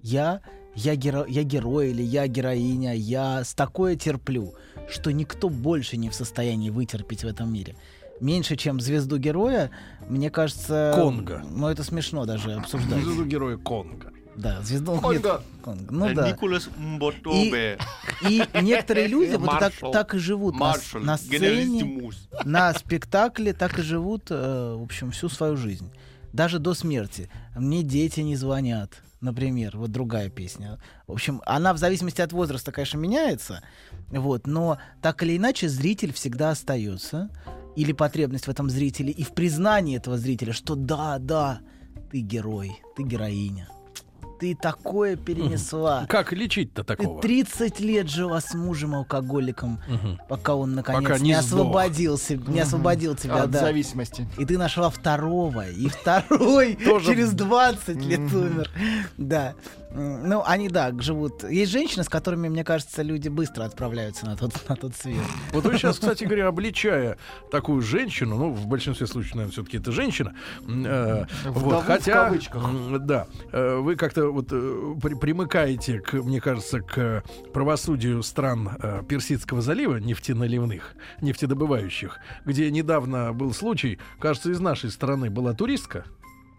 [0.00, 0.42] Я,
[0.76, 1.24] я, геро...
[1.28, 4.54] я герой или я героиня, я с такое терплю,
[4.88, 7.74] что никто больше не в состоянии вытерпеть в этом мире.
[8.22, 9.72] Меньше, чем звезду героя,
[10.08, 10.92] мне кажется...
[10.94, 11.42] Конго.
[11.50, 13.02] Ну, это смешно даже обсуждать.
[13.02, 14.12] Звезду героя Конга.
[14.36, 14.92] Да, звезду...
[15.00, 15.12] Конго.
[15.12, 15.92] нет, Конго.
[15.92, 16.30] Ну да.
[16.30, 17.78] Николас Мботобе.
[18.28, 21.00] И некоторые люди вот так, так и живут на, Маршал.
[21.00, 22.28] на сцене, Генералиссимус.
[22.44, 25.90] на спектакле, так и живут, э, в общем, всю свою жизнь.
[26.32, 27.28] Даже до смерти.
[27.56, 29.76] Мне дети не звонят, например.
[29.76, 30.78] Вот другая песня.
[31.08, 33.64] В общем, она в зависимости от возраста, конечно, меняется.
[34.10, 37.28] Вот, но так или иначе зритель всегда остается.
[37.76, 41.60] Или потребность в этом зрителе, и в признании этого зрителя, что да, да,
[42.10, 43.68] ты герой, ты героиня.
[44.38, 46.04] Ты такое перенесла.
[46.08, 47.22] Как лечить-то Ты такого?
[47.22, 50.18] 30 лет жила с мужем-алкоголиком, Мгм.
[50.28, 53.60] пока он наконец Пока не, не освободился, не освободил тебя, От да.
[53.60, 54.28] зависимости.
[54.38, 56.76] И ты нашла второго, и второй
[57.06, 58.68] через 20 лет умер.
[59.16, 59.54] Да.
[59.94, 61.44] Ну, они, да, живут.
[61.44, 65.16] Есть женщины, с которыми, мне кажется, люди быстро отправляются на тот, на тот свет.
[65.52, 67.18] Вот вы сейчас, кстати говоря, обличая
[67.50, 70.34] такую женщину, ну, в большинстве случаев, наверное, все-таки это женщина,
[70.66, 72.62] э, вот, Вдову в хотя, кавычках.
[73.00, 79.02] да, э, вы как-то вот э, при- примыкаете, к, мне кажется, к правосудию стран э,
[79.08, 86.04] Персидского залива, нефтеналивных, нефтедобывающих, где недавно был случай, кажется, из нашей страны была туристка,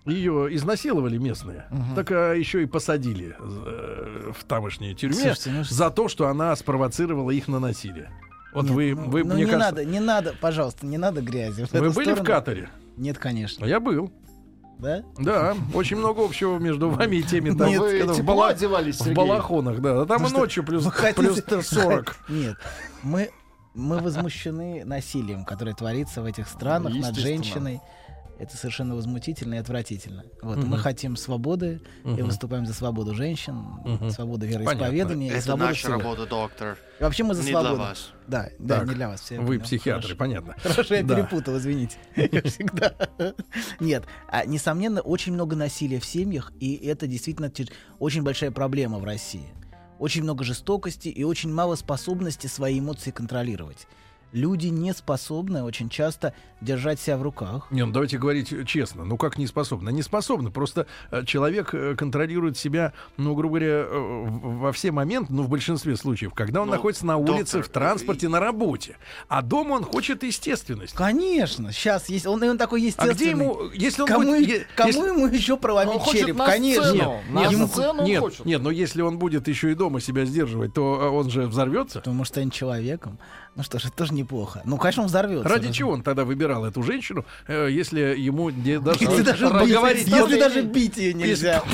[0.05, 1.65] ее изнасиловали местные,
[1.95, 6.55] так а еще и посадили э, в тамошней тюрьме Слушайте, ну за то, что она
[6.55, 8.09] спровоцировала их на насилие.
[8.53, 11.21] Вот Нет, вы, ну, вы ну, мне не кажется, надо, не надо, пожалуйста, не надо
[11.21, 11.65] грязи.
[11.65, 12.23] в вы были в сторону.
[12.25, 12.69] Катаре?
[12.97, 13.65] Нет, конечно.
[13.65, 14.11] Я был.
[14.77, 15.03] Да?
[15.17, 19.13] Да, очень много общего между вами и теми, там, Нет, вы в, бала- одевались, в
[19.13, 20.01] балахонах, да.
[20.01, 22.17] А там Потому и ночью плюс, хотите- плюс 40.
[22.27, 22.57] Нет,
[23.01, 23.29] мы,
[23.73, 27.79] мы возмущены насилием, которое творится в этих странах над женщиной.
[28.43, 30.25] Это совершенно возмутительно и отвратительно.
[30.41, 30.67] Вот, Мгм.
[30.71, 32.25] Мы хотим свободы и Мгм.
[32.25, 33.55] выступаем за свободу женщин,
[33.85, 34.09] Мгм.
[34.11, 35.93] свободу вероисповедания и Это свободу наша всего.
[35.93, 36.77] работа, доктор.
[36.99, 37.81] И Вообще мы за Не для свободу.
[37.81, 38.09] вас.
[38.27, 39.21] Да, да, Так, не для вас.
[39.21, 39.61] всё я Вы понял.
[39.61, 40.17] психиатры, Хорошо.
[40.17, 40.55] понятно.
[40.61, 41.15] Хорошо, я Да.
[41.15, 41.97] перепутал, извините.
[42.15, 42.93] Всегда.
[43.79, 47.67] Нет, а, несомненно, очень много насилия в семьях, и это действительно те-
[47.99, 49.47] очень большая проблема в России.
[49.99, 53.87] Очень много жестокости и очень мало способности свои эмоции контролировать.
[54.33, 57.67] Люди не способны очень часто держать себя в руках.
[57.69, 59.05] Не, ну давайте говорить честно.
[59.05, 59.91] Ну как не способны?
[59.91, 60.49] Не способны.
[60.49, 65.49] Просто э, человек э, контролирует себя, ну, грубо говоря, э, во все моменты, ну, в
[65.49, 68.97] большинстве случаев, когда он Ну, находится на улице, доктор, в транспорте, на работе.
[69.27, 70.95] А дома он хочет естественность.
[70.95, 73.13] Конечно, сейчас есть, он, он такой А естественный.
[73.13, 74.67] где ему, если он Кому, будет...
[74.75, 76.35] кому если- ему еще проломить Он череп?
[76.37, 76.83] на Конечно.
[76.85, 77.11] сцену.
[77.29, 78.45] Нет, На ну, сцену он нет, хочет.
[78.45, 81.99] нет, но если он будет еще и дома себя сдерживать, то э, он же взорвется.
[82.01, 83.19] То может станет человеком.
[83.55, 84.61] Ну что ж, это тоже неплохо.
[84.65, 85.47] Ну, конечно, он взорвется.
[85.47, 89.53] Ради чего он тогда выбирал эту женщину, э, если ему не даже, Если даже, бить,
[89.53, 91.61] поговорить если даже бить ее нельзя.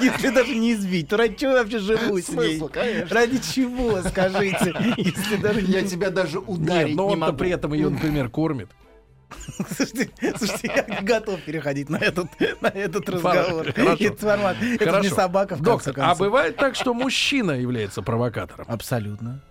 [0.00, 2.60] Если даже не избить, то ради чего я вообще живу с ней?
[3.08, 4.74] Ради чего, скажите?
[4.96, 7.38] Если даже Я тебя даже ударить но он-то могу.
[7.38, 8.68] при этом ее, например, кормит.
[9.76, 12.26] Слушайте, слушайте, я готов переходить на этот,
[12.60, 13.72] на этот разговор.
[13.72, 14.04] Хорошо.
[14.04, 14.56] Этот формат.
[14.60, 16.18] Это не собака, в конце Доктор, а концов.
[16.18, 18.66] бывает так, что мужчина является провокатором?
[18.68, 19.42] Абсолютно.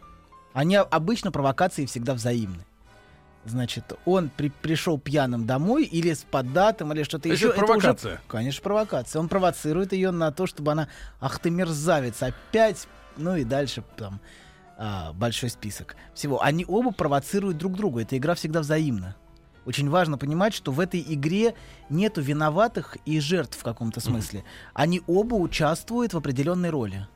[0.54, 2.66] Они обычно провокации всегда взаимны.
[3.46, 7.50] Значит, он при- пришел пьяным домой или с поддатым, или что-то еще.
[7.50, 8.22] это уже- провокация?
[8.28, 9.20] конечно, провокация.
[9.20, 10.88] Он провоцирует ее на то, чтобы она,
[11.20, 14.22] ах ты мерзавец, опять, ну и дальше там
[14.78, 16.42] а, большой список всего.
[16.42, 18.02] Они оба провоцируют друг друга.
[18.02, 19.16] Эта игра всегда взаимна.
[19.66, 21.54] Очень важно понимать, что в этой игре
[21.90, 24.44] нету виноватых и жертв в каком-то смысле.
[24.74, 27.08] Они оба участвуют в определенной роли.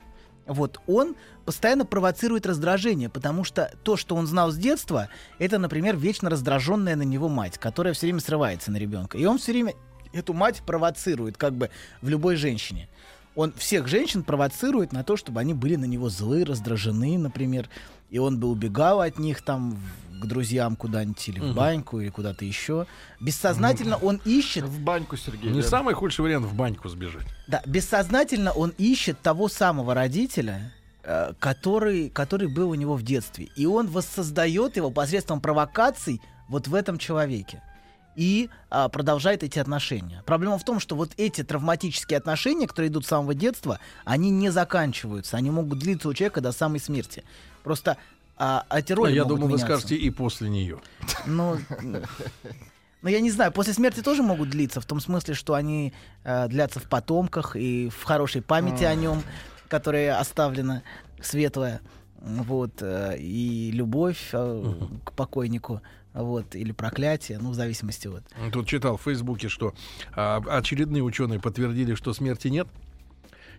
[0.48, 1.15] Вот, он
[1.45, 5.10] постоянно провоцирует раздражение, потому что то, что он знал с детства,
[5.40, 9.18] это, например, вечно раздраженная на него мать, которая все время срывается на ребенка.
[9.18, 9.74] И он все время
[10.14, 11.69] эту мать провоцирует, как бы
[12.02, 12.90] в любой женщине.
[13.38, 17.69] Он всех женщин провоцирует на то, чтобы они были на него злы, раздражены, например,
[18.09, 21.53] и он бы убегал от них там в- к друзьям куда-нибудь или в Мгм.
[21.53, 22.88] баньку или куда-то еще.
[23.22, 25.51] Бессознательно он ищет В баньку, Сергей.
[25.51, 25.68] Не да.
[25.68, 27.27] самый худший вариант в баньку сбежать.
[27.47, 30.73] да, бессознательно он ищет того самого родителя,
[31.03, 33.49] э, который, который был у него в детстве.
[33.55, 36.19] И он воссоздает его посредством провокаций
[36.49, 37.61] вот в этом человеке.
[38.18, 40.23] И а, продолжает эти отношения.
[40.26, 44.49] Проблема в том, что вот эти травматические отношения, которые идут с самого детства, они не
[44.49, 45.38] заканчиваются.
[45.38, 47.23] Они могут длиться у человека до самой смерти.
[47.64, 47.95] Просто
[48.35, 50.80] а, эти роли Я могут думаю, вы скажете и после нее.
[51.27, 55.94] Ну, ну, я не знаю, после смерти тоже могут длиться, в том смысле, что они
[56.23, 59.22] э, длятся в потомках и в хорошей памяти о нем,
[59.69, 60.81] которая оставлена
[61.22, 61.81] светлая.
[62.19, 64.73] Вот, э, и любовь э,
[65.03, 65.81] к покойнику,
[66.23, 68.23] вот, или проклятие, ну, в зависимости от.
[68.52, 69.73] Тут читал в Фейсбуке, что
[70.15, 72.68] а, очередные ученые подтвердили, что смерти нет.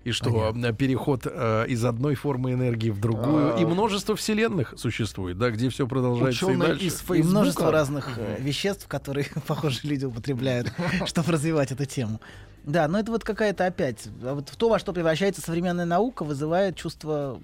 [0.05, 3.57] И что э, переход э, из одной формы энергии в другую.
[3.57, 3.59] А.
[3.59, 6.87] И множество вселенных существует, да, где все продолжается и Ученые дальше.
[6.87, 7.29] из И Фейсбука.
[7.29, 10.73] множество разных э, веществ, которые, похоже, люди употребляют,
[11.07, 12.21] чтобы развивать эту тему.
[12.65, 14.09] Да, но это вот какая-то опять...
[14.23, 17.41] а Вот в то, во что превращается современная наука, вызывает чувство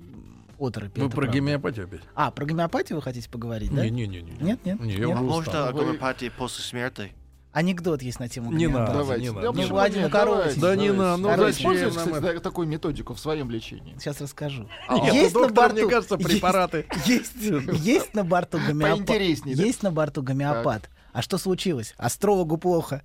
[0.59, 1.01] оторопи.
[1.01, 1.39] Вы это про правда.
[1.39, 2.01] гомеопатию опять?
[2.14, 3.89] А, про гомеопатию вы хотите поговорить, да?
[3.89, 4.22] Не-не-не.
[4.40, 4.81] Нет, нет?
[4.81, 5.16] Не, я Нет?
[5.16, 5.68] уже Можно устал.
[5.68, 7.12] о гомеопатии после смерти?
[7.52, 9.31] Анекдот есть на тему Не надо, гомеопатии.
[9.31, 9.31] Давайте.
[9.31, 9.52] не Да надо.
[9.52, 9.59] Ну,
[9.98, 10.10] нет?
[10.10, 12.40] Давайте, Да не надо, ну Короче, зачем кстати, это?
[12.40, 13.97] такую методику в своем лечении?
[13.98, 14.68] Сейчас расскажу.
[14.90, 16.86] Нет, есть на борту, мне кажется, есть- препараты.
[17.06, 19.06] Есть, есть на борту гомеопат.
[19.06, 19.62] Поинтересней, да?
[19.62, 20.90] Есть на борту гомеопат.
[21.12, 21.94] А что случилось?
[21.97, 23.02] Астрологу плохо.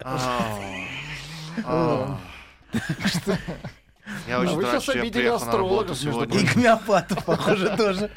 [4.26, 6.54] Я очень вы рад, сейчас что я обидели приехал на работу астрологов, между И сегодня.
[6.54, 8.10] гомеопатов, похоже, тоже.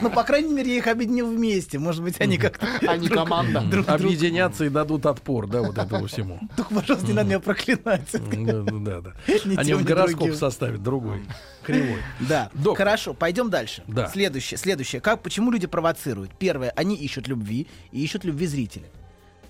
[0.00, 1.78] Ну, по крайней мере, я их объединил вместе.
[1.78, 2.66] Может быть, они как-то...
[2.88, 3.60] Они друг- команда.
[3.62, 6.38] друг другу- Объединятся и дадут отпор, да, вот этому всему.
[6.56, 8.08] Только, пожалуйста, не надо меня проклинать.
[8.12, 9.12] Да, да, да.
[9.44, 10.34] Ни Они тем, в ни гороскоп другим.
[10.36, 11.22] составят другой,
[11.64, 11.98] кривой.
[12.20, 12.86] Да, Доктор.
[12.86, 13.82] хорошо, пойдем дальше.
[13.88, 14.08] Да.
[14.08, 15.00] Следующее, следующее.
[15.00, 16.30] Как, почему люди провоцируют?
[16.38, 18.86] Первое, они ищут любви и ищут любви зрителя.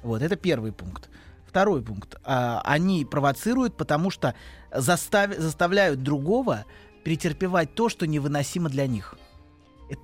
[0.02, 1.08] Вот, это первый пункт.
[1.52, 2.16] Второй пункт.
[2.24, 4.34] А, они провоцируют, потому что
[4.74, 6.64] застав- заставляют другого
[7.04, 9.16] претерпевать то, что невыносимо для них.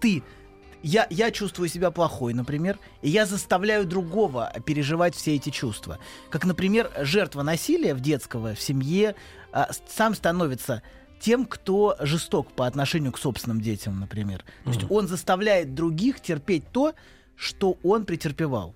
[0.03, 0.23] Ты,
[0.83, 5.99] я, я чувствую себя плохой, например, и я заставляю другого переживать все эти чувства.
[6.29, 9.15] Как, например, жертва насилия в детского, в семье
[9.51, 10.83] с- сам становится
[11.19, 14.45] тем, кто жесток по отношению к собственным детям, например.
[14.65, 16.93] То есть он заставляет других терпеть то,
[17.37, 18.75] что он претерпевал.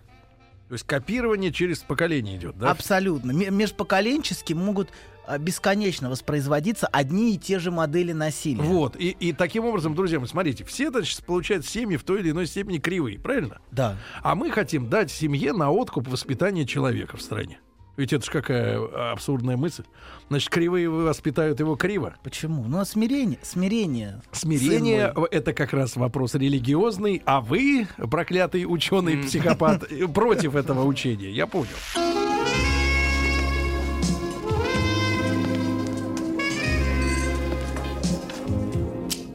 [0.72, 2.70] То есть копирование через поколение идет, да?
[2.70, 3.30] Абсолютно.
[3.30, 4.88] Межпоколенчески могут
[5.26, 8.62] а, бесконечно воспроизводиться одни и те же модели насилия.
[8.62, 12.30] Вот, и, и таким образом, друзья мои, смотрите, все, значит, получают семьи в той или
[12.30, 13.60] иной степени кривые, правильно?
[13.70, 13.98] Да.
[14.22, 17.60] А мы хотим дать семье на откуп воспитания человека в стране.
[17.96, 19.84] Ведь это же какая абсурдная мысль.
[20.28, 22.14] Значит, кривые воспитают его криво.
[22.22, 22.64] Почему?
[22.64, 23.38] Ну, а смирение.
[23.42, 24.22] Смирение.
[24.32, 31.30] Смирение это как раз вопрос религиозный, а вы, проклятый ученый психопат, э, против этого учения.
[31.30, 31.68] Я понял.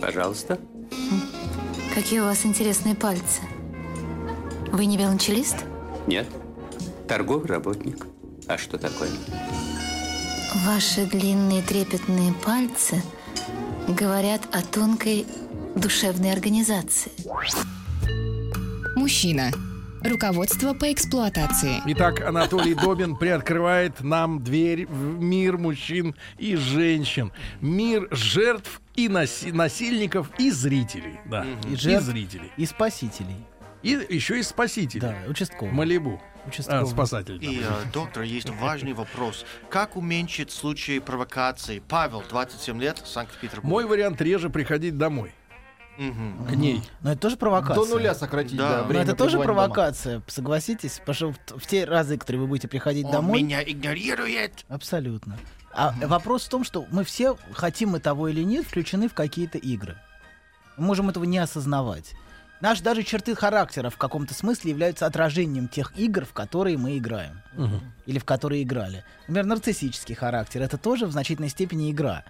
[0.02, 0.60] Пожалуйста.
[1.94, 3.42] Какие у вас интересные пальцы.
[4.72, 5.58] Вы не велончелист?
[6.08, 6.28] Нет.
[7.08, 8.08] Торговый работник.
[8.48, 9.10] А что такое?
[10.66, 13.02] Ваши длинные трепетные пальцы
[13.88, 15.26] говорят о тонкой
[15.76, 17.12] душевной организации.
[18.96, 19.52] Мужчина.
[20.04, 21.82] Руководство по эксплуатации.
[21.88, 27.32] Итак, Анатолий Добин приоткрывает нам дверь в мир мужчин и женщин.
[27.62, 31.20] Мир жертв и наси- насильников и зрителей.
[31.26, 32.52] Да, И и, жертв, зрителей.
[32.58, 33.38] И спасителей.
[33.84, 35.02] И еще и спасителей.
[35.02, 35.74] Да, участковый.
[35.74, 36.22] Малибу.
[36.46, 36.84] Участковый.
[36.84, 37.38] А, спасатель.
[37.44, 39.46] И, э, доктор, есть важный вопрос.
[39.70, 41.80] Как уменьшить случаи провокации?
[41.88, 43.64] Павел, 27 лет, Санкт-Петербург.
[43.66, 45.34] Мой вариант реже приходить домой.
[45.98, 46.46] Мгм.
[46.48, 46.82] К ней.
[47.02, 47.84] Но это тоже провокация.
[47.84, 48.70] До нуля сократить, Да.
[48.70, 49.74] да, Но Но время это тоже пребывания дома.
[49.74, 51.00] провокация, согласитесь?
[51.06, 53.42] Потому что в, в те разы, которые вы будете приходить Он домой...
[53.42, 54.64] меня игнорирует.
[54.70, 55.38] Абсолютно.
[55.74, 59.58] А вопрос в том, что мы все, хотим мы того или нет, включены в какие-то
[59.58, 59.98] игры.
[60.78, 62.14] Мы можем этого не осознавать.
[62.60, 67.42] Наши даже черты характера в каком-то смысле являются отражением тех игр, в которые мы играем.
[68.06, 69.04] Или в которые играли.
[69.28, 70.62] Например, нарциссический характер.
[70.62, 72.24] Это тоже в значительной степени игра.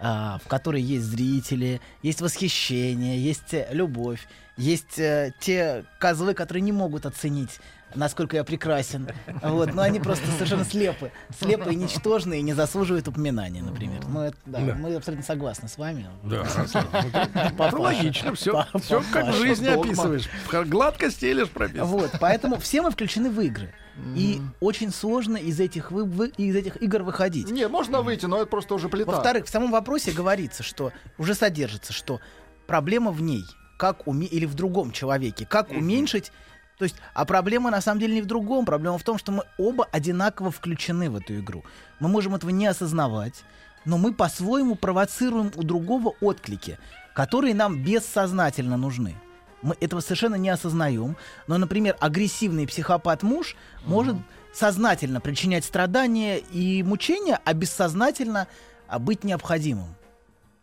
[0.00, 4.26] а, в которой есть зрители, есть восхищение, есть э, любовь,
[4.56, 7.60] есть э, те козлы, которые не могут оценить
[7.94, 9.08] насколько я прекрасен.
[9.42, 11.10] Вот, но они просто совершенно слепы.
[11.38, 14.02] Слепы и ничтожны, и не заслуживают упоминания, например.
[14.08, 14.74] Ну, это, да, Да.
[14.74, 16.06] мы абсолютно согласны с вами.
[16.24, 16.44] Да.
[17.72, 20.28] Ну, логично, все, все как в жизни описываешь.
[20.66, 21.84] Гладко стелишь прописано.
[21.84, 23.72] Вот, поэтому все мы включены в игры.
[24.16, 27.50] И очень сложно из этих, вы- вы- из этих игр выходить.
[27.50, 29.10] Не, можно выйти, но это просто уже плита.
[29.12, 32.20] Во-вторых, в самом вопросе говорится, что уже содержится, что
[32.66, 33.44] проблема в ней,
[33.76, 34.26] как уме...
[34.26, 36.32] или в другом человеке, как уменьшить.
[36.80, 39.42] То есть, а проблема на самом деле не в другом, проблема в том, что мы
[39.58, 41.62] оба одинаково включены в эту игру.
[41.98, 43.44] Мы можем этого не осознавать,
[43.84, 46.78] но мы по-своему провоцируем у другого отклики,
[47.12, 49.14] которые нам бессознательно нужны.
[49.60, 51.18] Мы этого совершенно не осознаем.
[51.46, 54.16] Но, например, агрессивный психопат-муж может
[54.54, 58.48] сознательно причинять страдания и мучения, а бессознательно
[58.88, 59.96] а, быть необходимым.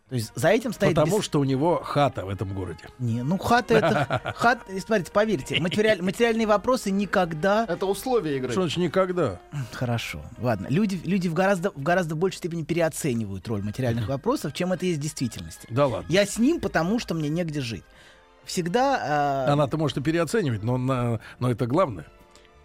[0.08, 0.94] То есть за этим стоит...
[0.94, 2.80] Потому бес- что у него хата в этом городе.
[2.98, 4.32] Не, ну хата это...
[4.36, 7.66] Хат, смотрите, поверьте, материаль- материальные вопросы никогда...
[7.68, 8.50] Это условия игры.
[8.52, 9.38] Что значит никогда?
[9.72, 10.66] Хорошо, ладно.
[10.70, 14.98] Люди, люди в, гораздо, в гораздо большей степени переоценивают роль материальных вопросов, чем это есть
[14.98, 15.66] в действительности.
[15.68, 16.06] Да ладно.
[16.10, 17.84] Я с ним, потому что мне негде жить.
[18.44, 19.44] Всегда...
[19.46, 22.06] а, Она-то может и переоценивать, но, на- но это главное.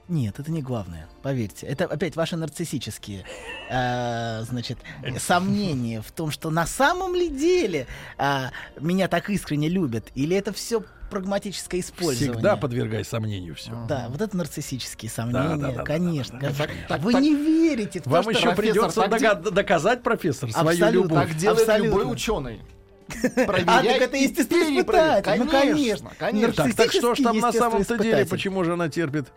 [0.10, 1.66] Нет, это не главное, поверьте.
[1.66, 3.24] Это опять ваши нарциссические,
[3.70, 4.78] э, значит,
[5.18, 10.52] сомнения в том, что на самом ли деле а, меня так искренне любят, или это
[10.52, 12.34] все прагматическое использование.
[12.34, 13.72] Всегда подвергай сомнению все.
[13.88, 16.40] Да, вот это нарциссические сомнения, Да, да, да, конечно.
[16.40, 16.88] да, да, конечно.
[16.90, 17.22] так, Вы так.
[17.22, 18.32] не верите в то, Вам что...
[18.32, 21.14] еще придется так де- дога- доказать, профессор, свою Абсолютно.
[21.16, 21.30] любовь.
[21.30, 22.00] Так делает Абсолютно.
[22.00, 22.62] любой ученый.
[23.68, 25.38] А, так это естественно испытать.
[25.38, 26.12] Ну, конечно.
[26.18, 26.64] конечно.
[26.66, 29.28] Так, так что ж там на самом-то деле, почему же она терпит,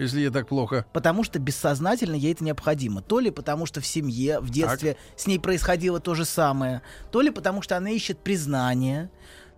[0.00, 0.86] если ей так плохо?
[0.92, 3.02] Потому что бессознательно ей это необходимо.
[3.02, 7.20] То ли потому, что в семье, в детстве с ней происходило то же самое, то
[7.20, 9.10] ли потому, что она ищет признание,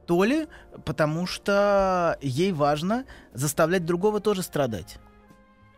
[0.06, 0.48] то ли
[0.84, 4.98] потому, что ей важно заставлять другого тоже страдать.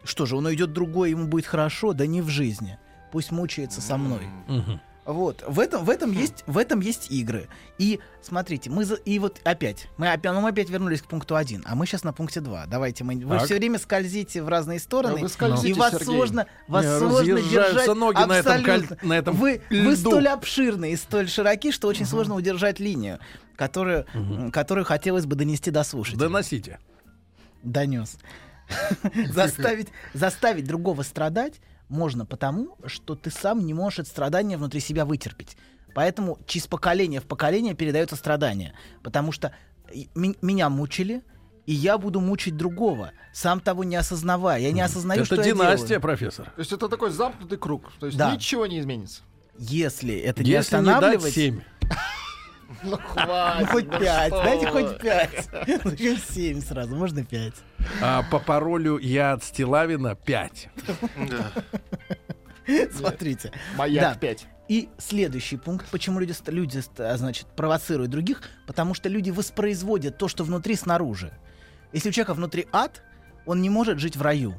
[0.03, 2.79] Что же, он уйдет другой, ему будет хорошо, да не в жизни.
[3.13, 4.23] Пусть мучается со мной.
[5.07, 7.49] Вот, в этом, в этом есть, в этом есть игры.
[7.77, 11.37] И смотрите, мы за, и вот опять, мы опять, ну, мы опять вернулись к пункту
[11.37, 12.65] 1, а мы сейчас на пункте 2.
[12.67, 13.45] Давайте мы, вы Так.
[13.45, 16.07] все время скользите в разные стороны, вы скользите, и вас Сергей.
[16.07, 17.87] сложно, вас Не, сложно держать.
[17.95, 19.97] ноги на этом коль- на этом вы, вы льду.
[19.97, 23.19] столь обширны и столь широки, что очень сложно удержать линию,
[23.57, 26.21] которую, м, которую хотелось бы донести до слушателя.
[26.21, 26.79] Доносите.
[27.63, 28.17] Донес.
[29.33, 31.61] заставить, заставить другого страдать
[31.95, 35.57] можно потому, что ты сам не можешь это страдание внутри себя вытерпеть.
[35.95, 38.75] Поэтому через поколение в поколение передается страдание.
[39.03, 39.55] Потому что
[40.15, 41.23] меня мучили,
[41.67, 44.61] и я буду мучить другого, сам того не осознавая.
[44.61, 46.03] Я не осознаю, Это что я династия, делаю.
[46.03, 46.47] профессор.
[46.47, 47.93] То есть это такой замкнутый круг.
[48.01, 48.35] То есть Да.
[48.35, 49.23] ничего не изменится.
[49.59, 51.33] Если это не Если не дать останавливать...
[51.35, 51.61] 7.
[52.83, 53.69] Ну Ну, хватит.
[53.69, 54.89] хоть ну пять, что дайте вы.
[54.89, 55.49] хоть пять.
[55.85, 56.95] Зачем семь сразу?
[56.95, 57.55] Можно пять.
[58.03, 60.69] А по паролю я от Стилавина 5.
[62.93, 63.53] Смотрите.
[63.77, 64.19] Маяк.
[64.19, 64.47] 5.
[64.69, 70.27] И следующий пункт, почему люди, люди а, значит, провоцируют других, потому что люди воспроизводят то,
[70.27, 71.37] что внутри, снаружи.
[71.93, 73.03] Если у человека внутри ад,
[73.45, 74.59] он не может жить в раю.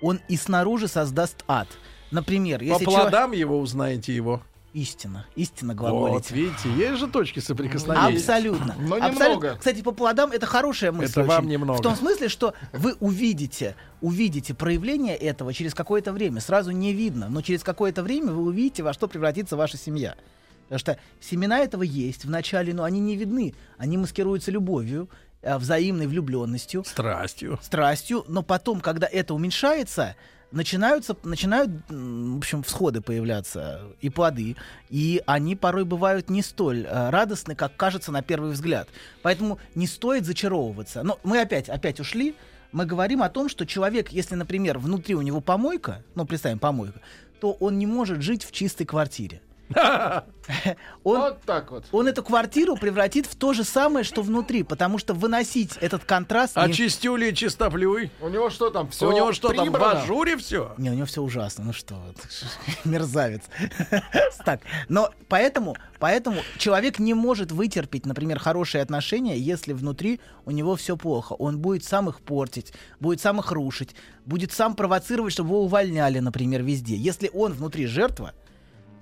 [0.00, 1.68] Он и снаружи создаст ад.
[2.10, 3.02] Например, По если человек...
[3.02, 4.42] плодам его узнаете его.
[4.74, 6.34] Истина, истина Вот, глаголите.
[6.34, 8.16] видите, есть же точки соприкосновения.
[8.16, 8.74] Абсолютно.
[8.78, 9.24] Но Абсолютно.
[9.24, 9.56] немного.
[9.58, 11.10] Кстати, по плодам это хорошая мысль.
[11.20, 11.50] Это вам очень.
[11.52, 11.78] немного.
[11.78, 16.40] В том смысле, что вы увидите, увидите проявление этого через какое-то время.
[16.40, 20.14] Сразу не видно, но через какое-то время вы увидите, во что превратится ваша семья.
[20.64, 23.54] Потому что семена этого есть в начале, но они не видны.
[23.76, 25.10] Они маскируются любовью,
[25.42, 27.58] э, взаимной влюбленностью, Страстью.
[27.62, 30.16] страстью, но потом, когда это уменьшается,
[30.52, 34.56] начинаются, начинают, в общем, всходы появляться и плоды,
[34.88, 38.88] и они порой бывают не столь э, радостны, как кажется на первый взгляд.
[39.22, 41.02] Поэтому не стоит зачаровываться.
[41.02, 42.34] Но мы опять, опять ушли.
[42.70, 47.00] Мы говорим о том, что человек, если, например, внутри у него помойка, ну, представим, помойка,
[47.40, 49.42] то он не может жить в чистой квартире.
[51.04, 51.84] Он, Вот так вот.
[51.92, 56.52] он эту квартиру превратит в то же самое, что внутри, потому что выносить этот контраст...
[56.56, 58.10] А не- чистюли и чистоплюй?
[58.20, 58.90] У него что там?
[58.90, 60.74] Все У него что там, в ажуре все?
[60.78, 61.64] Не, у него все ужасно.
[61.64, 61.96] Ну что,
[62.84, 63.42] мерзавец.
[64.44, 70.74] Так, но поэтому, поэтому человек не может вытерпеть, например, хорошие отношения, если внутри у него
[70.74, 71.34] все плохо.
[71.34, 73.94] Он будет сам их портить, будет сам их рушить,
[74.26, 76.96] будет сам провоцировать, чтобы его увольняли, например, везде.
[76.96, 78.32] Если он внутри жертва,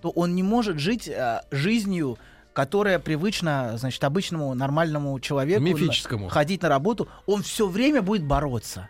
[0.01, 2.18] то он не может жить а, жизнью,
[2.52, 5.62] которая привычна, значит, обычному нормальному человеку.
[5.62, 6.28] Мифическому.
[6.28, 7.09] ходить на работу.
[7.27, 8.89] Он все время будет бороться.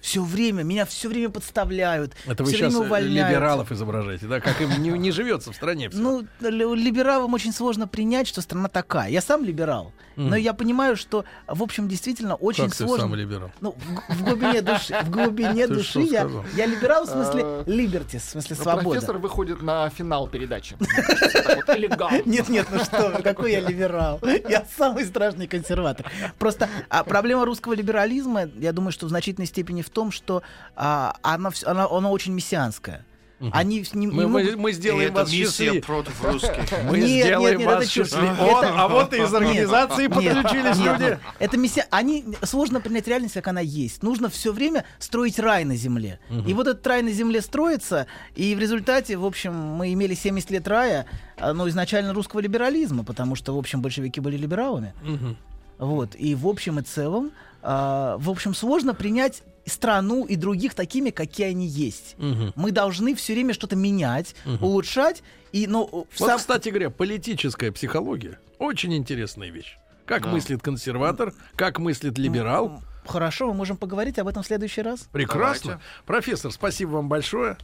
[0.00, 2.14] Все время, меня все время подставляют.
[2.26, 3.30] Это вы все сейчас время увольняют.
[3.30, 4.40] либералов изображаете, да?
[4.40, 5.90] Как им не, не живется в стране.
[5.90, 5.98] всё.
[5.98, 9.10] Ну, ли- либералам очень сложно принять, что страна такая.
[9.10, 9.92] Я сам либерал.
[10.16, 13.06] Но я понимаю, что, в общем, действительно очень Как ты сложно.
[13.06, 13.50] сам либерал?
[13.62, 13.74] Ну,
[14.08, 16.44] в, в глубине души, в глубине Ты души я, сказал?
[16.56, 18.90] я либерал в смысле Э, liberty, в смысле Ну, свобода.
[18.90, 20.76] Профессор выходит на финал передачи.
[22.26, 24.20] Нет, нет, ну что какой я либерал?
[24.48, 26.10] Я самый страшный консерватор.
[26.38, 30.42] Просто а, проблема русского либерализма, я думаю, что в значительной степени в том, что
[30.76, 33.04] а, она, она, она очень мессианская.
[33.52, 35.80] Они вс- не, Мы, не мы, могут- мы сделаем вас счастливее.
[35.80, 36.50] против русских.
[36.84, 38.34] Мы Нет, сделаем нет, нет, вас счастливее.
[38.34, 41.02] Это- а вот и из организации Нет, подключились нет, люди.
[41.12, 41.20] нет.
[41.38, 41.86] Это миссия.
[41.90, 44.02] Они сложно принять реальность, как она есть.
[44.02, 46.20] Нужно все время строить рай на земле.
[46.28, 46.46] Мгм.
[46.48, 50.50] И вот этот рай на земле строится, и в результате, в общем, мы имели 70
[50.50, 51.06] лет рая,
[51.38, 54.92] а, ну, изначально русского либерализма, потому что, в общем, большевики были либералами.
[55.02, 55.38] Мгм.
[55.78, 56.14] Вот.
[56.14, 57.30] И в общем и целом,
[57.62, 62.14] а, в общем, сложно принять страну и других такими, какие они есть.
[62.18, 62.52] Мгм.
[62.56, 64.62] Мы должны все время что-то менять, Мгм.
[64.64, 65.22] улучшать.
[65.52, 69.76] И, ну, в Вот, сам- кстати говоря, политическая психология очень интересная вещь.
[70.06, 70.28] Как Да.
[70.28, 72.82] мыслит консерватор, как мыслит либерал.
[73.06, 75.08] Хорошо, мы можем поговорить об этом в следующий раз.
[75.10, 75.80] Прекрасно.
[76.04, 77.56] Профессор, спасибо вам большое.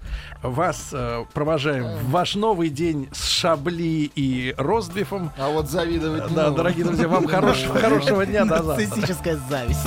[0.43, 5.31] Вас э, провожаем в ваш новый день с Шабли и Ростбифом.
[5.37, 8.45] А вот завидовать Да, дорогие друзья, вам хорошего, хорошего дня.
[8.45, 9.87] Нарциссическая зависть.